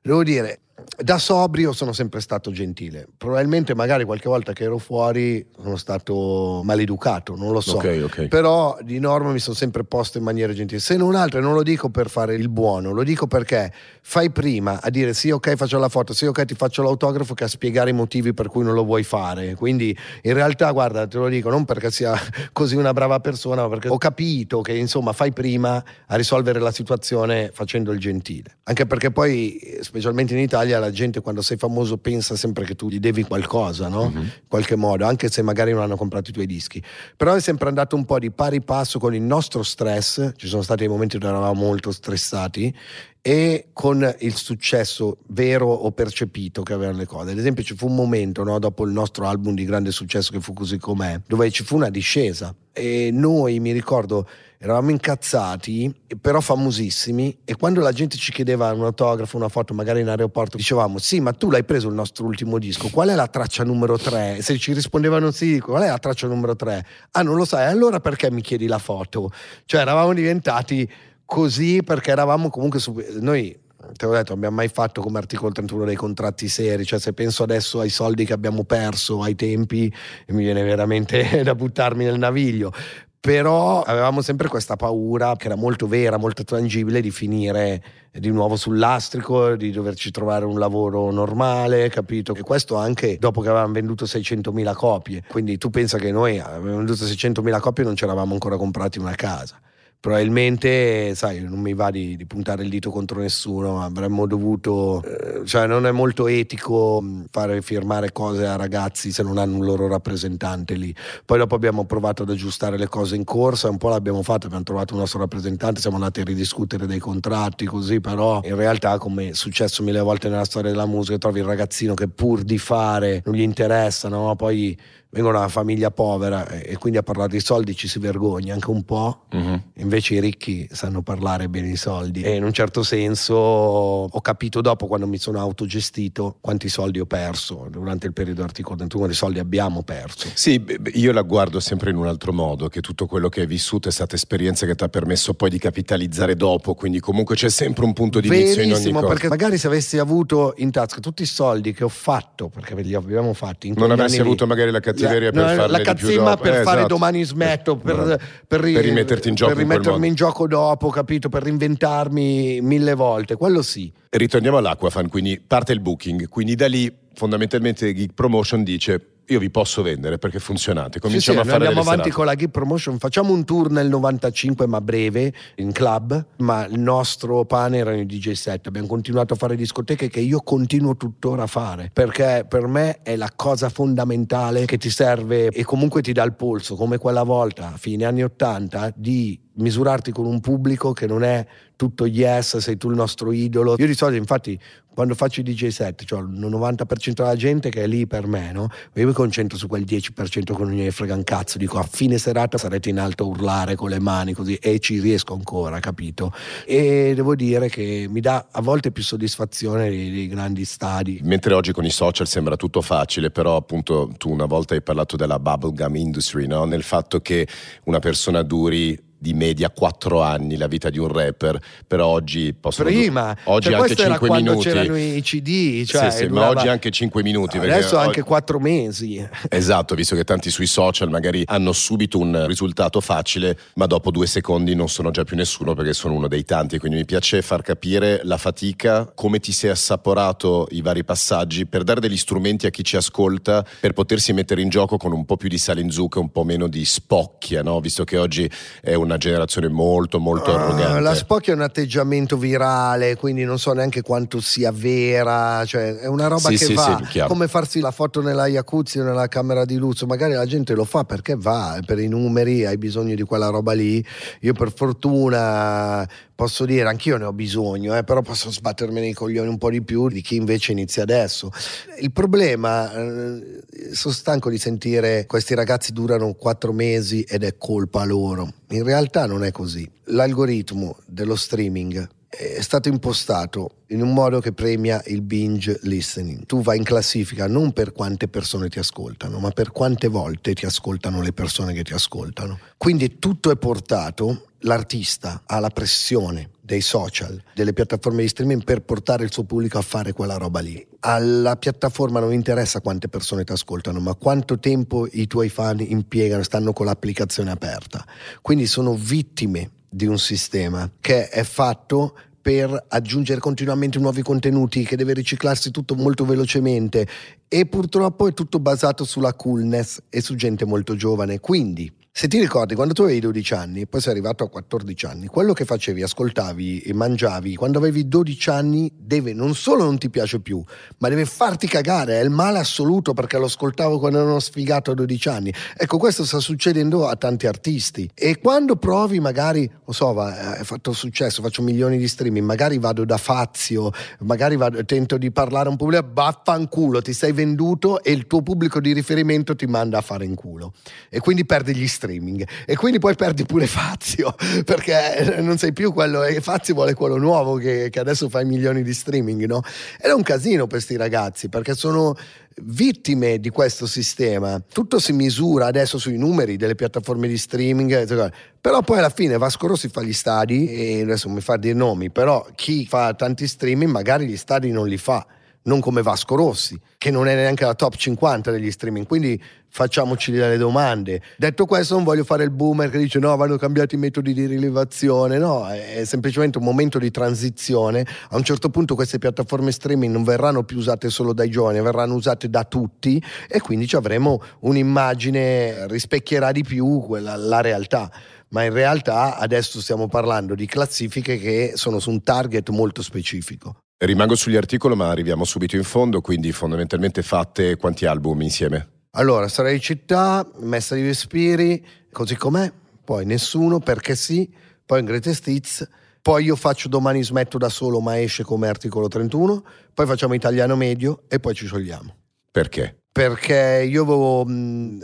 Devo 0.00 0.22
dire, 0.22 0.60
Da 1.00 1.18
sobrio 1.18 1.72
sono 1.72 1.92
sempre 1.92 2.20
stato 2.20 2.50
gentile. 2.50 3.06
Probabilmente 3.16 3.72
magari 3.72 4.02
qualche 4.02 4.28
volta 4.28 4.52
che 4.52 4.64
ero 4.64 4.78
fuori 4.78 5.46
sono 5.56 5.76
stato 5.76 6.60
maleducato, 6.64 7.36
non 7.36 7.52
lo 7.52 7.60
so. 7.60 7.76
Ok, 7.76 8.00
ok. 8.02 8.26
Però 8.26 8.76
di 8.82 8.98
norma 8.98 9.30
mi 9.30 9.38
sono 9.38 9.54
sempre 9.54 9.84
posto 9.84 10.18
in 10.18 10.24
maniera 10.24 10.52
gentile. 10.52 10.80
Se 10.80 10.96
non 10.96 11.14
altro, 11.14 11.38
e 11.38 11.42
non 11.42 11.54
lo 11.54 11.62
dico 11.62 11.88
per 11.88 12.10
fare 12.10 12.34
il 12.34 12.48
buono, 12.48 12.90
lo 12.90 13.04
dico 13.04 13.28
perché 13.28 13.72
fai 14.02 14.30
prima 14.30 14.80
a 14.82 14.90
dire 14.90 15.14
sì, 15.14 15.30
ok, 15.30 15.54
faccio 15.54 15.78
la 15.78 15.88
foto, 15.88 16.12
sì, 16.12 16.26
ok, 16.26 16.44
ti 16.44 16.56
faccio 16.56 16.82
l'autografo, 16.82 17.32
che 17.32 17.44
a 17.44 17.48
spiegare 17.48 17.90
i 17.90 17.92
motivi 17.92 18.34
per 18.34 18.48
cui 18.48 18.64
non 18.64 18.74
lo 18.74 18.82
vuoi 18.84 19.04
fare. 19.04 19.54
Quindi 19.54 19.96
in 20.22 20.32
realtà, 20.32 20.68
guarda, 20.72 21.06
te 21.06 21.16
lo 21.18 21.28
dico 21.28 21.48
non 21.48 21.64
perché 21.64 21.92
sia 21.92 22.18
così 22.50 22.74
una 22.74 22.92
brava 22.92 23.20
persona, 23.20 23.62
ma 23.62 23.68
perché 23.68 23.86
ho 23.86 23.98
capito 23.98 24.62
che 24.62 24.72
insomma 24.72 25.12
fai 25.12 25.32
prima 25.32 25.80
a 26.06 26.16
risolvere 26.16 26.58
la 26.58 26.72
situazione 26.72 27.50
facendo 27.52 27.92
il 27.92 28.00
gentile. 28.00 28.56
Anche 28.64 28.84
perché 28.86 29.12
poi, 29.12 29.78
specialmente 29.80 30.34
in 30.34 30.40
Italia, 30.40 30.80
la 30.80 30.87
gente 30.90 31.20
quando 31.20 31.42
sei 31.42 31.56
famoso 31.56 31.98
pensa 31.98 32.36
sempre 32.36 32.64
che 32.64 32.74
tu 32.74 32.88
gli 32.88 32.98
devi 32.98 33.22
qualcosa, 33.22 33.88
no? 33.88 34.08
Mhm. 34.08 34.18
In 34.18 34.30
qualche 34.48 34.76
modo, 34.76 35.04
anche 35.04 35.28
se 35.28 35.42
magari 35.42 35.72
non 35.72 35.82
hanno 35.82 35.96
comprato 35.96 36.30
i 36.30 36.32
tuoi 36.32 36.46
dischi. 36.46 36.82
Però 37.16 37.34
è 37.34 37.40
sempre 37.40 37.68
andato 37.68 37.96
un 37.96 38.04
po' 38.04 38.18
di 38.18 38.30
pari 38.30 38.60
passo 38.60 38.98
con 38.98 39.14
il 39.14 39.22
nostro 39.22 39.62
stress, 39.62 40.32
ci 40.36 40.46
sono 40.46 40.62
stati 40.62 40.80
dei 40.80 40.88
momenti 40.88 41.18
dove 41.18 41.32
eravamo 41.32 41.60
molto 41.60 41.92
stressati 41.92 42.74
e 43.20 43.68
con 43.72 44.14
il 44.20 44.34
successo 44.34 45.18
vero 45.28 45.66
o 45.66 45.90
percepito 45.92 46.62
che 46.62 46.72
avevano 46.72 46.98
le 46.98 47.06
cose. 47.06 47.32
Ad 47.32 47.38
esempio 47.38 47.62
ci 47.62 47.74
fu 47.74 47.86
un 47.86 47.94
momento 47.94 48.42
no, 48.42 48.58
dopo 48.58 48.84
il 48.84 48.92
nostro 48.92 49.26
album 49.26 49.54
di 49.54 49.64
grande 49.64 49.90
successo 49.90 50.32
che 50.32 50.40
fu 50.40 50.52
così 50.52 50.78
com'è, 50.78 51.20
dove 51.26 51.50
ci 51.50 51.64
fu 51.64 51.76
una 51.76 51.90
discesa 51.90 52.54
e 52.72 53.10
noi, 53.12 53.58
mi 53.60 53.72
ricordo, 53.72 54.26
eravamo 54.58 54.90
incazzati, 54.90 55.94
però 56.20 56.40
famosissimi 56.40 57.38
e 57.44 57.56
quando 57.56 57.80
la 57.80 57.92
gente 57.92 58.16
ci 58.16 58.32
chiedeva 58.32 58.72
un 58.72 58.84
autografo, 58.84 59.36
una 59.36 59.48
foto 59.48 59.72
magari 59.72 60.00
in 60.00 60.08
aeroporto, 60.08 60.56
dicevamo 60.56 60.98
sì, 60.98 61.20
ma 61.20 61.32
tu 61.32 61.50
l'hai 61.50 61.64
preso 61.64 61.88
il 61.88 61.94
nostro 61.94 62.26
ultimo 62.26 62.58
disco, 62.58 62.88
qual 62.88 63.08
è 63.08 63.14
la 63.14 63.28
traccia 63.28 63.62
numero 63.62 63.96
3? 63.96 64.42
Se 64.42 64.58
ci 64.58 64.72
rispondevano 64.72 65.30
sì, 65.30 65.60
qual 65.60 65.82
è 65.82 65.88
la 65.88 65.98
traccia 65.98 66.26
numero 66.26 66.56
3? 66.56 66.86
Ah, 67.12 67.22
non 67.22 67.36
lo 67.36 67.44
sai, 67.44 67.70
allora 67.70 68.00
perché 68.00 68.30
mi 68.32 68.40
chiedi 68.40 68.66
la 68.66 68.78
foto? 68.78 69.30
Cioè 69.64 69.80
eravamo 69.80 70.12
diventati 70.12 70.90
così 71.24 71.82
perché 71.84 72.10
eravamo 72.10 72.50
comunque 72.50 72.80
su... 72.80 73.00
Noi 73.20 73.66
te 73.92 74.06
l'ho 74.06 74.12
detto, 74.12 74.32
abbiamo 74.32 74.56
mai 74.56 74.68
fatto 74.68 75.00
come 75.00 75.18
articolo 75.18 75.52
31 75.52 75.84
dei 75.84 75.94
contratti 75.94 76.48
seri, 76.48 76.84
cioè 76.84 76.98
se 76.98 77.12
penso 77.12 77.44
adesso 77.44 77.78
ai 77.80 77.90
soldi 77.90 78.24
che 78.24 78.32
abbiamo 78.32 78.64
perso 78.64 79.22
ai 79.22 79.36
tempi 79.36 79.92
mi 80.28 80.42
viene 80.42 80.62
veramente 80.62 81.42
da 81.44 81.54
buttarmi 81.54 82.04
nel 82.04 82.18
naviglio. 82.18 82.72
Però 83.20 83.82
avevamo 83.82 84.22
sempre 84.22 84.48
questa 84.48 84.76
paura 84.76 85.34
che 85.36 85.46
era 85.46 85.56
molto 85.56 85.86
vera, 85.88 86.16
molto 86.18 86.44
tangibile 86.44 87.00
di 87.00 87.10
finire 87.10 87.82
di 88.12 88.30
nuovo 88.30 88.56
sul 88.56 88.78
lastrico, 88.78 89.56
di 89.56 89.70
doverci 89.70 90.10
trovare 90.10 90.44
un 90.44 90.58
lavoro 90.58 91.10
normale, 91.10 91.88
capito? 91.88 92.34
E 92.34 92.42
questo 92.42 92.76
anche 92.76 93.18
dopo 93.18 93.40
che 93.40 93.48
avevamo 93.48 93.72
venduto 93.72 94.04
600.000 94.04 94.74
copie. 94.74 95.24
Quindi 95.28 95.58
tu 95.58 95.70
pensa 95.70 95.98
che 95.98 96.12
noi 96.12 96.38
avevamo 96.38 96.76
venduto 96.76 97.04
600.000 97.04 97.60
copie 97.60 97.82
e 97.82 97.86
non 97.86 97.96
ci 97.96 98.04
eravamo 98.04 98.32
ancora 98.32 98.56
comprati 98.56 98.98
una 98.98 99.14
casa 99.14 99.60
probabilmente, 100.00 101.14
sai, 101.14 101.40
non 101.42 101.58
mi 101.60 101.74
va 101.74 101.90
di, 101.90 102.16
di, 102.16 102.24
puntare 102.26 102.62
il 102.62 102.68
dito 102.68 102.90
contro 102.90 103.20
nessuno, 103.20 103.82
avremmo 103.82 104.26
dovuto, 104.26 105.02
eh, 105.02 105.44
cioè 105.44 105.66
non 105.66 105.86
è 105.86 105.90
molto 105.90 106.28
etico 106.28 107.02
fare 107.30 107.60
firmare 107.62 108.12
cose 108.12 108.46
a 108.46 108.56
ragazzi 108.56 109.10
se 109.10 109.22
non 109.22 109.38
hanno 109.38 109.56
un 109.56 109.64
loro 109.64 109.88
rappresentante 109.88 110.74
lì. 110.74 110.94
Poi 111.24 111.38
dopo 111.38 111.54
abbiamo 111.56 111.84
provato 111.84 112.22
ad 112.22 112.30
aggiustare 112.30 112.78
le 112.78 112.88
cose 112.88 113.16
in 113.16 113.24
corsa, 113.24 113.68
un 113.68 113.78
po' 113.78 113.88
l'abbiamo 113.88 114.22
fatto, 114.22 114.46
abbiamo 114.46 114.64
trovato 114.64 114.94
un 114.94 115.00
nostro 115.00 115.18
rappresentante, 115.18 115.80
siamo 115.80 115.96
andati 115.96 116.20
a 116.20 116.24
ridiscutere 116.24 116.86
dei 116.86 117.00
contratti 117.00 117.66
così, 117.66 118.00
però 118.00 118.40
in 118.44 118.54
realtà 118.54 118.98
come 118.98 119.30
è 119.30 119.32
successo 119.32 119.82
mille 119.82 120.00
volte 120.00 120.28
nella 120.28 120.44
storia 120.44 120.70
della 120.70 120.86
musica, 120.86 121.18
trovi 121.18 121.40
il 121.40 121.44
ragazzino 121.44 121.94
che 121.94 122.08
pur 122.08 122.42
di 122.42 122.58
fare 122.58 123.22
non 123.24 123.34
gli 123.34 123.40
interessa, 123.40 124.08
no? 124.08 124.36
Poi 124.36 124.78
vengono 125.10 125.34
da 125.34 125.40
una 125.44 125.48
famiglia 125.48 125.90
povera 125.90 126.46
e 126.48 126.76
quindi 126.76 126.98
a 126.98 127.02
parlare 127.02 127.30
di 127.30 127.40
soldi 127.40 127.74
ci 127.74 127.88
si 127.88 127.98
vergogna 127.98 128.52
anche 128.54 128.70
un 128.70 128.84
po', 128.84 129.22
Mhm. 129.32 129.62
invece 129.76 130.14
i 130.14 130.20
ricchi 130.20 130.68
sanno 130.70 131.02
parlare 131.02 131.48
bene 131.48 131.68
di 131.68 131.76
soldi 131.76 132.22
e 132.22 132.34
in 132.34 132.44
un 132.44 132.52
certo 132.52 132.82
senso 132.82 133.34
ho 133.34 134.20
capito 134.20 134.60
dopo 134.60 134.86
quando 134.86 135.06
mi 135.06 135.18
sono 135.18 135.40
autogestito 135.40 136.36
quanti 136.40 136.68
soldi 136.68 137.00
ho 137.00 137.06
perso 137.06 137.68
durante 137.70 138.06
il 138.06 138.12
periodo 138.12 138.42
articolo 138.42 138.76
31, 138.76 138.98
quanti 139.04 139.16
soldi 139.18 139.38
abbiamo 139.38 139.82
perso. 139.82 140.28
Sì, 140.34 140.62
io 140.94 141.12
la 141.12 141.22
guardo 141.22 141.60
sempre 141.60 141.90
in 141.90 141.96
un 141.96 142.06
altro 142.06 142.32
modo, 142.32 142.68
che 142.68 142.80
tutto 142.80 143.06
quello 143.06 143.28
che 143.28 143.40
hai 143.42 143.46
vissuto 143.46 143.88
è 143.88 143.92
stata 143.92 144.14
esperienza 144.14 144.66
che 144.66 144.74
ti 144.74 144.84
ha 144.84 144.88
permesso 144.88 145.34
poi 145.34 145.50
di 145.50 145.58
capitalizzare 145.58 146.36
dopo, 146.36 146.74
quindi 146.74 147.00
comunque 147.00 147.34
c'è 147.34 147.48
sempre 147.48 147.84
un 147.84 147.92
punto 147.92 148.20
di 148.20 148.28
inizio 148.28 148.62
in 148.62 148.72
ogni 148.74 148.92
cosa. 148.92 149.06
perché 149.06 149.28
magari 149.28 149.56
se 149.58 149.66
avessi 149.68 149.98
avuto 149.98 150.54
in 150.58 150.70
tasca 150.70 151.00
tutti 151.00 151.22
i 151.22 151.26
soldi 151.26 151.72
che 151.72 151.84
ho 151.84 151.88
fatto, 151.88 152.48
perché 152.48 152.74
li 152.74 152.94
abbiamo 152.94 153.32
fatti 153.32 153.68
in 153.68 153.74
Non 153.76 153.90
avessi 153.90 154.02
anni 154.16 154.16
lì, 154.16 154.20
avuto 154.28 154.46
magari 154.46 154.70
la 154.70 154.80
cattiveria 155.00 155.30
per 155.30 155.42
no, 155.42 155.48
farne 155.48 155.66
la 155.78 155.80
cazzimma 155.80 156.36
per 156.36 156.54
Eh, 156.54 156.62
fare 156.62 156.78
esatto. 156.78 156.86
domani 156.94 157.24
smetto 157.24 157.76
per, 157.76 157.94
Bravo. 157.94 158.16
per, 158.46 158.60
ri- 158.60 158.72
Per 158.74 158.84
rimetterti 158.84 159.28
in 159.28 159.34
gioco 159.34 159.52
per 159.52 159.60
in 159.62 159.68
rimettermi 159.68 159.92
modo. 159.98 160.06
in 160.06 160.14
gioco 160.14 160.46
dopo 160.46 160.88
capito 160.90 161.28
per 161.28 161.42
reinventarmi 161.42 162.60
mille 162.62 162.94
volte 162.94 163.36
quello 163.36 163.62
sì 163.62 163.92
Ritorniamo 164.10 164.56
all'Aquafan, 164.56 165.08
quindi 165.08 165.38
parte 165.46 165.72
il 165.72 165.80
booking, 165.80 166.28
quindi 166.28 166.54
da 166.54 166.66
lì 166.66 166.90
fondamentalmente 167.14 167.92
Geek 167.92 168.12
Promotion 168.14 168.62
dice 168.62 169.00
io 169.28 169.38
vi 169.38 169.50
posso 169.50 169.82
vendere 169.82 170.18
perché 170.18 170.38
funzionate, 170.38 170.94
Sì, 170.94 171.00
cominciamo 171.00 171.42
sì, 171.42 171.42
a 171.42 171.50
noi 171.50 171.52
fare 171.52 171.66
andiamo 171.66 171.80
avanti 171.80 172.10
serate. 172.10 172.16
con 172.16 172.24
la 172.26 172.34
Gig 172.34 172.50
Promotion 172.50 172.98
facciamo 172.98 173.32
un 173.32 173.44
tour 173.44 173.70
nel 173.70 173.88
95 173.88 174.66
ma 174.66 174.80
breve 174.80 175.32
in 175.56 175.72
club 175.72 176.26
ma 176.38 176.64
il 176.66 176.78
nostro 176.78 177.44
pane 177.44 177.78
erano 177.78 177.98
i 177.98 178.06
DJ 178.06 178.32
set 178.32 178.66
abbiamo 178.66 178.86
continuato 178.86 179.34
a 179.34 179.36
fare 179.36 179.56
discoteche 179.56 180.08
che 180.08 180.20
io 180.20 180.40
continuo 180.40 180.96
tuttora 180.96 181.42
a 181.44 181.46
fare 181.46 181.90
perché 181.92 182.46
per 182.48 182.66
me 182.66 183.00
è 183.02 183.16
la 183.16 183.30
cosa 183.34 183.68
fondamentale 183.68 184.64
che 184.64 184.78
ti 184.78 184.90
serve 184.90 185.48
e 185.48 185.64
comunque 185.64 186.00
ti 186.02 186.12
dà 186.12 186.22
il 186.24 186.34
polso 186.34 186.74
come 186.74 186.98
quella 186.98 187.22
volta 187.22 187.72
a 187.74 187.76
fine 187.76 188.04
anni 188.04 188.22
80 188.22 188.92
di 188.96 189.38
misurarti 189.58 190.12
con 190.12 190.24
un 190.24 190.40
pubblico 190.40 190.92
che 190.92 191.06
non 191.06 191.24
è 191.24 191.44
tutto 191.74 192.06
yes, 192.06 192.58
sei 192.58 192.76
tu 192.76 192.90
il 192.90 192.96
nostro 192.96 193.32
idolo. 193.32 193.74
Io 193.78 193.86
di 193.86 193.94
solito, 193.94 194.16
infatti, 194.18 194.58
quando 194.98 195.14
faccio 195.14 195.38
i 195.38 195.42
DJ 195.44 195.68
set, 195.68 196.04
cioè 196.04 196.18
il 196.18 196.26
90% 196.26 197.12
della 197.12 197.36
gente 197.36 197.68
che 197.68 197.84
è 197.84 197.86
lì 197.86 198.08
per 198.08 198.26
me, 198.26 198.50
no? 198.50 198.68
Io 198.94 199.06
mi 199.06 199.12
concentro 199.12 199.56
su 199.56 199.68
quel 199.68 199.84
10% 199.84 200.42
che 200.42 200.52
non 200.58 200.72
gliene 200.72 200.90
frega 200.90 201.14
un 201.14 201.22
cazzo. 201.22 201.56
Dico 201.56 201.78
a 201.78 201.84
fine 201.88 202.18
serata 202.18 202.58
sarete 202.58 202.88
in 202.88 202.98
alto 202.98 203.22
a 203.22 203.26
urlare 203.28 203.76
con 203.76 203.90
le 203.90 204.00
mani 204.00 204.32
così 204.32 204.56
e 204.56 204.80
ci 204.80 204.98
riesco 204.98 205.34
ancora, 205.34 205.78
capito? 205.78 206.32
E 206.66 207.12
devo 207.14 207.36
dire 207.36 207.68
che 207.68 208.08
mi 208.10 208.18
dà 208.18 208.48
a 208.50 208.60
volte 208.60 208.90
più 208.90 209.04
soddisfazione 209.04 209.88
dei 209.88 210.26
grandi 210.26 210.64
stadi. 210.64 211.20
Mentre 211.22 211.54
oggi 211.54 211.70
con 211.70 211.84
i 211.84 211.90
social 211.90 212.26
sembra 212.26 212.56
tutto 212.56 212.80
facile, 212.80 213.30
però 213.30 213.54
appunto 213.54 214.10
tu 214.18 214.32
una 214.32 214.46
volta 214.46 214.74
hai 214.74 214.82
parlato 214.82 215.14
della 215.14 215.38
bubblegum 215.38 215.94
industry, 215.94 216.48
no? 216.48 216.64
nel 216.64 216.82
fatto 216.82 217.20
che 217.20 217.46
una 217.84 218.00
persona 218.00 218.42
duri 218.42 219.06
di 219.18 219.34
media 219.34 219.70
4 219.70 220.22
anni 220.22 220.56
la 220.56 220.66
vita 220.68 220.90
di 220.90 220.98
un 220.98 221.08
rapper, 221.08 221.58
però 221.86 222.06
oggi 222.06 222.54
possono 222.58 222.88
Prima, 222.88 223.36
oggi 223.44 223.66
cioè, 223.66 223.74
anche 223.74 223.86
questo 223.86 224.02
era 224.02 224.10
5 224.12 224.28
quando 224.28 224.50
minuti. 224.50 224.68
c'erano 224.68 224.96
i 224.96 225.20
CD, 225.22 225.84
cioè, 225.84 226.10
sì, 226.10 226.16
sì, 226.18 226.22
ma 226.24 226.28
durava- 226.28 226.60
oggi 226.60 226.68
anche 226.68 226.90
5 226.90 227.22
minuti. 227.22 227.58
Adesso 227.58 227.96
anche 227.96 228.20
oggi- 228.20 228.28
4 228.28 228.60
mesi. 228.60 229.26
Esatto, 229.48 229.94
visto 229.94 230.14
che 230.14 230.24
tanti 230.24 230.50
sui 230.50 230.66
social 230.66 231.10
magari 231.10 231.42
hanno 231.46 231.72
subito 231.72 232.18
un 232.18 232.46
risultato 232.46 233.00
facile, 233.00 233.58
ma 233.74 233.86
dopo 233.86 234.10
due 234.10 234.26
secondi 234.26 234.74
non 234.74 234.88
sono 234.88 235.10
già 235.10 235.24
più 235.24 235.36
nessuno 235.36 235.74
perché 235.74 235.92
sono 235.92 236.14
uno 236.14 236.28
dei 236.28 236.44
tanti. 236.44 236.78
Quindi 236.78 236.98
mi 236.98 237.04
piace 237.04 237.42
far 237.42 237.62
capire 237.62 238.20
la 238.24 238.36
fatica, 238.36 239.10
come 239.14 239.40
ti 239.40 239.52
sei 239.52 239.70
assaporato 239.70 240.66
i 240.70 240.80
vari 240.80 241.04
passaggi 241.04 241.66
per 241.66 241.82
dare 241.84 242.00
degli 242.00 242.16
strumenti 242.16 242.66
a 242.66 242.70
chi 242.70 242.84
ci 242.84 242.96
ascolta 242.96 243.64
per 243.80 243.92
potersi 243.92 244.32
mettere 244.32 244.60
in 244.62 244.68
gioco 244.68 244.96
con 244.96 245.12
un 245.12 245.24
po' 245.24 245.36
più 245.36 245.48
di 245.48 245.58
sale 245.58 245.80
in 245.80 245.90
zucca, 245.90 246.20
un 246.20 246.30
po' 246.30 246.44
meno 246.44 246.68
di 246.68 246.84
spocchia, 246.84 247.62
no? 247.62 247.80
visto 247.80 248.04
che 248.04 248.16
oggi 248.16 248.48
è 248.80 248.94
una 249.08 249.16
generazione 249.18 249.68
molto, 249.68 250.20
molto 250.20 250.50
Ah, 250.54 250.62
arrogante. 250.62 251.00
la 251.00 251.14
spocchia 251.14 251.52
è 251.52 251.56
un 251.56 251.62
atteggiamento 251.62 252.36
virale, 252.36 253.16
quindi 253.16 253.44
non 253.44 253.58
so 253.58 253.72
neanche 253.72 254.02
quanto 254.02 254.40
sia 254.40 254.70
vera, 254.70 255.64
cioè 255.64 255.96
è 255.96 256.06
una 256.06 256.26
roba 256.28 256.50
Sì, 256.50 256.56
che 256.56 256.64
sì, 256.66 256.74
va, 256.74 257.00
sì, 257.10 257.20
come 257.26 257.48
farsi 257.48 257.80
la 257.80 257.90
foto 257.90 258.20
nella 258.20 258.46
jacuzzi 258.46 259.00
o 259.00 259.04
nella 259.04 259.26
camera 259.28 259.64
di 259.64 259.76
lusso, 259.76 260.06
magari 260.06 260.34
la 260.34 260.46
gente 260.46 260.74
lo 260.74 260.84
fa 260.84 261.04
perché 261.04 261.34
va, 261.36 261.78
per 261.84 261.98
i 261.98 262.06
numeri, 262.08 262.64
hai 262.66 262.76
bisogno 262.78 263.14
di 263.14 263.22
quella 263.22 263.48
roba 263.48 263.72
lì. 263.72 264.04
Io 264.40 264.52
per 264.52 264.72
fortuna 264.72 266.06
posso 266.38 266.64
dire, 266.64 266.88
anch'io 266.88 267.16
ne 267.16 267.24
ho 267.24 267.32
bisogno, 267.32 267.96
eh, 267.96 268.04
però 268.04 268.22
posso 268.22 268.52
sbattermi 268.52 269.00
nei 269.00 269.12
coglioni 269.12 269.48
un 269.48 269.58
po' 269.58 269.70
di 269.70 269.82
più 269.82 270.06
di 270.06 270.20
chi 270.20 270.36
invece 270.36 270.70
inizia 270.70 271.02
adesso. 271.02 271.50
Il 271.98 272.12
problema, 272.12 272.92
eh, 272.92 273.64
sono 273.90 274.14
stanco 274.14 274.48
di 274.48 274.56
sentire 274.56 275.26
questi 275.26 275.56
ragazzi 275.56 275.92
durano 275.92 276.34
quattro 276.34 276.72
mesi 276.72 277.22
ed 277.22 277.42
è 277.42 277.56
colpa 277.58 278.04
loro. 278.04 278.52
In 278.68 278.84
realtà 278.84 279.26
non 279.26 279.42
è 279.42 279.50
così. 279.50 279.90
L'algoritmo 280.04 280.98
dello 281.06 281.34
streaming 281.34 282.08
è 282.28 282.60
stato 282.60 282.88
impostato 282.88 283.76
in 283.88 284.02
un 284.02 284.12
modo 284.12 284.40
che 284.40 284.52
premia 284.52 285.02
il 285.06 285.22
binge 285.22 285.78
listening. 285.82 286.44
Tu 286.44 286.60
vai 286.60 286.76
in 286.76 286.84
classifica 286.84 287.48
non 287.48 287.72
per 287.72 287.92
quante 287.92 288.28
persone 288.28 288.68
ti 288.68 288.78
ascoltano, 288.78 289.38
ma 289.38 289.50
per 289.50 289.72
quante 289.72 290.08
volte 290.08 290.52
ti 290.52 290.66
ascoltano 290.66 291.22
le 291.22 291.32
persone 291.32 291.72
che 291.72 291.82
ti 291.82 291.94
ascoltano. 291.94 292.58
Quindi 292.76 293.18
tutto 293.18 293.50
è 293.50 293.56
portato, 293.56 294.48
l'artista 294.60 295.42
ha 295.46 295.58
la 295.58 295.70
pressione 295.70 296.50
dei 296.60 296.82
social, 296.82 297.42
delle 297.54 297.72
piattaforme 297.72 298.20
di 298.20 298.28
streaming 298.28 298.62
per 298.62 298.82
portare 298.82 299.24
il 299.24 299.32
suo 299.32 299.44
pubblico 299.44 299.78
a 299.78 299.82
fare 299.82 300.12
quella 300.12 300.36
roba 300.36 300.60
lì. 300.60 300.86
Alla 301.00 301.56
piattaforma 301.56 302.20
non 302.20 302.34
interessa 302.34 302.82
quante 302.82 303.08
persone 303.08 303.44
ti 303.44 303.52
ascoltano, 303.52 304.00
ma 304.00 304.14
quanto 304.14 304.58
tempo 304.58 305.08
i 305.10 305.26
tuoi 305.26 305.48
fan 305.48 305.80
impiegano, 305.80 306.42
stanno 306.42 306.74
con 306.74 306.84
l'applicazione 306.84 307.50
aperta. 307.50 308.04
Quindi 308.42 308.66
sono 308.66 308.94
vittime 308.94 309.70
di 309.88 310.06
un 310.06 310.18
sistema 310.18 310.90
che 311.00 311.28
è 311.28 311.42
fatto 311.42 312.14
per 312.40 312.86
aggiungere 312.88 313.40
continuamente 313.40 313.98
nuovi 313.98 314.22
contenuti, 314.22 314.84
che 314.84 314.96
deve 314.96 315.12
riciclarsi 315.12 315.70
tutto 315.70 315.94
molto 315.94 316.24
velocemente 316.24 317.06
e 317.46 317.66
purtroppo 317.66 318.26
è 318.26 318.32
tutto 318.32 318.58
basato 318.58 319.04
sulla 319.04 319.34
coolness 319.34 320.02
e 320.08 320.20
su 320.20 320.34
gente 320.34 320.64
molto 320.64 320.94
giovane. 320.94 321.40
Quindi 321.40 321.92
se 322.10 322.26
ti 322.26 322.40
ricordi, 322.40 322.74
quando 322.74 322.94
tu 322.94 323.02
avevi 323.02 323.20
12 323.20 323.54
anni, 323.54 323.86
poi 323.86 324.00
sei 324.00 324.12
arrivato 324.12 324.42
a 324.42 324.48
14 324.48 325.06
anni, 325.06 325.26
quello 325.26 325.52
che 325.52 325.64
facevi, 325.64 326.02
ascoltavi 326.02 326.80
e 326.80 326.92
mangiavi 326.92 327.54
quando 327.54 327.78
avevi 327.78 328.08
12 328.08 328.50
anni 328.50 328.92
deve 328.96 329.32
non 329.32 329.54
solo 329.54 329.84
non 329.84 329.98
ti 329.98 330.10
piace 330.10 330.40
più, 330.40 330.62
ma 330.98 331.08
deve 331.08 331.24
farti 331.24 331.68
cagare, 331.68 332.18
è 332.18 332.22
il 332.22 332.30
male 332.30 332.58
assoluto 332.58 333.14
perché 333.14 333.38
lo 333.38 333.44
ascoltavo 333.44 333.98
quando 333.98 334.20
ero 334.20 334.40
sfigato 334.40 334.90
a 334.90 334.94
12 334.94 335.28
anni. 335.28 335.54
Ecco, 335.76 335.98
questo 335.98 336.24
sta 336.24 336.40
succedendo 336.40 337.06
a 337.06 337.14
tanti 337.14 337.46
artisti 337.46 338.10
e 338.14 338.38
quando 338.40 338.76
provi 338.76 339.20
magari, 339.20 339.70
non 339.84 339.94
so, 339.94 340.12
va, 340.12 340.56
hai 340.56 340.64
fatto 340.64 340.92
successo, 340.92 341.40
faccio 341.40 341.62
milioni 341.62 341.98
di 341.98 342.08
streaming, 342.08 342.44
magari 342.44 342.78
vado 342.78 343.04
da 343.04 343.16
Fazio, 343.16 343.92
magari 344.20 344.56
vado, 344.56 344.84
tento 344.84 345.18
di 345.18 345.30
parlare 345.30 345.68
a 345.68 345.70
un 345.70 345.76
pubblico, 345.76 346.02
baffanculo, 346.02 347.00
ti 347.00 347.12
sei 347.12 347.32
venduto 347.32 348.02
e 348.02 348.10
il 348.10 348.26
tuo 348.26 348.42
pubblico 348.42 348.80
di 348.80 348.92
riferimento 348.92 349.54
ti 349.54 349.66
manda 349.66 349.98
a 349.98 350.00
fare 350.00 350.24
in 350.24 350.34
culo 350.34 350.72
e 351.08 351.20
quindi 351.20 351.44
perdi 351.44 351.74
gli 351.74 351.86
streaming 351.98 352.46
e 352.64 352.76
quindi 352.76 352.98
poi 353.00 353.16
perdi 353.16 353.44
pure 353.44 353.66
Fazio 353.66 354.34
perché 354.64 355.40
non 355.40 355.58
sei 355.58 355.72
più 355.72 355.92
quello 355.92 356.22
e 356.22 356.40
Fazio 356.40 356.74
vuole 356.74 356.94
quello 356.94 357.16
nuovo 357.16 357.56
che, 357.56 357.88
che 357.90 357.98
adesso 357.98 358.28
fa 358.28 358.40
i 358.40 358.44
milioni 358.44 358.82
di 358.82 358.94
streaming 358.94 359.44
no? 359.46 359.62
ed 360.00 360.10
è 360.10 360.14
un 360.14 360.22
casino 360.22 360.66
per 360.66 360.78
questi 360.78 360.96
ragazzi 360.96 361.48
perché 361.48 361.74
sono 361.74 362.14
vittime 362.62 363.38
di 363.38 363.50
questo 363.50 363.86
sistema. 363.86 364.60
Tutto 364.72 364.98
si 364.98 365.12
misura 365.12 365.66
adesso 365.66 365.98
sui 365.98 366.16
numeri 366.16 366.56
delle 366.56 366.74
piattaforme 366.74 367.28
di 367.28 367.38
streaming, 367.38 368.32
però 368.60 368.82
poi 368.82 368.98
alla 368.98 369.10
fine 369.10 369.38
Vasco 369.38 369.66
Rossi 369.66 369.88
fa 369.88 370.02
gli 370.02 370.12
stadi 370.12 370.68
e 370.68 371.02
adesso 371.02 371.28
mi 371.28 371.40
fa 371.40 371.56
dei 371.56 371.74
nomi, 371.74 372.10
però 372.10 372.44
chi 372.54 372.86
fa 372.86 373.14
tanti 373.14 373.46
streaming 373.46 373.90
magari 373.90 374.26
gli 374.26 374.36
stadi 374.36 374.70
non 374.70 374.88
li 374.88 374.98
fa 374.98 375.24
non 375.62 375.80
come 375.80 376.02
Vasco 376.02 376.34
Rossi, 376.34 376.78
che 376.96 377.10
non 377.10 377.28
è 377.28 377.34
neanche 377.34 377.64
la 377.64 377.74
top 377.74 377.96
50 377.96 378.50
degli 378.50 378.70
streaming. 378.70 379.06
Quindi 379.06 379.40
facciamoci 379.70 380.30
delle 380.32 380.56
domande. 380.56 381.20
Detto 381.36 381.66
questo, 381.66 381.94
non 381.94 382.04
voglio 382.04 382.24
fare 382.24 382.44
il 382.44 382.50
boomer 382.50 382.90
che 382.90 382.98
dice 382.98 383.18
no, 383.18 383.36
vanno 383.36 383.56
cambiati 383.56 383.94
i 383.94 383.98
metodi 383.98 384.32
di 384.32 384.46
rilevazione. 384.46 385.38
No, 385.38 385.68
è 385.68 386.04
semplicemente 386.04 386.58
un 386.58 386.64
momento 386.64 386.98
di 386.98 387.10
transizione. 387.10 388.06
A 388.30 388.36
un 388.36 388.44
certo 388.44 388.70
punto 388.70 388.94
queste 388.94 389.18
piattaforme 389.18 389.70
streaming 389.70 390.12
non 390.12 390.24
verranno 390.24 390.64
più 390.64 390.78
usate 390.78 391.10
solo 391.10 391.32
dai 391.32 391.50
giovani, 391.50 391.80
verranno 391.80 392.14
usate 392.14 392.48
da 392.48 392.64
tutti 392.64 393.22
e 393.48 393.60
quindi 393.60 393.86
avremo 393.92 394.42
un'immagine, 394.60 395.86
rispecchierà 395.88 396.52
di 396.52 396.62
più 396.62 397.00
quella, 397.00 397.36
la 397.36 397.60
realtà 397.60 398.10
ma 398.50 398.64
in 398.64 398.72
realtà 398.72 399.36
adesso 399.36 399.78
stiamo 399.80 400.08
parlando 400.08 400.54
di 400.54 400.64
classifiche 400.64 401.36
che 401.36 401.72
sono 401.74 401.98
su 401.98 402.10
un 402.10 402.22
target 402.22 402.70
molto 402.70 403.02
specifico. 403.02 403.76
Rimango 404.00 404.36
sugli 404.36 404.54
articoli, 404.54 404.94
ma 404.94 405.10
arriviamo 405.10 405.44
subito 405.44 405.74
in 405.74 405.82
fondo, 405.82 406.20
quindi 406.20 406.52
fondamentalmente 406.52 407.20
fate 407.22 407.76
quanti 407.76 408.06
album 408.06 408.40
insieme? 408.42 409.06
Allora, 409.12 409.48
Storia 409.48 409.72
di 409.72 409.80
città, 409.80 410.48
Messa 410.60 410.94
di 410.94 411.02
Respiri, 411.02 411.84
così 412.12 412.36
com'è, 412.36 412.72
poi 413.04 413.24
Nessuno, 413.24 413.80
Perché 413.80 414.14
sì, 414.14 414.48
poi 414.86 415.02
Greatest 415.02 415.48
Hits, 415.48 415.88
poi 416.22 416.44
io 416.44 416.54
faccio 416.54 416.88
Domani 416.88 417.24
smetto 417.24 417.58
da 417.58 417.68
solo 417.68 417.98
ma 418.00 418.20
esce 418.20 418.44
come 418.44 418.68
articolo 418.68 419.08
31, 419.08 419.64
poi 419.92 420.06
facciamo 420.06 420.34
Italiano 420.34 420.76
Medio 420.76 421.24
e 421.26 421.40
poi 421.40 421.54
ci 421.54 421.66
sciogliamo. 421.66 422.14
Perché? 422.52 422.97
Perché 423.18 423.84
io 423.88 424.02
avevo 424.02 424.42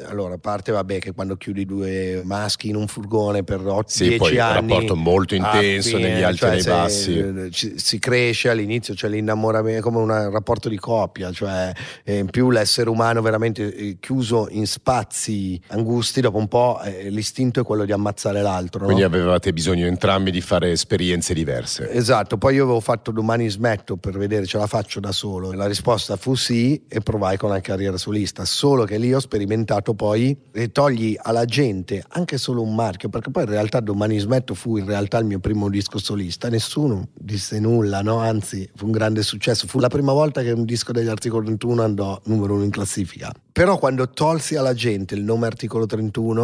allora 0.08 0.34
a 0.34 0.38
parte 0.38 0.70
vabbè 0.70 1.00
che 1.00 1.12
quando 1.12 1.36
chiudi 1.36 1.66
due 1.66 2.22
maschi 2.24 2.68
in 2.68 2.76
un 2.76 2.86
furgone 2.86 3.42
per 3.42 3.66
8 3.66 3.84
sì, 3.86 4.04
10 4.04 4.18
poi 4.18 4.38
anni 4.38 4.60
un 4.60 4.68
rapporto 4.68 4.94
molto 4.96 5.34
intenso 5.34 5.96
fine, 5.96 6.12
negli 6.12 6.22
alti 6.22 6.38
cioè, 6.38 6.50
e 6.50 6.54
nei 6.54 6.64
bassi. 6.64 7.18
eh, 7.18 7.50
ci, 7.50 7.72
si 7.76 7.98
cresce 7.98 8.50
all'inizio 8.50 8.94
c'è 8.94 9.08
l'innamoramento 9.08 9.82
come 9.82 9.98
un 9.98 10.30
rapporto 10.30 10.68
di 10.68 10.78
coppia 10.78 11.32
cioè 11.32 11.72
eh, 12.04 12.18
in 12.18 12.30
più 12.30 12.50
l'essere 12.50 12.88
umano 12.88 13.20
veramente 13.20 13.74
eh, 13.74 13.96
chiuso 13.98 14.46
in 14.50 14.66
spazi 14.66 15.60
angusti 15.68 16.20
dopo 16.20 16.38
un 16.38 16.46
po' 16.46 16.80
eh, 16.84 17.10
l'istinto 17.10 17.60
è 17.60 17.64
quello 17.64 17.84
di 17.84 17.92
ammazzare 17.92 18.42
l'altro 18.42 18.84
quindi 18.84 19.02
no? 19.02 19.08
avevate 19.08 19.52
bisogno 19.52 19.86
entrambi 19.86 20.30
di 20.30 20.40
fare 20.40 20.70
esperienze 20.70 21.34
diverse. 21.34 21.90
Esatto 21.90 22.38
poi 22.38 22.54
io 22.56 22.64
avevo 22.64 22.80
fatto 22.80 23.10
domani 23.10 23.48
smetto 23.48 23.96
per 23.96 24.18
vedere 24.18 24.46
ce 24.46 24.58
la 24.58 24.66
faccio 24.66 25.00
da 25.00 25.12
solo. 25.12 25.52
La 25.52 25.66
risposta 25.66 26.16
fu 26.16 26.34
sì 26.34 26.84
e 26.88 27.00
provai 27.00 27.36
con 27.36 27.50
la 27.50 27.60
carriera 27.60 27.96
solista, 28.04 28.44
solo 28.44 28.84
che 28.84 28.98
lì 28.98 29.14
ho 29.14 29.18
sperimentato 29.18 29.94
poi 29.94 30.36
e 30.52 30.70
togli 30.72 31.16
alla 31.18 31.46
gente 31.46 32.04
anche 32.08 32.36
solo 32.36 32.60
un 32.60 32.74
marchio, 32.74 33.08
perché 33.08 33.30
poi 33.30 33.44
in 33.44 33.48
realtà 33.50 33.80
Domani 33.80 34.18
Smetto 34.18 34.54
fu 34.54 34.76
in 34.76 34.84
realtà 34.84 35.18
il 35.18 35.24
mio 35.24 35.38
primo 35.38 35.70
disco 35.70 35.98
solista, 35.98 36.48
nessuno 36.50 37.08
disse 37.14 37.58
nulla, 37.58 38.02
no? 38.02 38.18
anzi 38.18 38.68
fu 38.74 38.84
un 38.86 38.90
grande 38.90 39.22
successo, 39.22 39.66
fu 39.66 39.78
la 39.78 39.88
prima 39.88 40.12
volta 40.12 40.42
che 40.42 40.50
un 40.50 40.64
disco 40.64 40.92
degli 40.92 41.08
Articolo 41.08 41.44
31 41.44 41.82
andò 41.82 42.20
numero 42.24 42.54
uno 42.54 42.64
in 42.64 42.70
classifica. 42.70 43.32
Però 43.52 43.78
quando 43.78 44.10
tolsi 44.10 44.56
alla 44.56 44.74
gente 44.74 45.14
il 45.14 45.22
nome 45.22 45.46
Articolo 45.46 45.86
31 45.86 46.42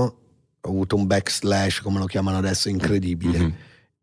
ho 0.62 0.68
avuto 0.68 0.96
un 0.96 1.06
backslash, 1.06 1.80
come 1.80 1.98
lo 1.98 2.06
chiamano 2.06 2.38
adesso, 2.38 2.68
incredibile. 2.68 3.38
Mm-hmm. 3.38 3.50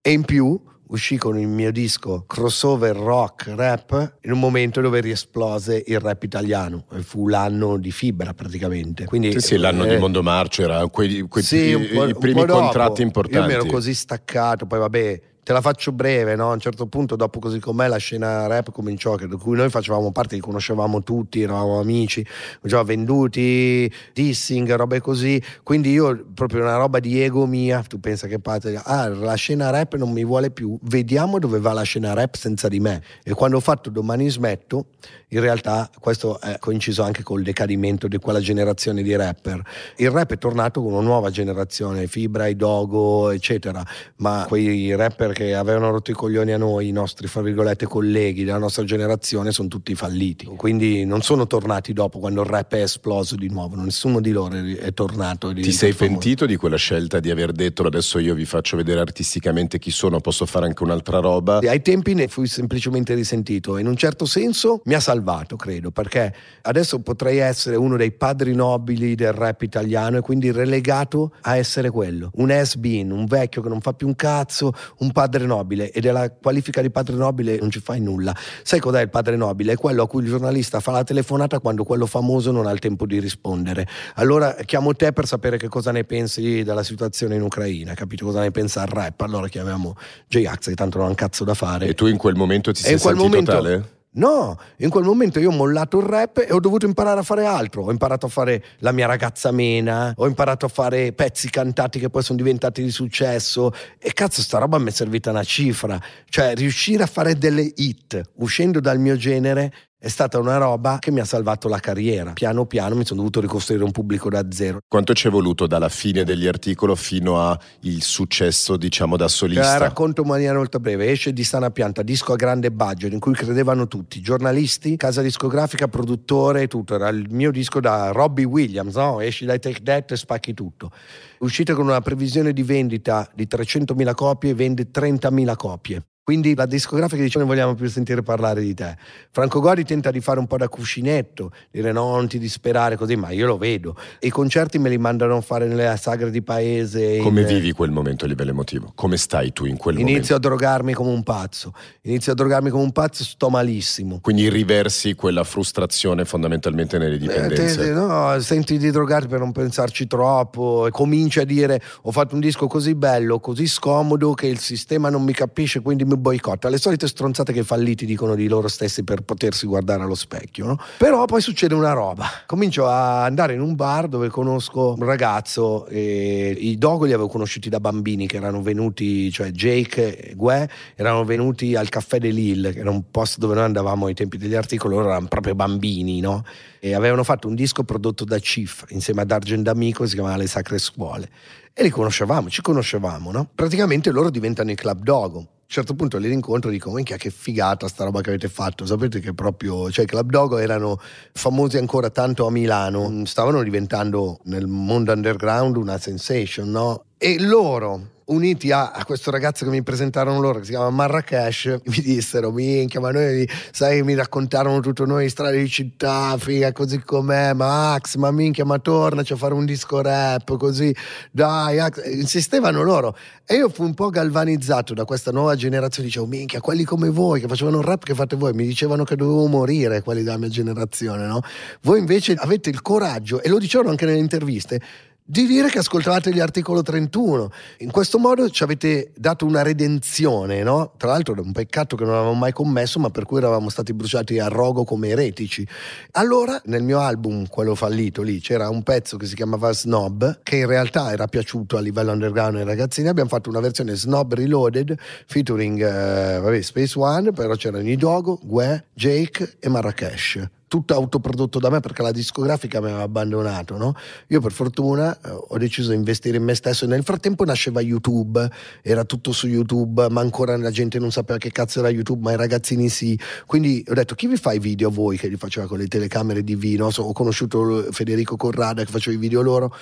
E 0.01 0.11
in 0.11 0.23
più 0.23 0.59
uscì 0.89 1.17
con 1.17 1.37
il 1.37 1.47
mio 1.47 1.71
disco 1.71 2.23
crossover 2.25 2.95
rock 2.95 3.53
rap 3.55 4.17
in 4.21 4.31
un 4.31 4.39
momento 4.39 4.81
dove 4.81 4.99
riesplose 5.01 5.83
il 5.85 5.99
rap 5.99 6.23
italiano. 6.23 6.85
Fu 7.01 7.27
l'anno 7.27 7.77
di 7.77 7.91
fibra 7.91 8.33
praticamente. 8.33 9.05
Quindi 9.05 9.31
sì, 9.33 9.39
sì 9.39 9.57
l'anno 9.57 9.85
eh, 9.85 9.95
di 9.95 9.97
Mondo 9.97 10.23
Marcio 10.23 10.63
era 10.63 10.87
quei, 10.87 11.21
quei 11.21 11.43
sì, 11.43 11.75
i, 11.75 12.09
i, 12.09 12.15
primi 12.17 12.45
contratti 12.45 13.01
importanti 13.01 13.37
io 13.37 13.45
mi 13.45 13.53
ero 13.53 13.65
così 13.71 13.93
staccato 13.93 14.65
poi 14.65 14.79
vabbè 14.79 15.21
te 15.47 15.53
la 15.53 15.61
faccio 15.61 15.93
breve, 15.93 16.35
no? 16.35 16.49
a 16.49 16.53
un 16.55 16.59
certo 16.59 16.87
punto, 16.87 17.15
dopo 17.15 17.39
così 17.39 17.61
com'è, 17.61 17.87
la 17.87 17.95
scena 17.95 18.47
rap 18.47 18.69
cominciò, 18.69 19.15
di 19.15 19.29
cui 19.37 19.55
noi 19.55 19.69
facevamo 19.69 20.11
parte, 20.11 20.35
li 20.35 20.41
conoscevamo 20.41 21.03
tutti, 21.03 21.41
eravamo 21.41 21.79
amici, 21.79 22.27
già 22.61 22.83
venduti, 22.83 23.89
dissing, 24.11 24.69
robe 24.75 24.99
così. 24.99 25.41
Quindi 25.63 25.91
io, 25.91 26.25
proprio 26.33 26.63
una 26.63 26.75
roba 26.75 26.99
di 26.99 27.21
ego 27.21 27.45
mia, 27.45 27.81
tu 27.81 27.97
pensa 28.01 28.27
che 28.27 28.39
parte, 28.39 28.77
ah, 28.83 29.07
la 29.07 29.35
scena 29.35 29.69
rap 29.69 29.95
non 29.95 30.11
mi 30.11 30.25
vuole 30.25 30.51
più, 30.51 30.77
vediamo 30.81 31.39
dove 31.39 31.59
va 31.61 31.71
la 31.71 31.83
scena 31.83 32.13
rap 32.13 32.35
senza 32.35 32.67
di 32.67 32.81
me. 32.81 33.01
E 33.23 33.31
quando 33.31 33.55
ho 33.55 33.61
fatto 33.61 33.89
Domani 33.89 34.27
smetto, 34.27 34.87
in 35.29 35.39
realtà 35.39 35.89
questo 35.99 36.41
è 36.41 36.57
coinciso 36.59 37.03
anche 37.03 37.23
col 37.23 37.41
decadimento 37.41 38.09
di 38.09 38.17
quella 38.17 38.41
generazione 38.41 39.01
di 39.01 39.15
rapper. 39.15 39.61
Il 39.95 40.09
rap 40.09 40.33
è 40.33 40.37
tornato 40.37 40.81
con 40.81 40.91
una 40.91 41.01
nuova 41.01 41.29
generazione, 41.29 42.07
Fibra, 42.07 42.47
Idogo, 42.47 43.29
eccetera, 43.29 43.81
ma 44.17 44.43
quei 44.45 44.93
rapper 44.93 45.35
che 45.37 45.53
avevano 45.53 45.91
rotto 45.91 46.09
i 46.09 46.15
coglioni 46.15 46.51
a 46.51 46.57
noi, 46.57 46.87
i 46.87 46.91
nostri, 46.91 47.27
fra 47.27 47.43
virgolette, 47.43 47.85
colleghi 47.85 48.43
della 48.43 48.57
nostra 48.57 48.83
generazione, 48.83 49.51
sono 49.51 49.67
tutti 49.67 49.93
falliti. 49.93 50.45
Quindi 50.45 51.05
non 51.05 51.21
sono 51.21 51.45
tornati 51.45 51.93
dopo 51.93 52.17
quando 52.17 52.41
il 52.41 52.47
rap 52.47 52.73
è 52.73 52.81
esploso 52.81 53.35
di 53.35 53.47
nuovo, 53.47 53.75
nessuno 53.75 54.19
di 54.19 54.31
loro 54.31 54.55
è 54.55 54.91
tornato. 54.95 55.53
Ti 55.53 55.71
sei 55.71 55.93
pentito 55.93 56.47
di 56.47 56.55
quella 56.55 56.77
scelta 56.77 57.19
di 57.19 57.29
aver 57.29 57.51
detto 57.51 57.83
adesso 57.83 58.17
io 58.17 58.33
vi 58.33 58.45
faccio 58.45 58.77
vedere 58.77 58.99
artisticamente 58.99 59.77
chi 59.77 59.91
sono, 59.91 60.19
posso 60.21 60.47
fare 60.47 60.65
anche 60.65 60.81
un'altra 60.81 61.19
roba? 61.19 61.59
Ai 61.59 61.83
tempi 61.83 62.15
ne 62.15 62.27
fui 62.29 62.47
semplicemente 62.47 63.13
risentito, 63.13 63.77
in 63.77 63.85
un 63.85 63.95
certo 63.95 64.25
senso 64.25 64.81
mi 64.85 64.95
ha 64.95 64.99
salvato, 64.99 65.55
credo, 65.55 65.91
perché 65.91 66.33
adesso 66.63 66.97
potrei 67.01 67.37
essere 67.37 67.75
uno 67.75 67.95
dei 67.95 68.11
padri 68.11 68.55
nobili 68.55 69.13
del 69.13 69.33
rap 69.33 69.61
italiano 69.61 70.17
e 70.17 70.21
quindi 70.21 70.51
relegato 70.51 71.33
a 71.41 71.57
essere 71.57 71.91
quello, 71.91 72.31
un 72.37 72.49
has-been, 72.49 73.11
un 73.11 73.25
vecchio 73.25 73.61
che 73.61 73.69
non 73.69 73.81
fa 73.81 73.93
più 73.93 74.07
un 74.07 74.15
cazzo, 74.15 74.73
un 74.97 75.11
padre 75.11 75.25
padre 75.27 75.45
nobile 75.45 75.91
e 75.91 75.99
della 75.99 76.31
qualifica 76.31 76.81
di 76.81 76.89
padre 76.89 77.15
nobile 77.15 77.57
non 77.59 77.69
ci 77.69 77.79
fai 77.79 77.99
nulla. 77.99 78.35
Sai 78.63 78.79
cos'è 78.79 79.01
il 79.01 79.09
padre 79.09 79.35
nobile? 79.35 79.73
È 79.73 79.75
quello 79.75 80.03
a 80.03 80.07
cui 80.07 80.23
il 80.23 80.29
giornalista 80.29 80.79
fa 80.79 80.91
la 80.91 81.03
telefonata 81.03 81.59
quando 81.59 81.83
quello 81.83 82.05
famoso 82.05 82.51
non 82.51 82.65
ha 82.65 82.71
il 82.71 82.79
tempo 82.79 83.05
di 83.05 83.19
rispondere. 83.19 83.87
Allora 84.15 84.53
chiamo 84.65 84.93
te 84.93 85.11
per 85.11 85.27
sapere 85.27 85.57
che 85.57 85.67
cosa 85.67 85.91
ne 85.91 86.05
pensi 86.05 86.63
della 86.63 86.83
situazione 86.83 87.35
in 87.35 87.41
Ucraina, 87.41 87.93
capito 87.93 88.25
cosa 88.25 88.39
ne 88.39 88.51
pensa 88.51 88.81
il 88.83 88.87
rap? 88.87 89.21
Allora 89.21 89.47
chiamiamo 89.47 89.95
J-Ax 90.27 90.69
che 90.69 90.75
tanto 90.75 90.97
non 90.97 91.07
ha 91.07 91.09
un 91.09 91.15
cazzo 91.15 91.43
da 91.43 91.53
fare. 91.53 91.87
E 91.87 91.93
tu 91.93 92.07
in 92.07 92.17
quel 92.17 92.35
momento 92.35 92.71
ti 92.71 92.81
sei 92.81 92.97
sentito 92.97 93.23
momento, 93.23 93.51
tale? 93.51 93.95
No, 94.17 94.57
in 94.77 94.89
quel 94.89 95.03
momento 95.03 95.39
io 95.39 95.49
ho 95.49 95.55
mollato 95.55 95.99
il 95.99 96.05
rap 96.05 96.39
e 96.39 96.51
ho 96.51 96.59
dovuto 96.59 96.87
imparare 96.87 97.19
a 97.19 97.23
fare 97.23 97.45
altro. 97.45 97.83
Ho 97.83 97.91
imparato 97.91 98.25
a 98.25 98.29
fare 98.29 98.63
la 98.79 98.91
mia 98.91 99.05
ragazza 99.05 99.51
mena, 99.51 100.11
ho 100.15 100.25
imparato 100.25 100.65
a 100.65 100.69
fare 100.69 101.13
pezzi 101.13 101.49
cantati 101.51 101.99
che 101.99 102.09
poi 102.09 102.23
sono 102.23 102.37
diventati 102.37 102.81
di 102.81 102.89
successo. 102.89 103.71
E 103.99 104.13
cazzo, 104.13 104.41
sta 104.41 104.57
roba 104.57 104.79
mi 104.79 104.89
è 104.89 104.91
servita 104.91 105.29
una 105.29 105.43
cifra. 105.43 106.01
Cioè, 106.29 106.55
riuscire 106.55 107.03
a 107.03 107.07
fare 107.07 107.37
delle 107.37 107.71
hit 107.75 108.19
uscendo 108.37 108.79
dal 108.79 108.99
mio 108.99 109.15
genere 109.17 109.71
è 109.99 110.09
stata 110.09 110.37
una 110.37 110.57
roba 110.57 110.99
che 110.99 111.09
mi 111.09 111.19
ha 111.19 111.25
salvato 111.25 111.67
la 111.67 111.79
carriera. 111.79 112.33
Piano 112.33 112.67
piano 112.67 112.95
mi 112.95 113.03
sono 113.03 113.19
dovuto 113.19 113.41
ricostruire 113.41 113.83
un 113.83 113.89
pubblico 113.91 114.29
da 114.29 114.45
zero. 114.51 114.77
Quanto 114.87 115.13
ci 115.13 115.27
è 115.27 115.31
voluto 115.31 115.65
dalla 115.65 115.89
fine 115.89 116.23
degli 116.23 116.45
articoli 116.45 116.95
fino 116.95 117.41
al 117.41 117.59
successo, 117.97 118.77
diciamo, 118.77 119.17
da 119.17 119.27
solista? 119.27 119.75
Eh, 119.75 119.79
racconto 119.79 120.21
in 120.21 120.27
maniera 120.27 120.55
molto 120.55 120.79
breve. 120.79 121.09
Esce 121.09 121.33
di 121.33 121.43
Stana 121.43 121.71
Pianta, 121.71 122.03
disco 122.03 122.33
a 122.33 122.35
grande 122.35 122.71
budget 122.71 123.11
in 123.11 123.19
cui 123.19 123.33
credevano 123.33 123.87
tutti, 123.87 124.21
giornalisti, 124.21 124.95
casa 124.97 125.23
discografica, 125.23 125.87
produttore, 125.87 126.67
tutto. 126.67 126.93
Era 126.93 127.09
il 127.09 127.25
mio 127.31 127.49
disco 127.49 127.79
da 127.79 128.11
Robbie 128.11 128.45
Williams, 128.45 128.95
no? 128.95 129.19
Esci 129.19 129.45
dai 129.45 129.59
Take 129.59 129.81
That 129.81 130.11
e 130.11 130.15
spacchi 130.15 130.53
tutto. 130.53 130.91
Uscite 131.39 131.73
con 131.73 131.87
una 131.87 132.01
previsione 132.01 132.53
di 132.53 132.61
vendita 132.61 133.27
di 133.33 133.47
300.000 133.49 134.13
copie 134.13 134.53
vende 134.53 134.89
30.000 134.93 135.55
copie. 135.55 136.03
Quindi 136.27 136.55
la 136.55 136.65
discografica 136.65 137.23
dice 137.23 137.37
non 137.37 137.47
vogliamo 137.47 137.73
più 137.73 137.87
sentire 137.87 138.21
parlare 138.21 138.59
di 138.59 138.73
te. 138.73 138.97
Franco 139.31 139.61
Gori 139.61 139.85
tenta 139.85 140.11
di 140.11 140.19
fare 140.19 140.39
un 140.39 140.45
po' 140.45 140.57
da 140.57 140.67
cuscinetto, 140.67 141.53
dire 141.71 141.93
no, 141.93 142.13
non 142.17 142.27
ti 142.27 142.37
disperare 142.37 142.97
così, 142.97 143.15
ma 143.15 143.29
io 143.29 143.47
lo 143.47 143.57
vedo. 143.57 143.95
I 144.19 144.29
concerti 144.29 144.77
me 144.77 144.89
li 144.89 144.97
mandano 144.97 145.37
a 145.37 145.41
fare 145.41 145.67
nelle 145.67 145.95
sagre 145.95 146.29
di 146.29 146.41
paese. 146.41 147.19
Come 147.19 147.43
in... 147.43 147.47
vivi 147.47 147.71
quel 147.71 147.91
momento 147.91 148.25
a 148.25 148.27
livello 148.27 148.49
emotivo? 148.49 148.91
Come 148.93 149.15
stai 149.15 149.53
tu 149.53 149.63
in 149.63 149.77
quel 149.77 149.99
Inizio 149.99 150.03
momento? 150.03 150.17
Inizio 150.17 150.35
a 150.35 150.39
drogarmi 150.39 150.93
come 150.93 151.11
un 151.11 151.23
pazzo. 151.23 151.73
Inizio 152.01 152.33
a 152.33 152.35
drogarmi 152.35 152.71
come 152.71 152.83
un 152.83 152.91
pazzo, 152.91 153.23
sto 153.23 153.49
malissimo. 153.49 154.19
Quindi 154.19 154.49
riversi 154.49 155.15
quella 155.15 155.45
frustrazione 155.45 156.25
fondamentalmente 156.25 156.97
nelle 156.97 157.17
dipendenze? 157.17 157.81
Eh, 157.81 157.85
te, 157.85 157.93
no, 157.93 158.37
senti 158.41 158.77
di 158.77 158.91
drogarti 158.91 159.27
per 159.29 159.39
non 159.39 159.53
pensarci 159.53 160.07
troppo. 160.07 160.87
E 160.87 160.91
cominci 160.91 161.39
a 161.39 161.45
dire 161.45 161.81
ho 162.01 162.11
fatto 162.11 162.35
un 162.35 162.41
disco 162.41 162.67
così 162.67 162.95
bello, 162.95 163.39
così 163.39 163.65
scomodo 163.65 164.33
che 164.33 164.47
il 164.47 164.59
sistema 164.59 165.09
non 165.09 165.23
mi 165.23 165.31
capisce, 165.31 165.79
quindi 165.79 166.03
mi 166.03 166.15
boicotta, 166.17 166.69
le 166.69 166.77
solite 166.77 167.07
stronzate 167.07 167.53
che 167.53 167.59
i 167.59 167.63
falliti 167.63 168.05
dicono 168.05 168.35
di 168.35 168.47
loro 168.47 168.67
stessi 168.67 169.03
per 169.03 169.21
potersi 169.21 169.65
guardare 169.65 170.03
allo 170.03 170.15
specchio, 170.15 170.65
no? 170.65 170.79
Però 170.97 171.25
poi 171.25 171.41
succede 171.41 171.73
una 171.73 171.93
roba. 171.93 172.25
Comincio 172.45 172.87
a 172.87 173.23
andare 173.23 173.53
in 173.53 173.61
un 173.61 173.75
bar 173.75 174.07
dove 174.07 174.29
conosco 174.29 174.95
un 174.97 175.05
ragazzo 175.05 175.85
e 175.87 176.55
i 176.57 176.77
Dogo 176.77 177.05
li 177.05 177.13
avevo 177.13 177.27
conosciuti 177.27 177.69
da 177.69 177.79
bambini 177.79 178.27
che 178.27 178.37
erano 178.37 178.61
venuti, 178.61 179.31
cioè 179.31 179.51
Jake 179.51 180.29
e 180.29 180.35
Gue, 180.35 180.69
erano 180.95 181.23
venuti 181.23 181.75
al 181.75 181.89
caffè 181.89 182.19
de 182.19 182.29
Lille, 182.29 182.73
che 182.73 182.79
era 182.79 182.89
un 182.89 183.09
posto 183.09 183.39
dove 183.39 183.55
noi 183.55 183.63
andavamo 183.63 184.07
ai 184.07 184.13
tempi 184.13 184.37
degli 184.37 184.55
articoli, 184.55 184.95
loro 184.95 185.09
erano 185.09 185.27
proprio 185.27 185.55
bambini, 185.55 186.19
no? 186.19 186.43
E 186.79 186.93
avevano 186.93 187.23
fatto 187.23 187.47
un 187.47 187.55
disco 187.55 187.83
prodotto 187.83 188.23
da 188.23 188.37
Chief 188.37 188.85
insieme 188.89 189.21
ad 189.21 189.31
Argent 189.31 189.63
D'Amico, 189.63 190.05
si 190.05 190.13
chiamava 190.13 190.37
Le 190.37 190.47
Sacre 190.47 190.77
Scuole. 190.77 191.29
E 191.73 191.83
li 191.83 191.89
conoscevamo, 191.89 192.49
ci 192.49 192.61
conoscevamo, 192.61 193.31
no? 193.31 193.49
Praticamente 193.53 194.09
loro 194.11 194.29
diventano 194.29 194.71
i 194.71 194.75
Club 194.75 195.03
Dogo 195.03 195.47
un 195.67 195.73
certo 195.73 195.95
punto 195.95 196.17
li 196.17 196.29
rincontro 196.29 196.69
e 196.69 196.73
dico 196.73 196.91
minchia 196.91 197.17
che 197.17 197.29
figata 197.29 197.89
sta 197.89 198.05
roba 198.05 198.21
che 198.21 198.29
avete 198.29 198.47
fatto 198.47 198.85
sapete 198.85 199.19
che 199.19 199.33
proprio 199.33 199.91
cioè 199.91 200.05
i 200.05 200.07
Club 200.07 200.29
Dogo 200.29 200.57
erano 200.59 200.97
famosi 201.33 201.77
ancora 201.77 202.09
tanto 202.09 202.47
a 202.47 202.51
Milano 202.51 203.25
stavano 203.25 203.61
diventando 203.61 204.39
nel 204.45 204.65
mondo 204.65 205.11
underground 205.11 205.75
una 205.75 205.97
sensation 205.97 206.71
no? 206.71 207.03
e 207.17 207.37
loro 207.41 208.15
uniti 208.27 208.71
a, 208.71 208.91
a, 208.91 209.05
questo 209.05 209.31
ragazzo 209.31 209.63
che 209.63 209.71
mi 209.71 209.83
presentarono 209.83 210.39
loro 210.39 210.59
che 210.59 210.65
si 210.65 210.71
chiama 210.71 210.89
Marrakesh 210.89 211.79
mi 211.85 212.01
dissero 212.01 212.51
minchia 212.51 212.99
ma 212.99 213.11
noi 213.11 213.47
sai 213.71 214.03
mi 214.03 214.15
raccontarono 214.15 214.79
tutto 214.81 215.05
noi 215.05 215.29
strade 215.29 215.57
di 215.57 215.69
città 215.69 216.35
figa 216.37 216.71
così 216.71 216.99
com'è 216.99 217.53
Max 217.53 218.15
ma 218.15 218.31
minchia 218.31 218.65
ma 218.65 218.79
tornaci 218.79 219.33
a 219.33 219.35
fare 219.37 219.53
un 219.53 219.65
disco 219.65 220.01
rap 220.01 220.57
così 220.57 220.93
dai 221.31 221.79
insistevano 222.11 222.81
loro 222.81 223.15
e 223.45 223.55
io 223.55 223.69
fu 223.69 223.83
un 223.83 223.93
po' 223.93 224.09
galvanizzato 224.09 224.93
da 224.93 225.05
questa 225.05 225.31
nuova 225.31 225.55
generazione 225.55 226.09
dicevo 226.09 226.25
minchia 226.25 226.59
quelli 226.59 226.83
come 226.83 227.09
voi 227.09 227.39
che 227.39 227.47
facevano 227.47 227.79
il 227.79 227.85
rap 227.85 228.03
che 228.03 228.13
fate 228.13 228.35
voi 228.35 228.51
mi 228.53 228.65
dicevano 228.65 229.05
che 229.05 229.15
dovevo 229.15 229.45
morire 229.47 230.01
quelli 230.01 230.23
della 230.23 230.37
mia 230.37 230.49
generazione 230.49 231.25
no? 231.25 231.41
voi 231.81 231.99
invece 231.99 232.33
avete 232.33 232.69
il 232.69 232.81
coraggio 232.81 233.41
e 233.41 233.47
lo 233.47 233.57
dicevano 233.57 233.91
anche 233.91 234.05
nelle 234.05 234.19
interviste 234.19 234.81
di 235.29 235.45
dire 235.45 235.67
che 235.67 235.79
ascoltavate 235.79 236.31
gli 236.31 236.39
articolo 236.39 236.81
31. 236.81 237.51
In 237.79 237.91
questo 237.91 238.17
modo 238.17 238.49
ci 238.49 238.63
avete 238.63 239.11
dato 239.13 239.45
una 239.45 239.61
redenzione, 239.61 240.63
no? 240.63 240.93
Tra 240.95 241.09
l'altro 241.09 241.35
è 241.35 241.39
un 241.41 241.51
peccato 241.51 241.97
che 241.97 242.05
non 242.05 242.13
avevamo 242.13 242.33
mai 242.33 242.53
commesso, 242.53 242.97
ma 242.97 243.09
per 243.09 243.25
cui 243.25 243.39
eravamo 243.39 243.69
stati 243.69 243.93
bruciati 243.93 244.39
a 244.39 244.47
rogo 244.47 244.85
come 244.85 245.09
eretici. 245.09 245.67
Allora, 246.11 246.61
nel 246.65 246.81
mio 246.81 246.99
album, 246.99 247.45
quello 247.49 247.75
fallito 247.75 248.21
lì, 248.21 248.39
c'era 248.39 248.69
un 248.69 248.83
pezzo 248.83 249.17
che 249.17 249.25
si 249.25 249.35
chiamava 249.35 249.73
Snob, 249.73 250.39
che 250.43 250.55
in 250.55 250.65
realtà 250.65 251.11
era 251.11 251.27
piaciuto 251.27 251.75
a 251.75 251.81
livello 251.81 252.13
underground 252.13 252.55
ai 252.55 252.63
ragazzini. 252.63 253.09
Abbiamo 253.09 253.29
fatto 253.29 253.49
una 253.49 253.59
versione 253.59 253.95
Snob 253.95 254.33
Reloaded, 254.33 254.97
featuring 255.27 255.77
uh, 255.81 256.41
vabbè, 256.41 256.61
Space 256.61 256.97
One, 256.97 257.33
però 257.33 257.53
c'erano 257.55 257.89
Idogo, 257.89 258.39
Gue, 258.41 258.85
Jake 258.93 259.57
e 259.59 259.67
Marrakesh 259.67 260.55
tutto 260.67 260.93
autoprodotto 260.93 261.59
da 261.59 261.69
me 261.69 261.79
perché 261.79 262.01
la 262.01 262.11
discografica 262.11 262.79
mi 262.79 262.87
aveva 262.87 263.03
abbandonato. 263.03 263.77
No? 263.77 263.95
Io 264.27 264.41
per 264.41 264.51
fortuna 264.51 265.15
eh, 265.15 265.29
ho 265.31 265.57
deciso 265.57 265.89
di 265.89 265.95
investire 265.95 266.37
in 266.37 266.43
me 266.43 266.55
stesso 266.55 266.85
nel 266.85 267.03
frattempo 267.03 267.45
nasceva 267.45 267.81
YouTube, 267.81 268.49
era 268.81 269.03
tutto 269.03 269.31
su 269.31 269.47
YouTube, 269.47 270.07
ma 270.09 270.21
ancora 270.21 270.57
la 270.57 270.71
gente 270.71 270.99
non 270.99 271.11
sapeva 271.11 271.37
che 271.37 271.51
cazzo 271.51 271.79
era 271.79 271.89
YouTube, 271.89 272.21
ma 272.21 272.33
i 272.33 272.37
ragazzini 272.37 272.89
sì. 272.89 273.19
Quindi 273.45 273.83
ho 273.87 273.93
detto 273.93 274.15
chi 274.15 274.27
vi 274.27 274.37
fa 274.37 274.53
i 274.53 274.59
video 274.59 274.89
voi 274.89 275.17
che 275.17 275.27
li 275.27 275.37
faceva 275.37 275.67
con 275.67 275.77
le 275.77 275.87
telecamere 275.87 276.43
di 276.43 276.55
vino? 276.55 276.89
So, 276.89 277.03
ho 277.03 277.13
conosciuto 277.13 277.87
Federico 277.91 278.35
Corrada 278.35 278.83
che 278.83 278.91
faceva 278.91 279.15
i 279.15 279.19
video 279.19 279.41
loro 279.41 279.73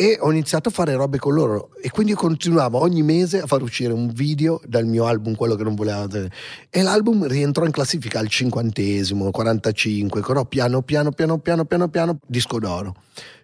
e 0.00 0.16
ho 0.18 0.30
iniziato 0.30 0.70
a 0.70 0.72
fare 0.72 0.94
robe 0.94 1.18
con 1.18 1.34
loro 1.34 1.70
e 1.78 1.90
quindi 1.90 2.14
continuavo 2.14 2.78
ogni 2.78 3.02
mese 3.02 3.42
a 3.42 3.46
far 3.46 3.60
uscire 3.60 3.92
un 3.92 4.08
video 4.08 4.58
dal 4.64 4.86
mio 4.86 5.04
album, 5.04 5.34
quello 5.34 5.56
che 5.56 5.62
non 5.62 5.74
voleva 5.74 6.08
e 6.70 6.82
l'album 6.82 7.26
rientrò 7.26 7.66
in 7.66 7.70
classifica 7.70 8.18
al 8.18 8.28
cinquantesimo, 8.28 9.30
45, 9.30 10.22
però 10.30 10.44
piano 10.44 10.82
piano 10.82 11.10
piano 11.10 11.38
piano 11.38 11.64
piano 11.64 11.88
piano 11.88 12.20
disco 12.24 12.60
d'oro 12.60 12.94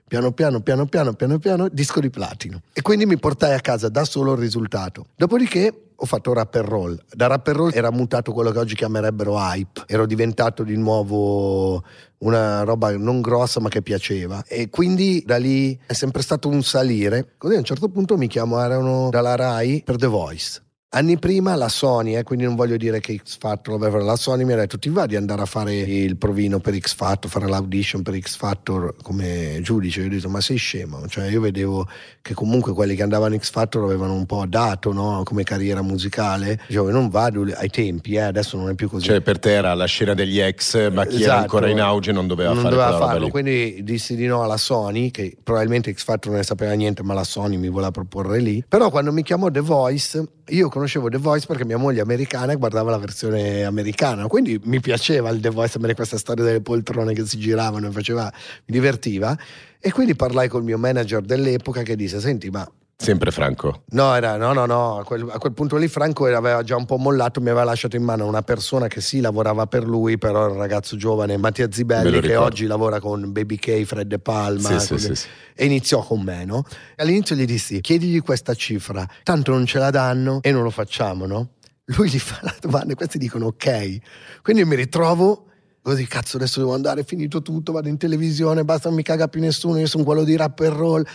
piano 0.08 0.30
piano, 0.30 0.60
piano 0.60 0.86
piano, 0.86 1.14
piano 1.14 1.38
piano, 1.40 1.68
disco 1.68 1.98
di 1.98 2.10
platino. 2.10 2.62
E 2.72 2.80
quindi 2.80 3.06
mi 3.06 3.18
portai 3.18 3.54
a 3.54 3.60
casa 3.60 3.88
da 3.88 4.04
solo 4.04 4.34
il 4.34 4.38
risultato. 4.38 5.06
Dopodiché 5.16 5.86
ho 5.96 6.06
fatto 6.06 6.32
rap 6.32 6.54
and 6.54 6.64
roll. 6.64 7.02
Da 7.12 7.26
rap 7.26 7.48
and 7.48 7.56
roll 7.56 7.70
era 7.74 7.90
mutato 7.90 8.32
quello 8.32 8.52
che 8.52 8.58
oggi 8.58 8.76
chiamerebbero 8.76 9.36
hype. 9.36 9.82
Ero 9.86 10.06
diventato 10.06 10.62
di 10.62 10.76
nuovo 10.76 11.82
una 12.18 12.62
roba 12.62 12.96
non 12.96 13.20
grossa 13.20 13.58
ma 13.58 13.68
che 13.68 13.82
piaceva. 13.82 14.44
E 14.46 14.70
quindi 14.70 15.24
da 15.26 15.38
lì 15.38 15.76
è 15.84 15.92
sempre 15.92 16.22
stato 16.22 16.48
un 16.48 16.62
salire. 16.62 17.34
Così 17.36 17.56
a 17.56 17.58
un 17.58 17.64
certo 17.64 17.88
punto 17.88 18.16
mi 18.16 18.28
chiamarono 18.28 19.08
dalla 19.10 19.34
Rai 19.34 19.82
per 19.84 19.96
The 19.96 20.06
Voice. 20.06 20.62
Anni 20.90 21.18
prima 21.18 21.56
la 21.56 21.68
Sony, 21.68 22.16
eh, 22.16 22.22
quindi 22.22 22.44
non 22.44 22.54
voglio 22.54 22.76
dire 22.76 23.00
che 23.00 23.20
X 23.22 23.38
Factor, 23.38 23.78
la 24.02 24.14
Sony 24.14 24.44
mi 24.44 24.52
ha 24.52 24.56
detto 24.56 24.78
ti 24.78 24.88
va 24.88 25.04
di 25.04 25.16
andare 25.16 25.42
a 25.42 25.44
fare 25.44 25.74
il 25.74 26.16
provino 26.16 26.60
per 26.60 26.78
X 26.78 26.94
Factor, 26.94 27.28
fare 27.28 27.48
l'audition 27.48 28.02
per 28.02 28.16
X 28.18 28.36
Factor 28.36 28.94
come 29.02 29.58
giudice. 29.62 30.00
Io 30.00 30.06
ho 30.06 30.10
detto 30.10 30.28
ma 30.28 30.40
sei 30.40 30.56
scemo, 30.56 31.06
cioè 31.08 31.28
io 31.28 31.40
vedevo 31.40 31.86
che 32.22 32.34
comunque 32.34 32.72
quelli 32.72 32.94
che 32.94 33.02
andavano 33.02 33.34
in 33.34 33.40
X 33.40 33.50
Factor 33.50 33.82
avevano 33.82 34.14
un 34.14 34.26
po' 34.26 34.44
dato 34.46 34.92
no? 34.92 35.22
come 35.24 35.42
carriera 35.42 35.82
musicale. 35.82 36.60
Dicevo 36.68 36.90
non 36.90 37.08
vado 37.08 37.42
ai 37.42 37.68
tempi, 37.68 38.14
eh, 38.14 38.20
adesso 38.20 38.56
non 38.56 38.70
è 38.70 38.74
più 38.74 38.88
così. 38.88 39.06
Cioè 39.06 39.20
per 39.20 39.40
te 39.40 39.50
era 39.50 39.74
la 39.74 39.86
scena 39.86 40.14
degli 40.14 40.38
ex, 40.38 40.90
ma 40.92 41.04
chi 41.04 41.16
esatto, 41.16 41.24
era 41.24 41.40
ancora 41.40 41.68
in 41.68 41.80
auge 41.80 42.12
non 42.12 42.28
doveva 42.28 42.52
non 42.52 42.62
fare 42.62 42.74
doveva 42.74 42.96
farlo, 42.96 43.28
quindi 43.28 43.82
dissi 43.82 44.14
di 44.14 44.26
no 44.26 44.44
alla 44.44 44.56
Sony, 44.56 45.10
che 45.10 45.36
probabilmente 45.42 45.92
X 45.92 46.04
Factor 46.04 46.30
non 46.30 46.38
ne 46.38 46.46
sapeva 46.46 46.72
niente, 46.74 47.02
ma 47.02 47.12
la 47.12 47.24
Sony 47.24 47.56
mi 47.56 47.68
voleva 47.68 47.90
proporre 47.90 48.38
lì. 48.38 48.64
Però 48.66 48.88
quando 48.88 49.12
mi 49.12 49.24
chiamò 49.24 49.50
The 49.50 49.60
Voice, 49.60 50.26
io 50.48 50.68
conoscevo 50.68 51.08
The 51.08 51.18
Voice 51.18 51.46
perché 51.46 51.64
mia 51.64 51.76
moglie 51.76 52.00
è 52.00 52.02
americana 52.02 52.52
e 52.52 52.56
guardava 52.56 52.90
la 52.90 52.98
versione 52.98 53.64
americana, 53.64 54.26
quindi 54.26 54.60
mi 54.64 54.80
piaceva 54.80 55.30
il 55.30 55.40
The 55.40 55.50
Voice, 55.50 55.78
questa 55.94 56.18
storia 56.18 56.44
delle 56.44 56.60
poltrone 56.60 57.14
che 57.14 57.26
si 57.26 57.38
giravano, 57.38 57.88
mi, 57.88 57.92
faceva, 57.92 58.24
mi 58.24 58.74
divertiva. 58.74 59.36
E 59.80 59.92
quindi 59.92 60.14
parlai 60.14 60.48
col 60.48 60.64
mio 60.64 60.78
manager 60.78 61.22
dell'epoca 61.22 61.82
che 61.82 61.96
disse: 61.96 62.20
Senti, 62.20 62.50
ma 62.50 62.68
Sempre 62.98 63.30
Franco? 63.30 63.82
No, 63.90 64.14
era, 64.14 64.36
no, 64.36 64.54
no, 64.54 64.64
no. 64.64 64.98
A 64.98 65.04
quel, 65.04 65.28
a 65.30 65.38
quel, 65.38 65.52
punto 65.52 65.76
lì 65.76 65.86
Franco 65.86 66.24
aveva 66.24 66.62
già 66.62 66.76
un 66.76 66.86
po' 66.86 66.96
mollato, 66.96 67.40
mi 67.40 67.50
aveva 67.50 67.64
lasciato 67.64 67.94
in 67.94 68.02
mano 68.02 68.26
una 68.26 68.40
persona 68.40 68.88
che 68.88 69.02
sì 69.02 69.20
lavorava 69.20 69.66
per 69.66 69.84
lui, 69.84 70.16
però 70.16 70.44
era 70.44 70.52
un 70.52 70.58
ragazzo 70.58 70.96
giovane, 70.96 71.36
Mattia 71.36 71.70
Zibelli, 71.70 72.20
che 72.20 72.36
oggi 72.36 72.66
lavora 72.66 72.98
con 72.98 73.30
Baby 73.32 73.56
K, 73.56 73.84
Fred 73.84 74.08
De 74.08 74.18
Palma. 74.18 74.78
Sì, 74.78 74.98
sì, 74.98 75.14
sì, 75.14 75.26
e 75.54 75.66
iniziò 75.66 76.02
con 76.02 76.22
me, 76.22 76.46
no? 76.46 76.64
All'inizio 76.96 77.36
gli 77.36 77.44
dissi, 77.44 77.80
chiedigli 77.80 78.22
questa 78.22 78.54
cifra, 78.54 79.06
tanto 79.22 79.52
non 79.52 79.66
ce 79.66 79.78
la 79.78 79.90
danno 79.90 80.38
e 80.40 80.50
non 80.50 80.62
lo 80.62 80.70
facciamo, 80.70 81.26
no? 81.26 81.50
Lui 81.96 82.08
gli 82.08 82.18
fa 82.18 82.38
la 82.40 82.54
domanda 82.58 82.94
e 82.94 82.96
questi 82.96 83.18
dicono 83.18 83.46
ok. 83.46 83.98
Quindi 84.42 84.64
mi 84.64 84.74
ritrovo 84.74 85.44
così, 85.82 86.06
cazzo, 86.06 86.36
adesso 86.38 86.60
devo 86.60 86.74
andare, 86.74 87.02
è 87.02 87.04
finito 87.04 87.42
tutto, 87.42 87.70
vado 87.70 87.88
in 87.88 87.98
televisione, 87.98 88.64
basta, 88.64 88.88
non 88.88 88.96
mi 88.96 89.04
caga 89.04 89.28
più 89.28 89.40
nessuno, 89.40 89.78
io 89.78 89.86
sono 89.86 90.02
quello 90.02 90.24
di 90.24 90.34
rap 90.34 90.58
and 90.60 90.72
roll. 90.72 91.06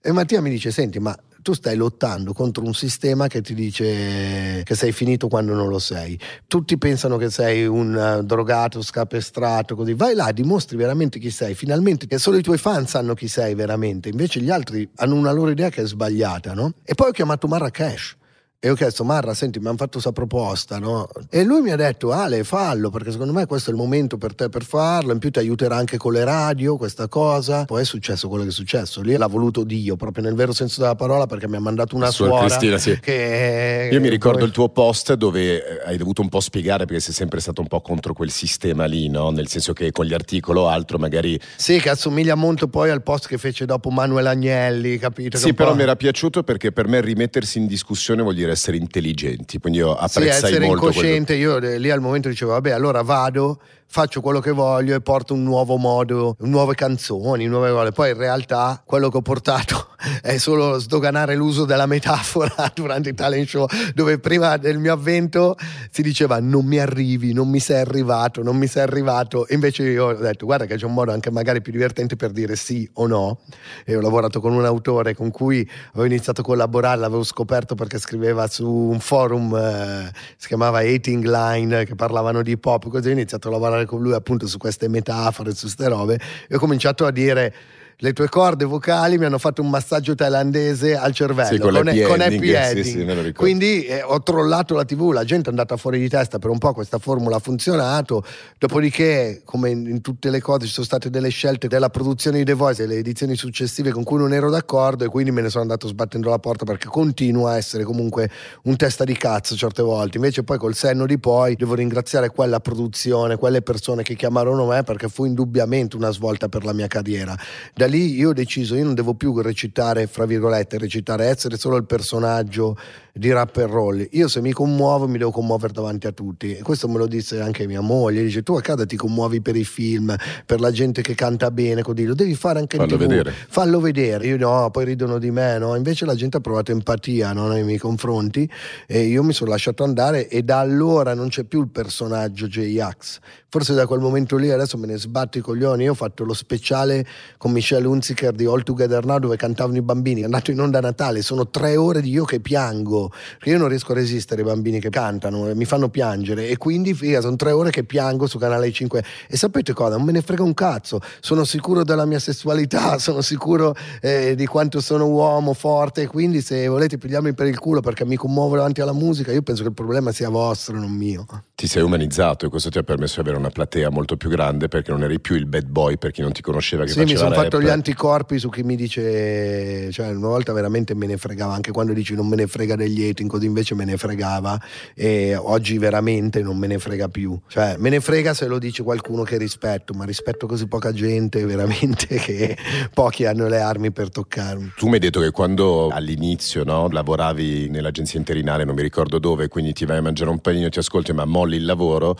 E 0.00 0.12
Mattia 0.12 0.42
mi 0.42 0.50
dice, 0.50 0.70
senti, 0.70 0.98
ma 0.98 1.16
tu 1.42 1.52
stai 1.52 1.76
lottando 1.76 2.32
contro 2.32 2.64
un 2.64 2.74
sistema 2.74 3.26
che 3.26 3.40
ti 3.40 3.54
dice 3.54 4.62
che 4.64 4.74
sei 4.74 4.92
finito 4.92 5.28
quando 5.28 5.54
non 5.54 5.68
lo 5.68 5.78
sei. 5.78 6.18
Tutti 6.46 6.76
pensano 6.78 7.16
che 7.16 7.30
sei 7.30 7.66
un 7.66 7.94
uh, 7.94 8.22
drogato, 8.22 8.82
scapestrato, 8.82 9.74
così. 9.74 9.94
Vai 9.94 10.14
là, 10.14 10.30
dimostri 10.32 10.76
veramente 10.76 11.18
chi 11.18 11.30
sei. 11.30 11.54
Finalmente 11.54 12.06
che 12.06 12.18
solo 12.18 12.36
i 12.36 12.42
tuoi 12.42 12.58
fan 12.58 12.86
sanno 12.86 13.14
chi 13.14 13.28
sei 13.28 13.54
veramente. 13.54 14.08
Invece 14.08 14.40
gli 14.40 14.50
altri 14.50 14.88
hanno 14.96 15.14
una 15.14 15.32
loro 15.32 15.50
idea 15.50 15.70
che 15.70 15.82
è 15.82 15.86
sbagliata, 15.86 16.54
no? 16.54 16.72
E 16.84 16.94
poi 16.94 17.08
ho 17.08 17.12
chiamato 17.12 17.46
Marrakesh 17.46 18.16
E 18.60 18.70
ho 18.70 18.74
chiesto, 18.74 19.04
Marra, 19.04 19.34
senti, 19.34 19.60
mi 19.60 19.68
hanno 19.68 19.76
fatto 19.76 19.92
questa 19.92 20.10
proposta, 20.10 20.80
no? 20.80 21.06
E 21.30 21.44
lui 21.44 21.60
mi 21.60 21.70
ha 21.70 21.76
detto, 21.76 22.10
Ale, 22.10 22.42
fallo, 22.42 22.90
perché 22.90 23.12
secondo 23.12 23.32
me 23.32 23.46
questo 23.46 23.70
è 23.70 23.72
il 23.72 23.78
momento 23.78 24.18
per 24.18 24.34
te 24.34 24.48
per 24.48 24.64
farlo, 24.64 25.12
in 25.12 25.20
più 25.20 25.30
ti 25.30 25.38
aiuterà 25.38 25.76
anche 25.76 25.96
con 25.96 26.12
le 26.12 26.24
radio, 26.24 26.76
questa 26.76 27.06
cosa. 27.06 27.66
Poi 27.66 27.82
è 27.82 27.84
successo 27.84 28.26
quello 28.26 28.42
che 28.42 28.48
è 28.48 28.52
successo, 28.52 29.00
lì 29.00 29.16
l'ha 29.16 29.28
voluto 29.28 29.62
Dio, 29.62 29.94
proprio 29.94 30.24
nel 30.24 30.34
vero 30.34 30.52
senso 30.52 30.80
della 30.80 30.96
parola, 30.96 31.26
perché 31.28 31.46
mi 31.46 31.54
ha 31.54 31.60
mandato 31.60 31.94
una 31.94 32.10
Sua 32.10 32.26
suora. 32.26 32.46
Cristina, 32.46 32.78
sì. 32.78 32.98
Che... 32.98 33.90
Io 33.92 34.00
mi 34.00 34.08
ricordo 34.08 34.38
poi- 34.38 34.48
il 34.48 34.52
tuo 34.52 34.68
post 34.70 35.14
dove 35.14 35.64
eh, 35.64 35.88
hai 35.88 35.96
dovuto 35.96 36.22
un 36.22 36.28
po' 36.28 36.40
spiegare 36.40 36.84
perché 36.84 37.00
sei 37.00 37.14
sempre 37.14 37.38
stato 37.38 37.60
un 37.60 37.68
po' 37.68 37.80
contro 37.80 38.12
quel 38.12 38.32
sistema 38.32 38.86
lì, 38.86 39.08
no? 39.08 39.30
Nel 39.30 39.46
senso 39.46 39.72
che 39.72 39.92
con 39.92 40.04
gli 40.04 40.14
articoli 40.14 40.58
o 40.58 40.66
altro 40.66 40.98
magari... 40.98 41.40
Sì, 41.54 41.78
che 41.78 41.90
assomiglia 41.90 42.34
molto 42.34 42.66
poi 42.66 42.90
al 42.90 43.04
post 43.04 43.28
che 43.28 43.38
fece 43.38 43.66
dopo 43.66 43.90
Manuel 43.90 44.26
Agnelli, 44.26 44.98
capito? 44.98 45.38
Sì, 45.38 45.54
però 45.54 45.76
mi 45.76 45.82
era 45.82 45.94
piaciuto 45.94 46.42
perché 46.42 46.72
per 46.72 46.88
me 46.88 47.00
rimettersi 47.00 47.58
in 47.58 47.68
discussione 47.68 48.20
vuol 48.20 48.34
dire 48.34 48.46
essere 48.50 48.76
intelligenti, 48.76 49.58
quindi 49.58 49.78
io 49.78 49.92
Sì, 49.92 50.04
apprezzai 50.18 50.28
essere 50.50 50.64
molto 50.66 50.82
quello. 50.82 50.96
incosciente, 50.98 51.34
io 51.34 51.58
eh, 51.58 51.78
lì 51.78 51.90
al 51.90 52.00
momento 52.00 52.28
dicevo, 52.28 52.52
vabbè, 52.52 52.70
allora 52.70 53.02
vado, 53.02 53.60
faccio 53.90 54.20
quello 54.20 54.38
che 54.38 54.52
voglio 54.52 54.94
e 54.94 55.00
porto 55.00 55.32
un 55.32 55.42
nuovo 55.42 55.76
modo, 55.76 56.36
nuove 56.40 56.74
canzoni, 56.74 57.46
nuove 57.46 57.70
cose. 57.70 57.92
Poi 57.92 58.10
in 58.10 58.16
realtà 58.18 58.82
quello 58.84 59.08
che 59.08 59.16
ho 59.16 59.22
portato 59.22 59.88
è 60.20 60.36
solo 60.36 60.78
sdoganare 60.78 61.34
l'uso 61.34 61.64
della 61.64 61.86
metafora 61.86 62.70
durante 62.74 63.08
i 63.08 63.14
talent 63.14 63.48
show, 63.48 63.66
dove 63.94 64.18
prima 64.18 64.58
del 64.58 64.78
mio 64.78 64.92
avvento 64.92 65.56
si 65.90 66.02
diceva 66.02 66.38
non 66.38 66.66
mi 66.66 66.78
arrivi, 66.78 67.32
non 67.32 67.48
mi 67.48 67.60
sei 67.60 67.80
arrivato, 67.80 68.42
non 68.42 68.56
mi 68.56 68.66
sei 68.66 68.82
arrivato. 68.82 69.46
Invece 69.48 69.84
io 69.84 70.06
ho 70.06 70.14
detto, 70.14 70.44
guarda 70.44 70.66
che 70.66 70.76
c'è 70.76 70.84
un 70.84 70.94
modo 70.94 71.12
anche 71.12 71.30
magari 71.30 71.62
più 71.62 71.72
divertente 71.72 72.14
per 72.14 72.30
dire 72.30 72.56
sì 72.56 72.88
o 72.94 73.06
no. 73.06 73.40
E 73.84 73.96
ho 73.96 74.00
lavorato 74.00 74.40
con 74.40 74.52
un 74.52 74.66
autore 74.66 75.14
con 75.14 75.30
cui 75.30 75.68
avevo 75.92 76.04
iniziato 76.04 76.42
a 76.42 76.44
collaborare, 76.44 77.00
l'avevo 77.00 77.24
scoperto 77.24 77.74
perché 77.74 77.98
scriveva 77.98 78.46
su 78.48 78.68
un 78.68 79.00
forum, 79.00 79.56
eh, 79.56 80.12
si 80.36 80.46
chiamava 80.46 80.80
Hating 80.80 81.24
Line, 81.24 81.84
che 81.84 81.94
parlavano 81.94 82.42
di 82.42 82.50
hip 82.50 82.64
hop, 82.66 82.88
così 82.88 83.08
ho 83.08 83.12
iniziato 83.12 83.48
a 83.48 83.52
lavorare 83.52 83.77
con 83.86 84.02
lui 84.02 84.12
appunto 84.12 84.46
su 84.46 84.58
queste 84.58 84.88
metafore, 84.88 85.54
su 85.54 85.62
queste 85.62 85.88
robe, 85.88 86.20
e 86.48 86.56
ho 86.56 86.58
cominciato 86.58 87.06
a 87.06 87.10
dire... 87.10 87.54
Le 88.00 88.12
tue 88.12 88.28
corde 88.28 88.64
vocali 88.64 89.18
mi 89.18 89.24
hanno 89.24 89.38
fatto 89.38 89.60
un 89.60 89.70
massaggio 89.70 90.14
thailandese 90.14 90.94
al 90.96 91.12
cervello 91.12 91.48
Sì, 91.48 91.58
con 91.58 91.72
con 91.72 91.88
ending, 91.88 92.20
happy 92.20 92.46
sì, 92.46 92.54
ending. 92.54 92.84
sì, 92.84 92.98
ricordo. 93.02 93.32
Quindi 93.32 93.86
eh, 93.86 94.02
ho 94.02 94.22
trollato 94.22 94.76
la 94.76 94.84
TV, 94.84 95.10
la 95.10 95.24
gente 95.24 95.46
è 95.46 95.50
andata 95.50 95.76
fuori 95.76 95.98
di 95.98 96.08
testa 96.08 96.38
per 96.38 96.48
un 96.50 96.58
po', 96.58 96.72
questa 96.72 96.98
formula 96.98 97.34
ha 97.34 97.38
funzionato. 97.40 98.22
Dopodiché, 98.56 99.42
come 99.44 99.70
in, 99.70 99.84
in 99.88 100.00
tutte 100.00 100.30
le 100.30 100.40
cose, 100.40 100.66
ci 100.66 100.72
sono 100.74 100.86
state 100.86 101.10
delle 101.10 101.30
scelte 101.30 101.66
della 101.66 101.88
produzione 101.90 102.38
di 102.38 102.44
The 102.44 102.52
Voice 102.52 102.84
e 102.84 102.86
le 102.86 102.98
edizioni 102.98 103.34
successive 103.34 103.90
con 103.90 104.04
cui 104.04 104.18
non 104.18 104.32
ero 104.32 104.48
d'accordo 104.48 105.02
e 105.04 105.08
quindi 105.08 105.32
me 105.32 105.40
ne 105.42 105.48
sono 105.48 105.62
andato 105.62 105.88
sbattendo 105.88 106.30
la 106.30 106.38
porta 106.38 106.64
perché 106.64 106.86
continua 106.86 107.54
a 107.54 107.56
essere 107.56 107.82
comunque 107.82 108.30
un 108.62 108.76
testa 108.76 109.02
di 109.02 109.16
cazzo 109.16 109.56
certe 109.56 109.82
volte. 109.82 110.18
Invece 110.18 110.44
poi 110.44 110.56
col 110.56 110.76
senno 110.76 111.04
di 111.04 111.18
poi 111.18 111.56
devo 111.56 111.74
ringraziare 111.74 112.30
quella 112.30 112.60
produzione, 112.60 113.34
quelle 113.34 113.60
persone 113.60 114.04
che 114.04 114.14
chiamarono 114.14 114.66
me 114.66 114.84
perché 114.84 115.08
fu 115.08 115.24
indubbiamente 115.24 115.96
una 115.96 116.10
svolta 116.10 116.48
per 116.48 116.64
la 116.64 116.72
mia 116.72 116.86
carriera. 116.86 117.36
Da 117.74 117.86
lì 117.88 118.14
io 118.14 118.30
ho 118.30 118.32
deciso, 118.32 118.74
io 118.74 118.84
non 118.84 118.94
devo 118.94 119.14
più 119.14 119.38
recitare, 119.40 120.06
fra 120.06 120.26
virgolette, 120.26 120.78
recitare, 120.78 121.26
essere 121.26 121.56
solo 121.56 121.76
il 121.76 121.84
personaggio 121.84 122.76
di 123.18 123.32
rap 123.32 123.56
and 123.56 123.70
roll. 123.70 124.06
Io 124.12 124.28
se 124.28 124.40
mi 124.40 124.52
commuovo 124.52 125.08
mi 125.08 125.18
devo 125.18 125.30
commuovere 125.30 125.72
davanti 125.72 126.06
a 126.06 126.12
tutti. 126.12 126.56
E 126.56 126.62
questo 126.62 126.88
me 126.88 126.98
lo 126.98 127.06
disse 127.06 127.40
anche 127.40 127.66
mia 127.66 127.80
moglie. 127.80 128.22
Dice 128.22 128.42
tu 128.42 128.54
a 128.54 128.60
casa 128.60 128.86
ti 128.86 128.96
commuovi 128.96 129.40
per 129.40 129.56
i 129.56 129.64
film, 129.64 130.14
per 130.46 130.60
la 130.60 130.70
gente 130.70 131.02
che 131.02 131.14
canta 131.14 131.50
bene, 131.50 131.82
così 131.82 132.04
lo 132.04 132.14
devi 132.14 132.34
fare 132.34 132.58
anche 132.60 132.76
Fallo 132.76 132.92
in 132.92 132.98
TV. 132.98 133.06
vedere. 133.06 133.34
Fallo 133.48 133.80
vedere. 133.80 134.26
Io 134.26 134.36
no, 134.36 134.70
poi 134.70 134.84
ridono 134.84 135.18
di 135.18 135.30
me, 135.30 135.58
no? 135.58 135.74
Invece 135.74 136.04
la 136.04 136.14
gente 136.14 136.36
ha 136.36 136.40
provato 136.40 136.70
empatia 136.72 137.32
no? 137.32 137.48
nei 137.48 137.64
miei 137.64 137.78
confronti 137.78 138.48
e 138.86 139.02
io 139.02 139.22
mi 139.22 139.32
sono 139.32 139.50
lasciato 139.50 139.84
andare 139.84 140.28
e 140.28 140.42
da 140.42 140.60
allora 140.60 141.14
non 141.14 141.28
c'è 141.28 141.44
più 141.44 141.60
il 141.60 141.68
personaggio 141.68 142.46
J-Ax. 142.46 143.18
Forse 143.50 143.72
da 143.72 143.86
quel 143.86 144.00
momento 144.00 144.36
lì 144.36 144.50
adesso 144.50 144.76
me 144.76 144.86
ne 144.86 144.98
sbatto 144.98 145.38
i 145.38 145.40
coglioni. 145.40 145.84
Io 145.84 145.92
ho 145.92 145.94
fatto 145.94 146.24
lo 146.24 146.34
speciale 146.34 147.06
con 147.38 147.50
Michelle 147.50 147.86
Hunziker 147.86 148.32
di 148.32 148.44
All 148.44 148.62
Together 148.62 149.04
Now 149.04 149.18
dove 149.18 149.36
cantavano 149.36 149.78
i 149.78 149.82
bambini. 149.82 150.20
È 150.20 150.24
andato 150.24 150.50
in 150.50 150.60
onda 150.60 150.78
a 150.78 150.82
Natale, 150.82 151.22
sono 151.22 151.48
tre 151.48 151.76
ore 151.76 152.00
di 152.00 152.10
io 152.10 152.24
che 152.24 152.40
piango. 152.40 153.07
Perché 153.08 153.50
io 153.50 153.58
non 153.58 153.68
riesco 153.68 153.92
a 153.92 153.94
resistere 153.94 154.42
ai 154.42 154.46
bambini 154.46 154.80
che 154.80 154.90
cantano, 154.90 155.54
mi 155.54 155.64
fanno 155.64 155.88
piangere. 155.88 156.48
E 156.48 156.56
quindi 156.56 156.94
figa, 156.94 157.20
sono 157.20 157.36
tre 157.36 157.52
ore 157.52 157.70
che 157.70 157.84
piango 157.84 158.26
su 158.26 158.38
canale 158.38 158.70
5. 158.70 159.04
E 159.28 159.36
sapete 159.36 159.72
cosa? 159.72 159.96
Non 159.96 160.04
me 160.04 160.12
ne 160.12 160.22
frega 160.22 160.42
un 160.42 160.54
cazzo. 160.54 161.00
Sono 161.20 161.44
sicuro 161.44 161.84
della 161.84 162.04
mia 162.04 162.18
sessualità, 162.18 162.98
sono 163.00 163.20
sicuro 163.20 163.74
eh, 164.00 164.34
di 164.34 164.46
quanto 164.46 164.80
sono 164.80 165.06
uomo 165.06 165.52
forte. 165.52 166.06
Quindi 166.06 166.40
se 166.40 166.66
volete 166.66 166.98
pigliarmi 166.98 167.34
per 167.34 167.46
il 167.46 167.58
culo 167.58 167.80
perché 167.80 168.04
mi 168.04 168.16
commuovo 168.16 168.56
davanti 168.56 168.80
alla 168.80 168.92
musica, 168.92 169.32
io 169.32 169.42
penso 169.42 169.62
che 169.62 169.68
il 169.68 169.74
problema 169.74 170.12
sia 170.12 170.28
vostro, 170.28 170.78
non 170.78 170.90
mio. 170.90 171.26
Ti 171.54 171.66
sei 171.66 171.82
umanizzato 171.82 172.46
e 172.46 172.48
questo 172.48 172.70
ti 172.70 172.78
ha 172.78 172.82
permesso 172.82 173.14
di 173.14 173.20
avere 173.20 173.38
una 173.38 173.50
platea 173.50 173.90
molto 173.90 174.16
più 174.16 174.28
grande 174.28 174.68
perché 174.68 174.92
non 174.92 175.02
eri 175.02 175.20
più 175.20 175.34
il 175.34 175.46
bad 175.46 175.66
boy 175.66 175.96
per 175.98 176.12
chi 176.12 176.22
non 176.22 176.32
ti 176.32 176.40
conosceva 176.40 176.84
che 176.84 176.92
Sì, 176.92 177.02
mi 177.02 177.16
sono 177.16 177.34
fatto 177.34 177.60
gli 177.60 177.68
anticorpi 177.68 178.38
su 178.38 178.48
chi 178.48 178.62
mi 178.62 178.76
dice, 178.76 179.90
cioè 179.90 180.10
una 180.10 180.28
volta 180.28 180.52
veramente 180.52 180.94
me 180.94 181.06
ne 181.06 181.16
fregava, 181.16 181.54
anche 181.54 181.72
quando 181.72 181.92
dici 181.92 182.14
non 182.14 182.28
me 182.28 182.36
ne 182.36 182.46
frega 182.46 182.76
degli 182.76 182.97
hating, 183.06 183.28
così 183.28 183.46
invece 183.46 183.74
me 183.74 183.84
ne 183.84 183.96
fregava 183.96 184.60
e 184.94 185.36
oggi 185.36 185.78
veramente 185.78 186.42
non 186.42 186.56
me 186.56 186.66
ne 186.66 186.78
frega 186.78 187.08
più. 187.08 187.38
Cioè 187.46 187.76
me 187.78 187.90
ne 187.90 188.00
frega 188.00 188.34
se 188.34 188.46
lo 188.46 188.58
dice 188.58 188.82
qualcuno 188.82 189.22
che 189.22 189.36
rispetto, 189.38 189.92
ma 189.94 190.04
rispetto 190.04 190.46
così 190.46 190.66
poca 190.66 190.92
gente 190.92 191.44
veramente 191.44 192.16
che 192.16 192.56
pochi 192.92 193.24
hanno 193.24 193.48
le 193.48 193.60
armi 193.60 193.90
per 193.90 194.10
toccarmi. 194.10 194.72
Tu 194.76 194.86
mi 194.86 194.94
hai 194.94 195.00
detto 195.00 195.20
che 195.20 195.30
quando 195.30 195.88
all'inizio 195.88 196.64
no, 196.64 196.88
lavoravi 196.88 197.68
nell'agenzia 197.68 198.18
interinale, 198.18 198.64
non 198.64 198.74
mi 198.74 198.82
ricordo 198.82 199.18
dove, 199.18 199.48
quindi 199.48 199.72
ti 199.72 199.84
vai 199.84 199.98
a 199.98 200.02
mangiare 200.02 200.30
un 200.30 200.38
panino, 200.40 200.68
ti 200.68 200.78
ascolti, 200.78 201.12
ma 201.12 201.24
molli 201.24 201.56
il 201.56 201.64
lavoro. 201.64 202.16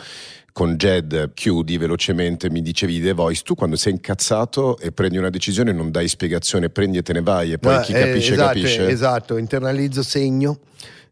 Con 0.59 0.75
Jed 0.75 1.35
chiudi 1.35 1.77
velocemente, 1.79 2.51
mi 2.51 2.61
dicevi 2.63 2.95
di 2.99 3.05
The 3.05 3.13
Voice, 3.13 3.43
tu 3.45 3.55
quando 3.55 3.77
sei 3.77 3.93
incazzato 3.93 4.77
e 4.79 4.91
prendi 4.91 5.17
una 5.17 5.31
decisione 5.31 5.71
non 5.71 5.93
dai 5.93 6.09
spiegazione, 6.09 6.69
prendi 6.69 6.99
e 6.99 7.03
te 7.03 7.13
ne 7.13 7.23
vai 7.23 7.53
e 7.53 7.59
poi 7.59 7.75
No, 7.77 7.81
chi 7.83 7.93
eh, 7.93 8.01
capisce 8.01 8.33
esatto, 8.33 8.47
capisce. 8.49 8.89
Esatto, 8.89 9.37
internalizzo 9.37 10.03
segno, 10.03 10.59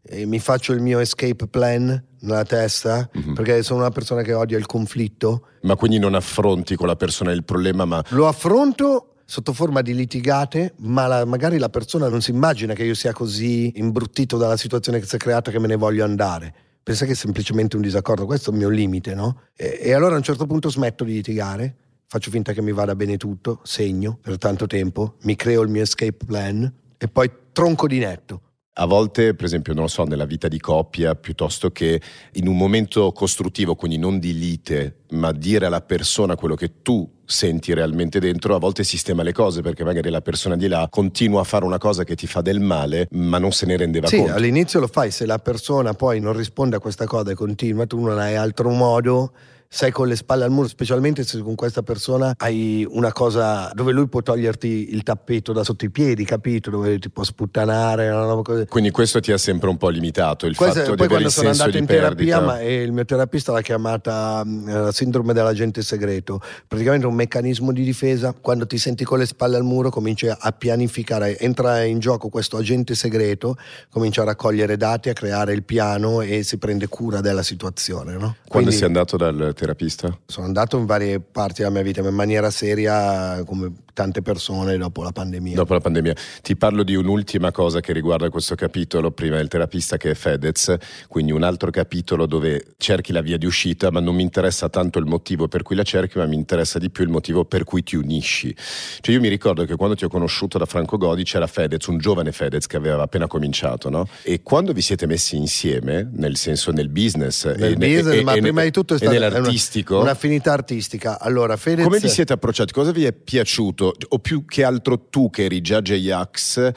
e 0.01 0.25
mi 0.25 0.39
faccio 0.39 0.73
il 0.73 0.81
mio 0.81 0.99
escape 0.99 1.47
plan 1.47 2.03
nella 2.19 2.43
testa, 2.43 3.09
Mhm. 3.13 3.35
perché 3.35 3.63
sono 3.63 3.79
una 3.79 3.89
persona 3.89 4.21
che 4.21 4.33
odia 4.33 4.57
il 4.57 4.65
conflitto. 4.65 5.47
Ma 5.61 5.77
quindi 5.77 5.97
non 5.97 6.13
affronti 6.13 6.75
con 6.75 6.87
la 6.87 6.97
persona 6.97 7.31
il 7.31 7.45
problema, 7.45 7.85
ma 7.85 8.03
Lo 8.09 8.27
affronto 8.27 9.13
sotto 9.23 9.53
forma 9.53 9.81
di 9.81 9.93
litigate, 9.95 10.73
ma 10.79 11.07
la- 11.07 11.23
magari 11.23 11.57
la 11.57 11.69
persona 11.69 12.09
non 12.09 12.19
si 12.21 12.31
immagina 12.31 12.73
che 12.73 12.83
io 12.83 12.93
sia 12.95 13.13
così 13.13 13.71
imbruttito 13.77 14.35
dalla 14.35 14.57
situazione 14.57 14.99
che 14.99 15.05
si 15.05 15.15
è 15.15 15.17
creata 15.17 15.51
che 15.51 15.59
me 15.59 15.67
ne 15.67 15.77
voglio 15.77 16.03
andare. 16.03 16.53
Pensa 16.87 17.03
che 17.03 17.11
è 17.11 17.15
semplicemente 17.15 17.75
un 17.75 17.81
disaccordo, 17.81 18.25
questo 18.25 18.49
è 18.49 18.53
il 18.53 18.59
mio 18.59 18.69
limite, 18.69 19.13
no? 19.13 19.41
E, 19.57 19.77
e 19.81 19.91
allora 19.91 20.13
a 20.13 20.17
un 20.19 20.23
certo 20.23 20.45
punto 20.45 20.69
smetto 20.69 21.03
di 21.03 21.11
litigare, 21.11 21.75
faccio 22.07 22.31
finta 22.31 22.53
che 22.53 22.61
mi 22.61 22.71
vada 22.71 22.95
bene 22.95 23.17
tutto, 23.17 23.59
segno 23.63 24.17
per 24.21 24.37
tanto 24.37 24.67
tempo, 24.67 25.15
mi 25.23 25.35
creo 25.35 25.63
il 25.63 25.69
mio 25.69 25.81
escape 25.81 26.23
plan 26.25 26.73
e 26.97 27.07
poi 27.09 27.29
tronco 27.51 27.87
di 27.87 27.99
netto. 27.99 28.41
A 28.79 28.85
volte, 28.85 29.33
per 29.33 29.45
esempio, 29.45 29.73
non 29.73 29.83
lo 29.83 29.89
so, 29.89 30.03
nella 30.03 30.25
vita 30.25 30.47
di 30.47 30.59
coppia, 30.59 31.15
piuttosto 31.15 31.71
che 31.71 31.99
in 32.33 32.47
un 32.47 32.55
momento 32.55 33.11
costruttivo, 33.11 33.73
quindi 33.73 33.97
non 33.97 34.19
di 34.19 34.37
lite, 34.37 34.97
ma 35.11 35.31
dire 35.31 35.65
alla 35.65 35.81
persona 35.81 36.35
quello 36.35 36.53
che 36.53 36.83
tu 36.83 37.09
senti 37.25 37.73
realmente 37.73 38.19
dentro, 38.19 38.53
a 38.53 38.59
volte 38.59 38.83
sistema 38.83 39.23
le 39.23 39.33
cose, 39.33 39.61
perché 39.61 39.83
magari 39.83 40.11
la 40.11 40.21
persona 40.21 40.55
di 40.55 40.67
là 40.67 40.87
continua 40.91 41.41
a 41.41 41.43
fare 41.43 41.65
una 41.65 41.79
cosa 41.79 42.03
che 42.03 42.13
ti 42.15 42.27
fa 42.27 42.41
del 42.41 42.59
male, 42.59 43.07
ma 43.13 43.39
non 43.39 43.51
se 43.51 43.65
ne 43.65 43.77
rendeva 43.77 44.07
Sì, 44.07 44.17
conto. 44.17 44.33
all'inizio 44.33 44.79
lo 44.79 44.87
fai, 44.87 45.09
se 45.09 45.25
la 45.25 45.39
persona 45.39 45.93
poi 45.93 46.19
non 46.19 46.33
risponde 46.37 46.75
a 46.75 46.79
questa 46.79 47.05
cosa 47.05 47.31
e 47.31 47.33
continua, 47.33 47.87
tu 47.87 47.99
non 47.99 48.19
hai 48.19 48.35
altro 48.35 48.69
modo, 48.69 49.31
sei 49.69 49.91
con 49.91 50.07
le 50.07 50.15
spalle 50.15 50.43
al 50.45 50.51
muro, 50.51 50.67
specialmente 50.67 51.23
se 51.23 51.39
con 51.41 51.55
questa 51.55 51.83
persona 51.83 52.33
hai 52.37 52.85
una 52.89 53.11
cosa 53.11 53.69
dove 53.73 53.91
lui 53.91 54.07
può 54.07 54.21
toglierti 54.21 54.93
il 54.93 55.03
tappeto 55.03 55.51
da 55.53 55.63
sotto 55.63 55.85
i 55.85 55.89
piedi, 55.89 56.23
capito? 56.23 56.69
Dove 56.69 56.97
ti 56.99 57.09
può 57.09 57.23
sputtanare, 57.23 58.09
così. 58.43 58.65
Quindi 58.67 58.91
questo 58.91 59.19
ti 59.19 59.31
ha 59.31 59.37
sempre 59.37 59.69
un 59.69 59.77
po' 59.77 59.89
limitato, 59.89 60.45
il 60.45 60.55
Questo- 60.55 60.79
fatto 60.79 60.91
di 60.91 60.95
poi 60.97 61.05
avere 61.07 61.21
quando 61.21 61.27
il 61.27 61.33
sono 61.33 61.47
senso 61.47 61.63
andato 61.63 61.77
di 61.77 61.83
in 61.83 61.89
terapia, 61.89 62.37
perdita. 62.39 62.41
ma 62.41 62.59
eh, 62.61 62.81
il 62.81 62.91
mio 62.91 63.05
terapista 63.05 63.51
l'ha 63.51 63.61
chiamata 63.61 64.43
mh, 64.43 64.69
eh, 64.87 64.91
sindrome 64.93 65.33
dell'agente 65.33 65.81
segreto, 65.81 66.41
praticamente 66.67 67.05
un 67.05 67.13
meccanismo 67.15 67.71
di 67.71 67.83
difesa, 67.83 68.33
quando 68.39 68.65
ti 68.67 68.77
senti 68.77 69.03
con 69.03 69.19
le 69.19 69.25
spalle 69.25 69.57
al 69.57 69.63
muro 69.63 69.89
cominci 69.89 70.27
a 70.27 70.51
pianificare, 70.51 71.37
entra 71.39 71.83
in 71.83 71.99
gioco 71.99 72.29
questo 72.29 72.57
agente 72.57 72.95
segreto, 72.95 73.57
comincia 73.89 74.21
a 74.21 74.25
raccogliere 74.25 74.77
dati, 74.77 75.09
a 75.09 75.13
creare 75.13 75.53
il 75.53 75.63
piano 75.63 76.21
e 76.21 76.43
si 76.43 76.57
prende 76.57 76.87
cura 76.87 77.19
della 77.21 77.43
situazione. 77.43 78.13
No? 78.13 78.19
Quando 78.19 78.69
Quindi 78.69 78.71
sei 78.75 78.85
andato 78.85 79.17
dal 79.17 79.53
terapista? 79.57 80.17
sono 80.25 80.45
andato 80.45 80.77
in 80.77 80.85
varie 80.85 81.19
parti 81.19 81.61
della 81.61 81.73
mia 81.73 81.81
vita, 81.81 82.01
ma 82.01 82.09
in 82.09 82.15
maniera 82.15 82.49
seria 82.49 83.43
come 83.43 83.73
tante 83.97 84.21
persone 84.21 84.77
dopo 84.77 85.01
la 85.01 85.11
pandemia. 85.11 85.55
Dopo 85.55 85.73
la 85.73 85.79
pandemia. 85.79 86.15
Ti 86.43 86.55
parlo 86.55 86.83
di 86.83 86.93
un'ultima 86.93 87.51
cosa 87.51 87.79
che 87.79 87.93
riguarda 87.93 88.29
questo 88.29 88.53
capitolo, 88.53 89.09
prima 89.09 89.37
del 89.37 89.47
terapista 89.47 89.97
che 89.97 90.11
è 90.11 90.13
Fedez, 90.13 90.75
quindi 91.07 91.31
un 91.31 91.41
altro 91.41 91.71
capitolo 91.71 92.27
dove 92.27 92.75
cerchi 92.77 93.11
la 93.11 93.21
via 93.21 93.37
di 93.37 93.47
uscita, 93.47 93.89
ma 93.89 93.99
non 93.99 94.13
mi 94.13 94.21
interessa 94.21 94.69
tanto 94.69 94.99
il 94.99 95.05
motivo 95.05 95.47
per 95.47 95.63
cui 95.63 95.75
la 95.75 95.81
cerchi, 95.81 96.19
ma 96.19 96.27
mi 96.27 96.35
interessa 96.35 96.77
di 96.77 96.91
più 96.91 97.05
il 97.05 97.09
motivo 97.09 97.43
per 97.43 97.63
cui 97.63 97.81
ti 97.81 97.95
unisci. 97.95 98.55
Cioè 99.01 99.15
io 99.15 99.19
mi 99.19 99.29
ricordo 99.29 99.65
che 99.65 99.75
quando 99.75 99.95
ti 99.95 100.05
ho 100.05 100.09
conosciuto 100.09 100.59
da 100.59 100.67
Franco 100.67 100.97
Godi 100.97 101.23
c'era 101.23 101.47
Fedez, 101.47 101.83
un 101.87 101.97
giovane 101.97 102.31
Fedez 102.31 102.67
che 102.67 102.77
aveva 102.77 103.01
appena 103.01 103.25
cominciato, 103.25 103.89
no? 103.89 104.07
E 104.21 104.43
quando 104.43 104.73
vi 104.73 104.81
siete 104.81 105.07
messi 105.07 105.37
insieme, 105.37 106.07
nel 106.13 106.35
senso 106.35 106.69
nel 106.71 106.89
business, 106.89 107.47
nel 107.47 107.71
e, 107.71 107.75
business 107.77 108.19
e, 108.19 108.21
ma 108.21 108.33
e, 108.33 108.41
prima 108.41 108.61
di 108.61 108.69
tutto 108.69 108.93
è 108.93 109.07
nell'artistico, 109.07 110.01
un'affinità 110.01 110.53
artistica. 110.53 111.19
Allora, 111.19 111.57
Fedez... 111.57 111.83
come 111.83 111.97
vi 111.97 112.09
siete 112.09 112.33
approcciati? 112.33 112.71
Cosa 112.71 112.91
vi 112.91 113.03
è 113.03 113.11
piaciuto? 113.11 113.86
O 114.09 114.19
più 114.19 114.45
che 114.45 114.63
altro 114.63 114.99
tu 115.09 115.29
che 115.29 115.45
eri 115.45 115.61
già 115.61 115.81
J-Ax 115.81 116.71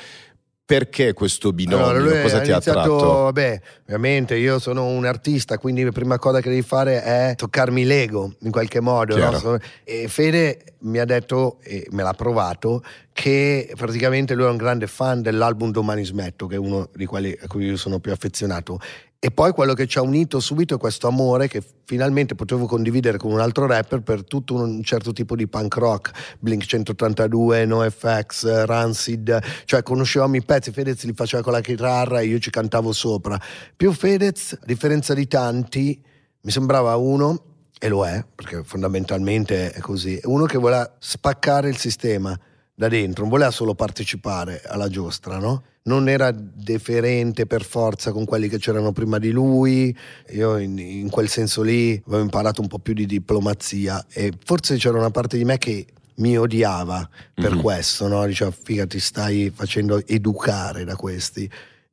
perché 0.71 1.15
questo 1.15 1.53
binomio? 1.53 1.87
Allora, 1.87 2.23
Cosa 2.23 2.37
ha 2.37 2.41
ti 2.43 2.53
ha 2.53 2.59
attratto? 2.59 2.95
Vabbè, 2.95 3.61
ovviamente 3.87 4.37
io 4.37 4.61
sono 4.61 4.87
un 4.87 5.05
artista, 5.05 5.59
quindi 5.59 5.83
la 5.83 5.91
prima 5.91 6.17
cosa 6.17 6.41
che 6.41 6.49
devi 6.49 6.63
fare 6.63 7.03
è 7.03 7.35
toccarmi 7.35 7.85
l'ego 7.85 8.35
in 8.43 8.53
qualche 8.53 8.79
modo. 8.79 9.17
No? 9.17 9.59
E 9.83 10.07
Fede 10.07 10.77
mi 10.83 10.99
ha 10.99 11.05
detto, 11.05 11.59
e 11.65 11.89
me 11.91 12.05
l'ha 12.05 12.13
provato, 12.13 12.85
che 13.13 13.73
praticamente 13.75 14.35
lui 14.35 14.47
è 14.47 14.49
un 14.49 14.57
grande 14.57 14.87
fan 14.87 15.23
dell'album 15.23 15.73
Domani 15.73 16.05
Smetto, 16.05 16.47
che 16.47 16.55
è 16.55 16.59
uno 16.59 16.89
di 16.95 17.05
quelli 17.05 17.37
a 17.43 17.49
cui 17.49 17.65
io 17.65 17.77
sono 17.77 17.99
più 17.99 18.13
affezionato. 18.13 18.79
E 19.23 19.31
poi 19.31 19.53
quello 19.53 19.75
che 19.75 19.87
ci 19.87 19.99
ha 19.99 20.01
unito 20.01 20.41
subito 20.41 20.77
è 20.77 20.79
questo 20.79 21.07
amore 21.07 21.47
che 21.47 21.63
finalmente 21.85 22.35
potevo 22.35 22.65
condividere 22.65 23.19
con 23.19 23.31
un 23.31 23.41
altro 23.41 23.67
rapper 23.67 24.01
per 24.01 24.25
tutto 24.25 24.55
un 24.55 24.83
certo 24.83 25.13
tipo 25.13 25.37
di 25.37 25.47
punk 25.47 25.77
rock, 25.77 26.39
Blink 26.39 26.65
182, 26.65 27.67
NoFX, 27.67 28.65
Rancid, 28.65 29.39
cioè 29.67 29.83
conoscevamo 29.83 30.37
i 30.37 30.43
pezzi, 30.43 30.71
Fedez 30.73 31.05
li 31.05 31.13
faceva 31.13 31.43
con 31.43 31.53
la 31.53 31.61
chitarra 31.61 32.21
e 32.21 32.29
io 32.29 32.39
ci 32.39 32.49
cantavo 32.49 32.93
sopra. 32.93 33.39
Più 33.77 33.93
Fedez, 33.93 34.57
a 34.59 34.65
differenza 34.65 35.13
di 35.13 35.29
tanti, 35.29 36.03
mi 36.41 36.51
sembrava 36.51 36.97
uno, 36.97 37.45
e 37.79 37.89
lo 37.89 38.07
è, 38.07 38.25
perché 38.35 38.65
fondamentalmente 38.65 39.71
è 39.71 39.81
così, 39.81 40.19
uno 40.25 40.47
che 40.47 40.57
voleva 40.57 40.97
spaccare 40.99 41.69
il 41.69 41.77
sistema 41.77 42.35
da 42.75 42.89
dentro, 42.89 43.25
non 43.25 43.31
voleva 43.31 43.51
solo 43.51 43.75
partecipare 43.75 44.63
alla 44.65 44.89
giostra, 44.89 45.37
no? 45.37 45.63
Non 45.83 46.09
era 46.09 46.31
deferente 46.31 47.47
per 47.47 47.65
forza 47.65 48.13
con 48.13 48.25
quelli 48.25 48.49
che 48.49 48.59
c'erano 48.59 48.93
prima 48.93 49.19
di 49.19 49.31
lui, 49.31 49.97
io 50.31 50.59
in, 50.59 50.79
in, 50.79 51.09
quel 51.09 51.29
senso 51.29 51.63
lì 51.63 52.01
avevo 52.07 52.23
imparato 52.23 52.61
un 52.61 52.69
po' 52.69 52.79
più 52.79 52.93
di 52.93 53.07
diplomazia 53.07 54.05
e 54.11 54.33
forse 54.45 54.77
c'era 54.77 54.99
una 54.99 55.11
parte 55.11 55.39
di 55.39 55.45
me 55.45 55.57
che 55.59 55.87
mi 56.17 56.37
odiava 56.37 57.09
per 57.35 57.53
mm-hmm. 57.53 57.61
questo, 57.61 58.09
no? 58.09 58.27
diceva 58.27 58.51
figa 58.51 58.87
ti 58.87 59.01
stai 59.01 59.51
facendo 59.55 60.07
educare 60.07 60.85
da 60.85 60.97
questi. 60.97 61.51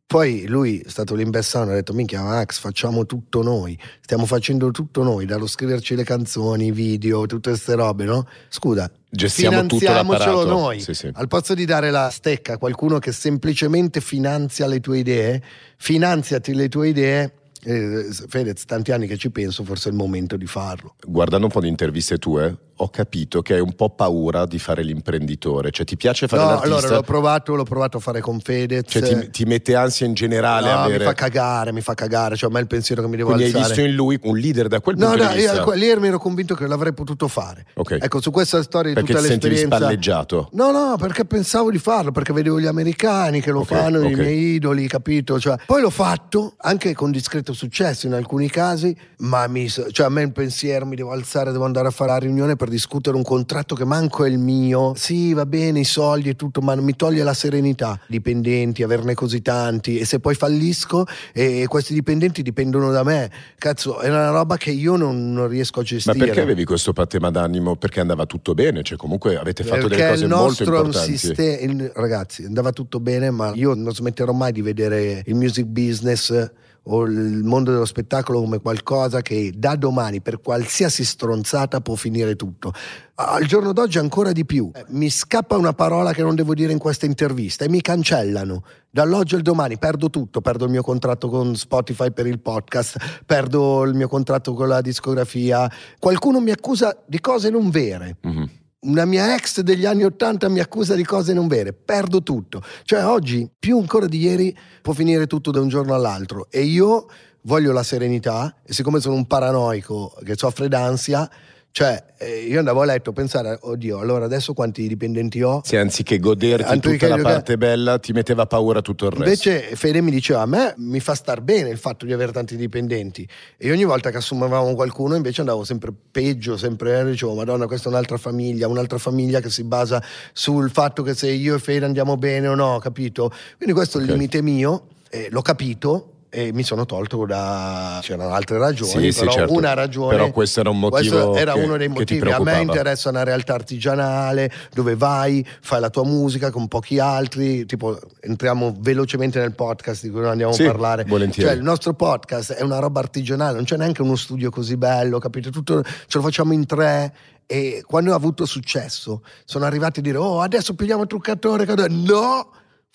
Poi 0.07 0.45
lui 0.47 0.79
è 0.79 0.89
stato 0.89 1.15
lì 1.15 1.23
in 1.23 1.31
Bessano 1.31 1.71
e 1.71 1.73
ha 1.73 1.75
detto 1.75 1.91
minchia 1.91 2.23
Max 2.23 2.59
facciamo 2.59 3.05
tutto 3.05 3.41
noi, 3.41 3.77
stiamo 3.99 4.25
facendo 4.25 4.71
tutto 4.71 5.03
noi, 5.03 5.25
dallo 5.25 5.47
scriverci 5.47 5.95
le 5.95 6.05
canzoni, 6.05 6.67
i 6.67 6.71
video, 6.71 7.25
tutte 7.25 7.49
queste 7.49 7.75
robe, 7.75 8.05
no? 8.05 8.25
Scusa, 8.47 8.89
Gestiamo 9.09 9.57
finanziamocelo 9.57 10.45
noi. 10.45 10.79
Sì, 10.79 10.93
sì. 10.93 11.11
Al 11.11 11.27
posto 11.27 11.53
di 11.53 11.65
dare 11.65 11.91
la 11.91 12.09
stecca 12.09 12.53
a 12.53 12.57
qualcuno 12.57 12.99
che 12.99 13.11
semplicemente 13.11 13.99
finanzia 13.99 14.65
le 14.65 14.79
tue 14.79 14.99
idee, 14.99 15.43
finanziati 15.75 16.53
le 16.53 16.69
tue 16.69 16.87
idee 16.87 17.33
eh, 17.63 18.07
Fedez, 18.27 18.65
tanti 18.65 18.91
anni 18.91 19.07
che 19.07 19.17
ci 19.17 19.29
penso, 19.29 19.63
forse 19.63 19.89
è 19.89 19.91
il 19.91 19.97
momento 19.97 20.37
di 20.37 20.47
farlo. 20.47 20.95
Guardando 21.05 21.45
un 21.45 21.51
po' 21.51 21.61
di 21.61 21.67
interviste 21.67 22.17
tue, 22.17 22.55
ho 22.79 22.89
capito 22.89 23.41
che 23.41 23.55
hai 23.55 23.59
un 23.59 23.73
po' 23.73 23.89
paura 23.89 24.45
di 24.45 24.59
fare 24.59 24.83
l'imprenditore. 24.83 25.71
Cioè, 25.71 25.85
ti 25.85 25.97
piace 25.97 26.27
fare 26.27 26.43
no, 26.43 26.49
l'artista? 26.49 26.77
allora 26.77 26.95
l'ho 26.95 27.01
provato, 27.01 27.55
l'ho 27.55 27.63
provato 27.63 27.97
a 27.97 27.99
fare 27.99 28.21
con 28.21 28.39
Fedez. 28.39 28.83
Cioè, 28.87 29.01
ti, 29.01 29.29
ti 29.31 29.45
mette 29.45 29.75
ansia 29.75 30.05
in 30.05 30.13
generale? 30.13 30.71
No, 30.71 30.79
avere... 30.79 30.99
mi 30.99 31.05
fa 31.05 31.13
cagare, 31.13 31.71
mi 31.71 31.81
fa 31.81 31.93
cagare. 31.95 32.35
Cioè, 32.35 32.49
a 32.49 32.53
me 32.53 32.59
è 32.59 32.61
il 32.61 32.67
pensiero 32.67 33.01
che 33.01 33.07
mi 33.07 33.17
devo 33.17 33.29
Quindi 33.29 33.45
alzare. 33.45 33.63
hai 33.63 33.69
visto 33.69 33.89
in 33.89 33.95
lui 33.95 34.19
un 34.23 34.37
leader 34.37 34.67
da 34.67 34.79
quel 34.79 34.97
no, 34.97 35.07
punto 35.07 35.23
no, 35.23 35.29
di 35.29 35.35
vista? 35.37 35.63
Io, 35.63 35.71
lì 35.71 35.99
mi 35.99 36.07
ero 36.07 36.19
convinto 36.19 36.53
che 36.53 36.67
l'avrei 36.67 36.93
potuto 36.93 37.27
fare. 37.27 37.65
Okay. 37.73 37.99
Ecco, 38.01 38.21
su 38.21 38.29
questa 38.29 38.61
storia 38.61 38.93
di 38.93 38.95
perché 38.95 39.13
tutta 39.13 39.23
ti 39.23 39.29
l'esperienza... 39.29 39.67
Perché 39.67 39.83
spalleggiato? 39.83 40.49
No, 40.51 40.71
no, 40.71 40.95
perché 40.97 41.25
pensavo 41.25 41.71
di 41.71 41.79
farlo, 41.79 42.11
perché 42.11 42.31
vedevo 42.31 42.59
gli 42.59 42.67
americani 42.67 43.41
che 43.41 43.51
lo 43.51 43.61
okay, 43.61 43.77
fanno, 43.77 43.99
okay. 43.99 44.11
i 44.11 44.15
miei 44.15 44.37
idoli, 44.55 44.87
capito? 44.87 45.39
Cioè, 45.39 45.57
poi 45.65 45.81
l'ho 45.81 45.89
fatto, 45.89 46.53
anche 46.59 46.93
con 46.93 47.09
discreto 47.47 47.53
successo 47.53 48.07
in 48.07 48.13
alcuni 48.13 48.49
casi, 48.49 48.95
ma 49.19 49.47
mi, 49.47 49.69
cioè 49.69 50.05
a 50.05 50.09
me 50.09 50.23
il 50.23 50.31
pensiero 50.31 50.85
mi 50.85 50.95
devo 50.95 51.11
alzare, 51.11 51.51
devo 51.51 51.65
andare 51.65 51.87
a 51.87 51.91
fare 51.91 52.11
la 52.11 52.17
riunione 52.17 52.55
per 52.55 52.69
discutere 52.69 53.15
un 53.15 53.23
contratto 53.23 53.75
che 53.75 53.85
manco 53.85 54.25
è 54.25 54.29
il 54.29 54.39
mio. 54.39 54.93
Sì, 54.95 55.33
va 55.33 55.45
bene, 55.45 55.79
i 55.79 55.85
soldi 55.85 56.29
e 56.29 56.35
tutto, 56.35 56.61
ma 56.61 56.75
mi 56.75 56.95
toglie 56.95 57.23
la 57.23 57.33
serenità. 57.33 57.99
Dipendenti, 58.07 58.83
averne 58.83 59.13
così 59.13 59.41
tanti, 59.41 59.97
e 59.99 60.05
se 60.05 60.19
poi 60.19 60.35
fallisco 60.35 61.05
e 61.33 61.65
questi 61.67 61.93
dipendenti 61.93 62.41
dipendono 62.41 62.91
da 62.91 63.03
me, 63.03 63.31
cazzo, 63.57 63.99
è 63.99 64.09
una 64.09 64.29
roba 64.29 64.57
che 64.57 64.71
io 64.71 64.95
non, 64.95 65.33
non 65.33 65.47
riesco 65.47 65.79
a 65.79 65.83
gestire. 65.83 66.17
Ma 66.17 66.25
perché 66.25 66.41
avevi 66.41 66.63
questo 66.65 66.93
patema 66.93 67.29
d'animo? 67.29 67.75
Perché 67.75 67.99
andava 67.99 68.25
tutto 68.25 68.53
bene, 68.53 68.83
cioè 68.83 68.97
comunque 68.97 69.37
avete 69.37 69.63
fatto 69.63 69.87
perché 69.87 70.03
delle 70.03 70.09
cose 70.11 70.27
molto 70.27 70.63
importanti. 70.63 71.17
Sistema, 71.17 71.89
ragazzi, 71.93 72.43
andava 72.43 72.71
tutto 72.71 72.99
bene, 72.99 73.29
ma 73.31 73.51
io 73.53 73.73
non 73.73 73.93
smetterò 73.93 74.31
mai 74.33 74.51
di 74.51 74.61
vedere 74.61 75.23
il 75.25 75.35
music 75.35 75.65
business 75.65 76.51
o 76.87 77.03
il 77.03 77.43
mondo 77.43 77.71
dello 77.71 77.85
spettacolo 77.85 78.39
come 78.39 78.59
qualcosa 78.59 79.21
che 79.21 79.51
da 79.55 79.75
domani 79.75 80.21
per 80.21 80.41
qualsiasi 80.41 81.03
stronzata 81.03 81.81
può 81.81 81.95
finire 81.95 82.35
tutto. 82.35 82.73
Al 83.15 83.45
giorno 83.45 83.73
d'oggi 83.73 83.97
ancora 83.97 84.31
di 84.31 84.45
più. 84.45 84.69
Mi 84.89 85.09
scappa 85.09 85.57
una 85.57 85.73
parola 85.73 86.13
che 86.13 86.21
non 86.21 86.35
devo 86.35 86.53
dire 86.53 86.71
in 86.71 86.77
questa 86.77 87.05
intervista 87.05 87.65
e 87.65 87.69
mi 87.69 87.81
cancellano. 87.81 88.63
Dall'oggi 88.89 89.35
al 89.35 89.41
domani 89.41 89.77
perdo 89.77 90.09
tutto, 90.09 90.41
perdo 90.41 90.65
il 90.65 90.71
mio 90.71 90.83
contratto 90.83 91.27
con 91.29 91.55
Spotify 91.55 92.11
per 92.11 92.27
il 92.27 92.39
podcast, 92.39 93.23
perdo 93.25 93.83
il 93.83 93.93
mio 93.93 94.07
contratto 94.07 94.53
con 94.53 94.67
la 94.67 94.81
discografia. 94.81 95.69
Qualcuno 95.99 96.39
mi 96.39 96.51
accusa 96.51 96.95
di 97.05 97.19
cose 97.19 97.49
non 97.49 97.69
vere. 97.69 98.17
Mm-hmm 98.25 98.45
una 98.81 99.05
mia 99.05 99.33
ex 99.33 99.61
degli 99.61 99.85
anni 99.85 100.03
Ottanta 100.03 100.49
mi 100.49 100.59
accusa 100.59 100.93
di 100.93 101.03
cose 101.03 101.33
non 101.33 101.47
vere, 101.47 101.73
perdo 101.73 102.21
tutto. 102.21 102.61
Cioè 102.83 103.05
oggi, 103.05 103.49
più 103.57 103.77
ancora 103.77 104.05
di 104.05 104.19
ieri, 104.19 104.55
può 104.81 104.93
finire 104.93 105.25
tutto 105.25 105.51
da 105.51 105.59
un 105.59 105.67
giorno 105.67 105.95
all'altro 105.95 106.47
e 106.49 106.61
io 106.61 107.07
voglio 107.41 107.71
la 107.71 107.83
serenità 107.83 108.57
e 108.63 108.73
siccome 108.73 108.99
sono 108.99 109.15
un 109.15 109.25
paranoico 109.25 110.15
che 110.23 110.35
soffre 110.35 110.67
d'ansia, 110.67 111.29
cioè, 111.71 112.03
io 112.49 112.57
andavo 112.57 112.81
a 112.81 112.85
letto 112.85 113.11
a 113.11 113.13
pensare, 113.13 113.55
oddio, 113.61 113.99
allora 113.99 114.25
adesso 114.25 114.53
quanti 114.53 114.87
dipendenti 114.87 115.43
ho? 115.43 115.61
Sì, 115.63 115.75
anziché 115.75 116.17
goderti 116.17 116.63
Anziché 116.63 116.97
tutta 116.97 117.15
la 117.15 117.21
parte 117.21 117.55
bella, 117.55 117.99
ti 117.99 118.13
metteva 118.13 118.47
paura 118.47 118.81
tutto 118.81 119.05
il 119.05 119.11
resto. 119.11 119.25
Invece 119.25 119.75
Fede 119.75 120.01
mi 120.01 120.09
diceva, 120.09 120.41
a 120.41 120.47
me 120.47 120.73
mi 120.77 120.99
fa 120.99 121.13
star 121.13 121.41
bene 121.41 121.69
il 121.69 121.77
fatto 121.77 122.07
di 122.07 122.13
avere 122.13 122.31
tanti 122.31 122.55
dipendenti. 122.55 123.29
E 123.57 123.71
ogni 123.71 123.83
volta 123.83 124.09
che 124.09 124.17
assumevamo 124.17 124.73
qualcuno 124.73 125.15
invece 125.15 125.41
andavo 125.41 125.63
sempre 125.63 125.93
peggio, 126.11 126.57
sempre 126.57 127.05
dicevo, 127.05 127.35
madonna, 127.35 127.67
questa 127.67 127.89
è 127.89 127.91
un'altra 127.91 128.17
famiglia, 128.17 128.67
un'altra 128.67 128.97
famiglia 128.97 129.39
che 129.39 129.51
si 129.51 129.63
basa 129.63 130.03
sul 130.33 130.71
fatto 130.71 131.03
che 131.03 131.13
se 131.13 131.29
io 131.29 131.53
e 131.53 131.59
Fede 131.59 131.85
andiamo 131.85 132.17
bene 132.17 132.47
o 132.47 132.55
no, 132.55 132.79
capito? 132.79 133.31
Quindi 133.55 133.75
questo 133.75 133.99
è 133.99 134.01
il 134.01 134.07
limite 134.07 134.41
mio, 134.41 134.87
eh, 135.11 135.27
l'ho 135.29 135.43
capito. 135.43 136.13
E 136.37 136.53
mi 136.53 136.61
sono 136.61 136.85
tolto 136.85 137.25
da. 137.25 137.97
c'erano 138.03 138.31
altre 138.31 138.59
ragioni, 138.59 138.91
Sì, 139.05 139.11
sì, 139.11 139.19
però 139.21 139.31
certo. 139.31 139.53
una 139.53 139.73
ragione. 139.73 140.15
Però 140.15 140.29
questo 140.29 140.59
era 140.59 140.69
un 140.69 140.77
motivo 140.77 141.33
era 141.35 141.53
che- 141.53 141.59
uno 141.61 141.77
dei 141.77 141.87
motivi. 141.87 142.29
A 142.29 142.39
me 142.39 142.61
interessa 142.61 143.09
una 143.09 143.23
realtà 143.23 143.55
artigianale 143.55 144.51
dove 144.71 144.95
vai, 144.95 145.43
fai 145.61 145.79
la 145.79 145.89
tua 145.89 146.03
musica 146.03 146.51
con 146.51 146.67
pochi 146.67 146.99
altri. 146.99 147.65
Tipo, 147.65 147.97
entriamo 148.19 148.75
velocemente 148.77 149.39
nel 149.39 149.55
podcast 149.55 150.03
di 150.03 150.11
cui 150.11 150.19
non 150.21 150.29
andiamo 150.29 150.51
Sì, 150.53 150.65
a 150.65 150.67
parlare. 150.71 151.05
volentieri. 151.05 151.49
Cioè, 151.49 151.57
il 151.57 151.63
nostro 151.63 151.93
podcast 151.95 152.53
è 152.53 152.61
una 152.61 152.77
roba 152.77 152.99
artigianale, 152.99 153.55
non 153.55 153.63
c'è 153.63 153.77
neanche 153.77 154.03
uno 154.03 154.15
studio 154.15 154.51
così 154.51 154.77
bello, 154.77 155.17
capito? 155.17 155.49
Tutto 155.49 155.81
ce 155.83 156.17
lo 156.17 156.21
facciamo 156.21 156.53
in 156.53 156.67
tre. 156.67 157.13
E 157.47 157.81
quando 157.87 158.11
ha 158.11 158.15
avuto 158.15 158.45
successo, 158.45 159.23
sono 159.43 159.65
arrivati 159.65 160.01
a 160.01 160.03
dire: 160.03 160.17
Oh, 160.17 160.41
adesso 160.41 160.75
pigliamo 160.75 161.01
il 161.01 161.07
truccatore. 161.07 161.65
No! 161.89 162.49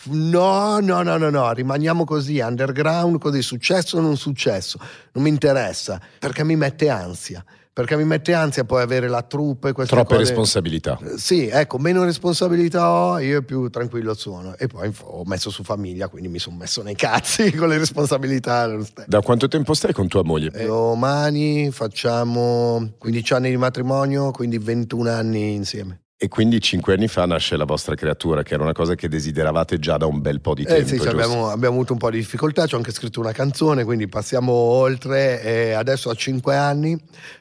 No, 0.05 0.81
no, 0.81 1.03
no, 1.03 1.17
no, 1.17 1.31
no, 1.31 1.53
rimaniamo 1.53 2.05
così, 2.05 2.41
underground, 2.41 3.19
così, 3.19 3.41
successo 3.41 3.99
o 3.99 4.01
non 4.01 4.17
successo, 4.17 4.79
non 5.13 5.23
mi 5.23 5.31
interessa, 5.31 6.01
perché 6.19 6.43
mi 6.43 6.57
mette 6.57 6.89
ansia, 6.89 7.45
perché 7.73 7.97
mi 7.97 8.05
mette 8.05 8.35
ansia 8.35 8.65
poi 8.65 8.83
avere 8.83 9.07
la 9.07 9.23
troupe 9.23 9.69
e 9.69 9.73
queste 9.73 9.95
Troppe 9.95 10.17
cose. 10.17 10.27
responsabilità. 10.27 10.99
Eh, 11.01 11.19
Sì, 11.19 11.47
ecco, 11.47 11.79
meno 11.79 12.03
responsabilità 12.03 12.91
ho, 12.91 13.19
io 13.21 13.43
più 13.43 13.71
tranquillo 13.71 14.15
sono. 14.15 14.57
E 14.57 14.67
poi 14.67 14.93
ho 15.03 15.23
messo 15.25 15.51
su 15.51 15.63
famiglia, 15.63 16.09
quindi 16.09 16.29
mi 16.29 16.41
sono 16.41 16.57
messo 16.57 16.83
nei 16.83 16.97
cazzi 16.97 17.53
con 17.55 17.69
le 17.69 17.79
responsabilità. 17.79 18.77
Da 19.07 19.21
quanto 19.21 19.47
tempo 19.47 19.73
stai 19.73 19.93
con 19.93 20.09
tua 20.09 20.25
moglie? 20.25 20.51
E 20.53 20.67
Domani 20.67 21.71
facciamo 21.71 22.91
15 22.99 23.35
anni 23.35 23.51
di 23.51 23.57
matrimonio, 23.57 24.33
quindi 24.33 24.59
21 24.59 25.09
anni 25.11 25.55
insieme. 25.55 26.01
E 26.23 26.29
quindi 26.29 26.61
cinque 26.61 26.95
anni 26.95 27.09
fa 27.09 27.27
nasce 27.27 27.57
la 27.57 27.65
vostra 27.65 27.97
creatura, 27.97 28.45
che 28.45 28.55
era 28.55 28.63
una 28.63 28.73
cosa 28.73 28.95
che 28.95 29.09
desideravate 29.09 29.81
già 29.81 29.97
da 29.97 30.07
un 30.07 30.21
bel 30.21 30.41
po' 30.41 30.55
di 30.55 30.63
tempo. 30.63 30.81
Eh 30.81 30.87
sì, 30.87 31.01
cioè 31.01 31.09
abbiamo, 31.09 31.49
abbiamo, 31.49 31.75
avuto 31.75 31.95
un 31.95 31.99
po' 31.99 32.11
di 32.11 32.19
difficoltà, 32.19 32.65
ci 32.65 32.75
ho 32.75 32.77
anche 32.77 32.93
scritto 32.93 33.19
una 33.19 33.33
canzone, 33.33 33.83
quindi 33.83 34.07
passiamo 34.07 34.53
oltre. 34.53 35.43
E 35.43 35.73
adesso 35.73 36.11
ho 36.11 36.15
cinque 36.15 36.55
anni, 36.55 36.97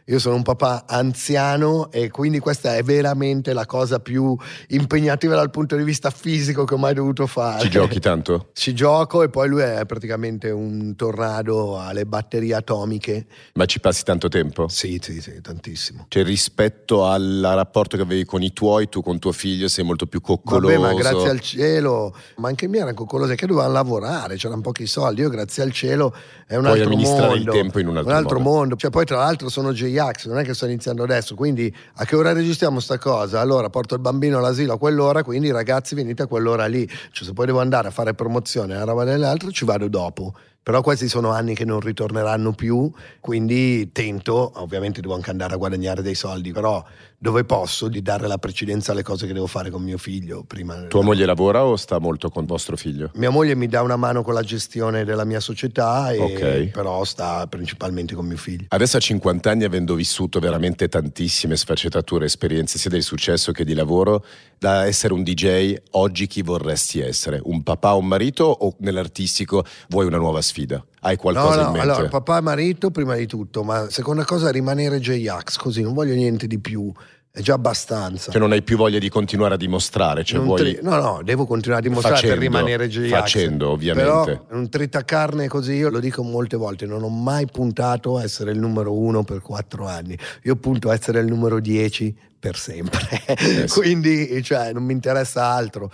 io 0.05 0.17
sono 0.17 0.33
un 0.33 0.41
papà 0.41 0.85
anziano 0.87 1.91
e 1.91 2.09
quindi 2.09 2.39
questa 2.39 2.75
è 2.75 2.81
veramente 2.81 3.53
la 3.53 3.67
cosa 3.67 3.99
più 3.99 4.35
impegnativa 4.69 5.35
dal 5.35 5.51
punto 5.51 5.75
di 5.75 5.83
vista 5.83 6.09
fisico 6.09 6.63
che 6.63 6.73
ho 6.73 6.79
mai 6.79 6.95
dovuto 6.95 7.27
fare. 7.27 7.61
Ci 7.61 7.69
giochi 7.69 7.99
tanto? 7.99 8.49
Ci 8.57 8.73
gioco 8.73 9.21
e 9.21 9.29
poi 9.29 9.47
lui 9.47 9.61
è 9.61 9.85
praticamente 9.85 10.49
un 10.49 10.95
tornado 10.95 11.79
alle 11.79 12.07
batterie 12.07 12.55
atomiche. 12.55 13.27
Ma 13.53 13.65
ci 13.65 13.79
passi 13.79 14.03
tanto 14.03 14.27
tempo? 14.27 14.67
Sì, 14.69 14.99
sì, 14.99 15.21
sì, 15.21 15.39
tantissimo. 15.39 16.07
Cioè 16.07 16.23
rispetto 16.23 17.05
al 17.05 17.41
rapporto 17.43 17.95
che 17.95 18.01
avevi 18.01 18.25
con 18.25 18.41
i 18.41 18.51
tuoi 18.51 18.69
tuoi, 18.71 18.87
tu 18.87 19.01
con 19.01 19.19
tuo 19.19 19.31
figlio 19.33 19.67
sei 19.67 19.83
molto 19.83 20.07
più 20.07 20.21
coccoloso. 20.21 20.79
Vabbè, 20.79 20.93
ma 20.93 20.99
grazie 20.99 21.29
al 21.29 21.39
cielo, 21.41 22.15
ma 22.37 22.47
anche 22.47 22.65
i 22.65 22.67
miei 22.69 22.81
erano 22.81 22.95
coccolosi, 22.95 23.35
che 23.35 23.45
dovevano 23.45 23.73
lavorare, 23.73 24.37
c'erano 24.37 24.61
pochi 24.61 24.87
soldi. 24.87 25.21
Io, 25.21 25.29
grazie 25.29 25.63
al 25.63 25.71
cielo, 25.71 26.13
è 26.47 26.55
un 26.55 26.61
Puoi 26.63 26.73
altro 26.73 26.87
amministrare 26.87 27.35
mondo. 27.35 27.51
il 27.51 27.57
tempo 27.57 27.79
in 27.79 27.87
un 27.87 27.97
altro, 27.97 28.11
un 28.11 28.17
altro 28.17 28.39
modo. 28.39 28.55
mondo. 28.57 28.75
Cioè, 28.77 28.89
poi, 28.89 29.05
tra 29.05 29.17
l'altro, 29.17 29.49
sono 29.49 29.73
J-Ax, 29.73 30.27
non 30.27 30.39
è 30.39 30.43
che 30.43 30.53
sto 30.53 30.65
iniziando 30.65 31.03
adesso. 31.03 31.35
Quindi, 31.35 31.73
a 31.95 32.05
che 32.05 32.15
ora 32.15 32.31
registriamo 32.31 32.79
sta 32.79 32.97
cosa? 32.97 33.41
Allora, 33.41 33.69
porto 33.69 33.95
il 33.95 34.01
bambino 34.01 34.37
all'asilo 34.37 34.73
a 34.73 34.77
quell'ora, 34.77 35.23
quindi, 35.23 35.51
ragazzi, 35.51 35.95
venite 35.95 36.23
a 36.23 36.27
quell'ora 36.27 36.65
lì. 36.67 36.87
Cioè, 36.87 37.25
se 37.27 37.33
poi 37.33 37.47
devo 37.47 37.59
andare 37.59 37.89
a 37.89 37.91
fare 37.91 38.13
promozione 38.13 38.73
a 38.73 38.77
una 38.77 38.85
roba 38.85 39.03
dell'altro, 39.03 39.51
ci 39.51 39.65
vado 39.65 39.87
dopo. 39.89 40.33
Però 40.63 40.81
questi 40.81 41.07
sono 41.09 41.31
anni 41.31 41.55
che 41.55 41.65
non 41.65 41.79
ritorneranno 41.79 42.51
più, 42.51 42.91
quindi 43.19 43.91
tento, 43.91 44.51
ovviamente 44.57 45.01
devo 45.01 45.15
anche 45.15 45.31
andare 45.31 45.55
a 45.55 45.57
guadagnare 45.57 46.03
dei 46.03 46.13
soldi, 46.13 46.51
però 46.51 46.85
dove 47.21 47.43
posso 47.43 47.87
di 47.87 48.01
dare 48.01 48.25
la 48.25 48.39
precedenza 48.39 48.93
alle 48.93 49.03
cose 49.03 49.27
che 49.27 49.33
devo 49.33 49.45
fare 49.45 49.69
con 49.69 49.83
mio 49.83 49.99
figlio 49.99 50.43
prima. 50.43 50.87
Tua 50.87 51.03
moglie 51.03 51.27
lavora 51.27 51.63
o 51.63 51.75
sta 51.75 51.99
molto 51.99 52.31
con 52.31 52.45
vostro 52.45 52.75
figlio? 52.75 53.11
Mia 53.13 53.29
moglie 53.29 53.53
mi 53.53 53.67
dà 53.67 53.83
una 53.83 53.95
mano 53.95 54.23
con 54.23 54.33
la 54.33 54.41
gestione 54.41 55.05
della 55.05 55.23
mia 55.23 55.39
società, 55.39 56.11
e 56.11 56.17
Ok. 56.19 56.71
però 56.71 57.03
sta 57.03 57.45
principalmente 57.45 58.15
con 58.15 58.25
mio 58.25 58.37
figlio. 58.37 58.65
Adesso 58.69 58.97
a 58.97 58.99
50 58.99 59.51
anni, 59.51 59.65
avendo 59.65 59.93
vissuto 59.93 60.39
veramente 60.39 60.89
tantissime 60.89 61.55
sfaccettature, 61.55 62.25
esperienze 62.25 62.79
sia 62.79 62.89
del 62.89 63.03
successo 63.03 63.51
che 63.51 63.65
di 63.65 63.75
lavoro, 63.75 64.25
da 64.57 64.87
essere 64.87 65.13
un 65.13 65.21
DJ, 65.21 65.75
oggi 65.91 66.25
chi 66.25 66.41
vorresti 66.41 67.01
essere? 67.01 67.39
Un 67.43 67.61
papà 67.61 67.93
o 67.93 67.99
un 67.99 68.07
marito 68.07 68.45
o 68.45 68.73
nell'artistico 68.79 69.63
vuoi 69.89 70.07
una 70.07 70.17
nuova 70.17 70.41
sfida? 70.41 70.83
Hai 71.03 71.17
qualcosa 71.17 71.55
no, 71.55 71.61
no, 71.61 71.67
in 71.67 71.71
mente? 71.73 71.89
allora 71.89 72.07
papà 72.09 72.37
e 72.37 72.41
marito 72.41 72.91
prima 72.91 73.15
di 73.15 73.25
tutto, 73.25 73.63
ma 73.63 73.89
seconda 73.89 74.23
cosa 74.23 74.51
rimanere 74.51 74.99
J-Ax, 74.99 75.57
così 75.57 75.81
non 75.81 75.93
voglio 75.93 76.13
niente 76.13 76.45
di 76.45 76.59
più, 76.59 76.91
è 77.31 77.39
già 77.39 77.53
abbastanza. 77.53 78.29
Cioè 78.29 78.39
non 78.39 78.51
hai 78.51 78.61
più 78.61 78.77
voglia 78.77 78.99
di 78.99 79.09
continuare 79.09 79.53
a 79.55 79.57
dimostrare, 79.57 80.23
cioè 80.23 80.41
vuoi... 80.41 80.77
no, 80.83 80.99
no, 80.99 81.21
devo 81.23 81.47
continuare 81.47 81.81
a 81.81 81.87
dimostrare 81.87 82.17
Facendo, 82.17 82.35
per 82.35 82.43
rimanere 82.43 82.87
J-Ax. 82.87 83.09
facendo, 83.09 83.69
ovviamente. 83.69 84.09
Però 84.11 84.45
un 84.49 84.69
tritacarne 84.69 85.47
così, 85.47 85.73
io 85.73 85.89
lo 85.89 85.99
dico 85.99 86.21
molte 86.23 86.55
volte, 86.55 86.85
non 86.85 87.01
ho 87.01 87.09
mai 87.09 87.47
puntato 87.47 88.17
a 88.17 88.23
essere 88.23 88.51
il 88.51 88.59
numero 88.59 88.93
uno 88.93 89.23
per 89.23 89.41
quattro 89.41 89.87
anni. 89.87 90.15
Io 90.43 90.55
punto 90.57 90.89
a 90.89 90.93
essere 90.93 91.19
il 91.21 91.27
numero 91.27 91.59
dieci 91.59 92.15
per 92.37 92.57
sempre. 92.57 93.07
Eh 93.25 93.67
sì. 93.67 93.67
Quindi, 93.79 94.43
cioè, 94.43 94.73
non 94.73 94.83
mi 94.83 94.93
interessa 94.93 95.45
altro. 95.45 95.89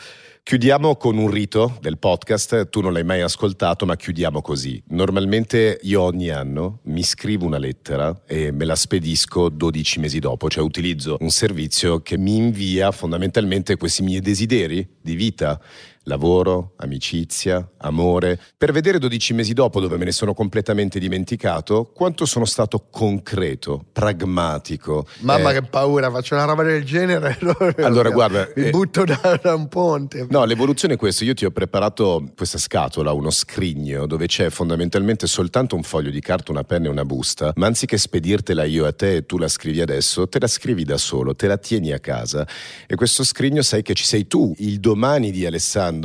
Chiudiamo 0.47 0.95
con 0.95 1.17
un 1.17 1.29
rito 1.29 1.77
del 1.81 1.97
podcast, 1.97 2.69
tu 2.69 2.79
non 2.79 2.93
l'hai 2.93 3.03
mai 3.03 3.19
ascoltato, 3.19 3.85
ma 3.85 3.97
chiudiamo 3.97 4.41
così. 4.41 4.81
Normalmente 4.91 5.77
io 5.81 6.01
ogni 6.03 6.29
anno 6.29 6.79
mi 6.83 7.03
scrivo 7.03 7.45
una 7.45 7.57
lettera 7.57 8.21
e 8.25 8.53
me 8.53 8.63
la 8.63 8.77
spedisco 8.77 9.49
12 9.49 9.99
mesi 9.99 10.19
dopo, 10.19 10.49
cioè 10.49 10.63
utilizzo 10.63 11.17
un 11.19 11.31
servizio 11.31 11.99
che 11.99 12.17
mi 12.17 12.37
invia 12.37 12.91
fondamentalmente 12.91 13.75
questi 13.75 14.03
miei 14.03 14.21
desideri 14.21 14.87
di 15.01 15.15
vita, 15.15 15.59
lavoro, 16.07 16.73
amicizia, 16.77 17.69
amore, 17.77 18.39
per 18.57 18.71
vedere 18.71 18.97
12 18.97 19.33
mesi 19.33 19.53
dopo, 19.53 19.79
dove 19.79 19.97
me 19.97 20.05
ne 20.05 20.11
sono 20.11 20.33
completamente 20.33 20.99
dimenticato, 20.99 21.91
quanto 21.93 22.25
sono 22.25 22.45
stato 22.45 22.87
concreto, 22.89 23.85
pragmatico. 23.91 25.05
Mamma 25.19 25.51
eh, 25.51 25.53
che 25.53 25.61
paura, 25.63 26.09
faccio 26.09 26.33
una 26.33 26.45
roba 26.45 26.63
del 26.63 26.83
genere. 26.83 27.37
Allora, 27.77 28.09
guarda, 28.09 28.49
mi 28.55 28.65
eh, 28.65 28.69
butto 28.69 29.03
da, 29.03 29.39
da 29.41 29.53
un 29.53 29.67
ponte. 29.67 30.27
No, 30.29 30.43
l'evoluzione 30.45 30.95
è 30.95 30.97
questa. 30.97 31.23
Io 31.23 31.33
ti 31.33 31.45
ho 31.45 31.51
preparato 31.51 32.31
questa 32.35 32.57
scatola, 32.57 33.11
uno 33.11 33.29
scrigno, 33.29 34.05
dove 34.07 34.25
c'è 34.25 34.49
fondamentalmente 34.49 35.27
soltanto 35.27 35.75
un 35.75 35.83
foglio 35.83 36.09
di 36.09 36.19
carta, 36.19 36.51
una 36.51 36.63
penna 36.63 36.87
e 36.87 36.89
una 36.89 37.05
busta, 37.05 37.53
ma 37.55 37.67
anziché 37.67 37.97
spedirtela 37.97 38.63
io 38.63 38.85
a 38.85 38.93
te 38.93 39.17
e 39.17 39.25
tu 39.25 39.37
la 39.37 39.47
scrivi 39.47 39.81
adesso, 39.81 40.27
te 40.27 40.39
la 40.39 40.47
scrivi 40.47 40.83
da 40.83 40.97
solo, 40.97 41.35
te 41.35 41.47
la 41.47 41.57
tieni 41.57 41.91
a 41.91 41.99
casa. 41.99 42.47
E 42.87 42.95
questo 42.95 43.23
scrigno 43.23 43.61
sai 43.61 43.81
che 43.83 43.93
ci 43.93 44.03
sei 44.03 44.27
tu, 44.27 44.53
il 44.57 44.79
domani 44.79 45.31
di 45.31 45.45
Alessandro, 45.45 45.96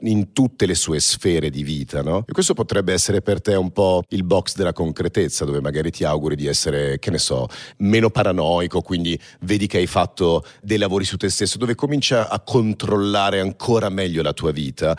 in 0.00 0.32
tutte 0.32 0.66
le 0.66 0.74
sue 0.74 1.00
sfere 1.00 1.50
di 1.50 1.62
vita, 1.62 2.02
no? 2.02 2.24
E 2.26 2.32
questo 2.32 2.54
potrebbe 2.54 2.92
essere 2.92 3.22
per 3.22 3.40
te 3.40 3.54
un 3.54 3.70
po' 3.70 4.02
il 4.08 4.24
box 4.24 4.54
della 4.56 4.72
concretezza, 4.72 5.44
dove 5.44 5.60
magari 5.60 5.90
ti 5.90 6.04
auguri 6.04 6.36
di 6.36 6.46
essere, 6.46 6.98
che 6.98 7.10
ne 7.10 7.18
so, 7.18 7.48
meno 7.78 8.10
paranoico, 8.10 8.80
quindi 8.80 9.18
vedi 9.40 9.66
che 9.66 9.78
hai 9.78 9.86
fatto 9.86 10.44
dei 10.60 10.78
lavori 10.78 11.04
su 11.04 11.16
te 11.16 11.28
stesso, 11.28 11.58
dove 11.58 11.74
comincia 11.74 12.28
a 12.28 12.40
controllare 12.40 13.40
ancora 13.40 13.88
meglio 13.88 14.22
la 14.22 14.32
tua 14.32 14.52
vita. 14.52 14.96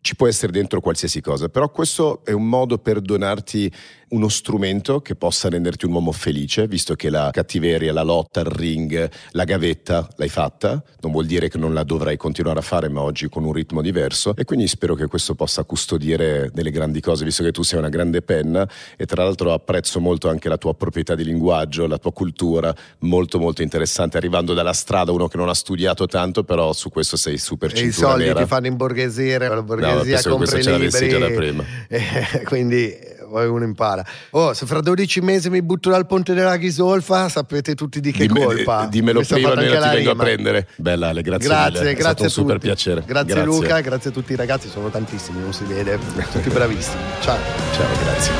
Ci 0.00 0.14
può 0.14 0.28
essere 0.28 0.52
dentro 0.52 0.80
qualsiasi 0.80 1.20
cosa, 1.20 1.48
però 1.48 1.70
questo 1.70 2.24
è 2.24 2.32
un 2.32 2.48
modo 2.48 2.78
per 2.78 3.00
donarti 3.00 3.70
uno 4.10 4.28
strumento 4.28 5.00
che 5.00 5.14
possa 5.14 5.48
renderti 5.48 5.86
un 5.86 5.92
uomo 5.92 6.12
felice, 6.12 6.66
visto 6.66 6.94
che 6.94 7.10
la 7.10 7.30
cattiveria, 7.32 7.92
la 7.92 8.02
lotta, 8.02 8.40
il 8.40 8.46
ring, 8.46 9.10
la 9.32 9.44
gavetta 9.44 10.08
l'hai 10.16 10.28
fatta, 10.28 10.82
non 11.00 11.12
vuol 11.12 11.26
dire 11.26 11.48
che 11.48 11.58
non 11.58 11.74
la 11.74 11.82
dovrai 11.84 12.16
continuare 12.16 12.58
a 12.58 12.62
fare, 12.62 12.88
ma 12.88 13.02
oggi 13.02 13.28
con 13.28 13.44
un 13.44 13.52
ritmo 13.52 13.82
diverso 13.82 14.34
e 14.36 14.44
quindi 14.44 14.66
spero 14.68 14.94
che 14.94 15.06
questo 15.06 15.34
possa 15.34 15.64
custodire 15.64 16.50
delle 16.52 16.70
grandi 16.70 17.00
cose, 17.00 17.24
visto 17.24 17.42
che 17.42 17.52
tu 17.52 17.62
sei 17.62 17.78
una 17.78 17.88
grande 17.88 18.22
penna 18.22 18.68
e 18.96 19.06
tra 19.06 19.24
l'altro 19.24 19.52
apprezzo 19.52 20.00
molto 20.00 20.28
anche 20.28 20.48
la 20.48 20.56
tua 20.58 20.74
proprietà 20.74 21.14
di 21.14 21.24
linguaggio, 21.24 21.86
la 21.86 21.98
tua 21.98 22.12
cultura, 22.12 22.74
molto 23.00 23.38
molto 23.38 23.62
interessante, 23.62 24.16
arrivando 24.16 24.54
dalla 24.54 24.72
strada, 24.72 25.12
uno 25.12 25.28
che 25.28 25.36
non 25.36 25.48
ha 25.48 25.54
studiato 25.54 26.06
tanto, 26.06 26.44
però 26.44 26.72
su 26.72 26.88
questo 26.90 27.16
sei 27.16 27.38
super 27.38 27.70
E 27.70 27.74
i 27.74 27.76
cintura 27.76 28.08
soldi 28.10 28.24
nera. 28.24 28.40
ti 28.40 28.46
fanno 28.46 28.66
imborghesire, 28.66 29.48
la 29.48 29.54
No, 29.56 29.62
borghesia 29.62 30.20
che 30.22 30.28
compra 30.28 30.56
libri. 30.56 31.08
già 31.08 31.30
prima. 31.30 31.64
Eh, 31.88 32.42
quindi 32.44 32.94
uno 33.30 33.64
impara. 33.64 34.04
Oh, 34.30 34.52
se 34.52 34.66
fra 34.66 34.80
12 34.80 35.20
mesi 35.20 35.50
mi 35.50 35.62
butto 35.62 35.90
dal 35.90 36.06
ponte 36.06 36.34
della 36.34 36.56
Ghisolfa, 36.56 37.28
sapete 37.28 37.74
tutti 37.74 38.00
di 38.00 38.12
che 38.12 38.26
Dimme- 38.26 38.44
colpa. 38.44 38.84
eh, 38.84 38.88
Dimmelo 38.88 39.20
prima, 39.20 39.50
almeno 39.50 39.72
ti 39.72 39.78
la 39.78 39.90
vengo 39.90 40.10
a 40.10 40.14
prendere. 40.16 40.68
Bella 40.76 41.08
Ale, 41.08 41.22
grazie, 41.22 41.48
Grazie, 41.48 41.78
mille. 41.78 41.90
È 41.90 41.94
grazie 41.94 42.02
stato 42.02 42.22
a 42.22 42.26
un 42.26 42.30
super 42.30 42.58
piacere. 42.58 43.02
Grazie, 43.06 43.44
Luca, 43.44 43.80
grazie 43.80 44.10
a 44.10 44.12
tutti 44.12 44.32
i 44.32 44.36
ragazzi, 44.36 44.68
sono 44.68 44.88
tantissimi, 44.90 45.40
non 45.40 45.52
si 45.52 45.64
vede, 45.64 45.98
tutti 46.32 46.48
bravissimi. 46.50 47.02
Ciao. 47.20 47.38
Ciao, 47.72 47.86
grazie. 48.02 48.32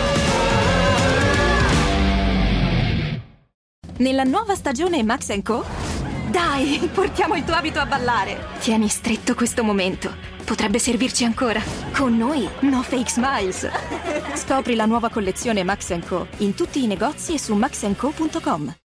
Nella 3.98 4.22
nuova 4.22 4.54
stagione 4.54 5.02
Max 5.02 5.42
Co? 5.42 5.64
Dai, 6.30 6.88
portiamo 6.92 7.34
il 7.34 7.44
tuo 7.44 7.54
abito 7.54 7.80
a 7.80 7.86
ballare. 7.86 8.36
Tieni 8.60 8.88
stretto 8.88 9.34
questo 9.34 9.64
momento. 9.64 10.37
Potrebbe 10.48 10.78
servirci 10.78 11.24
ancora. 11.24 11.60
Con 11.92 12.16
noi, 12.16 12.48
no 12.60 12.80
fake 12.80 13.10
smiles. 13.10 13.68
Scopri 14.34 14.76
la 14.76 14.86
nuova 14.86 15.10
collezione 15.10 15.62
Max 15.62 15.94
Co 16.08 16.26
in 16.38 16.54
tutti 16.54 16.82
i 16.82 16.86
negozi 16.86 17.34
e 17.34 17.38
su 17.38 17.54
maxco.com. 17.54 18.78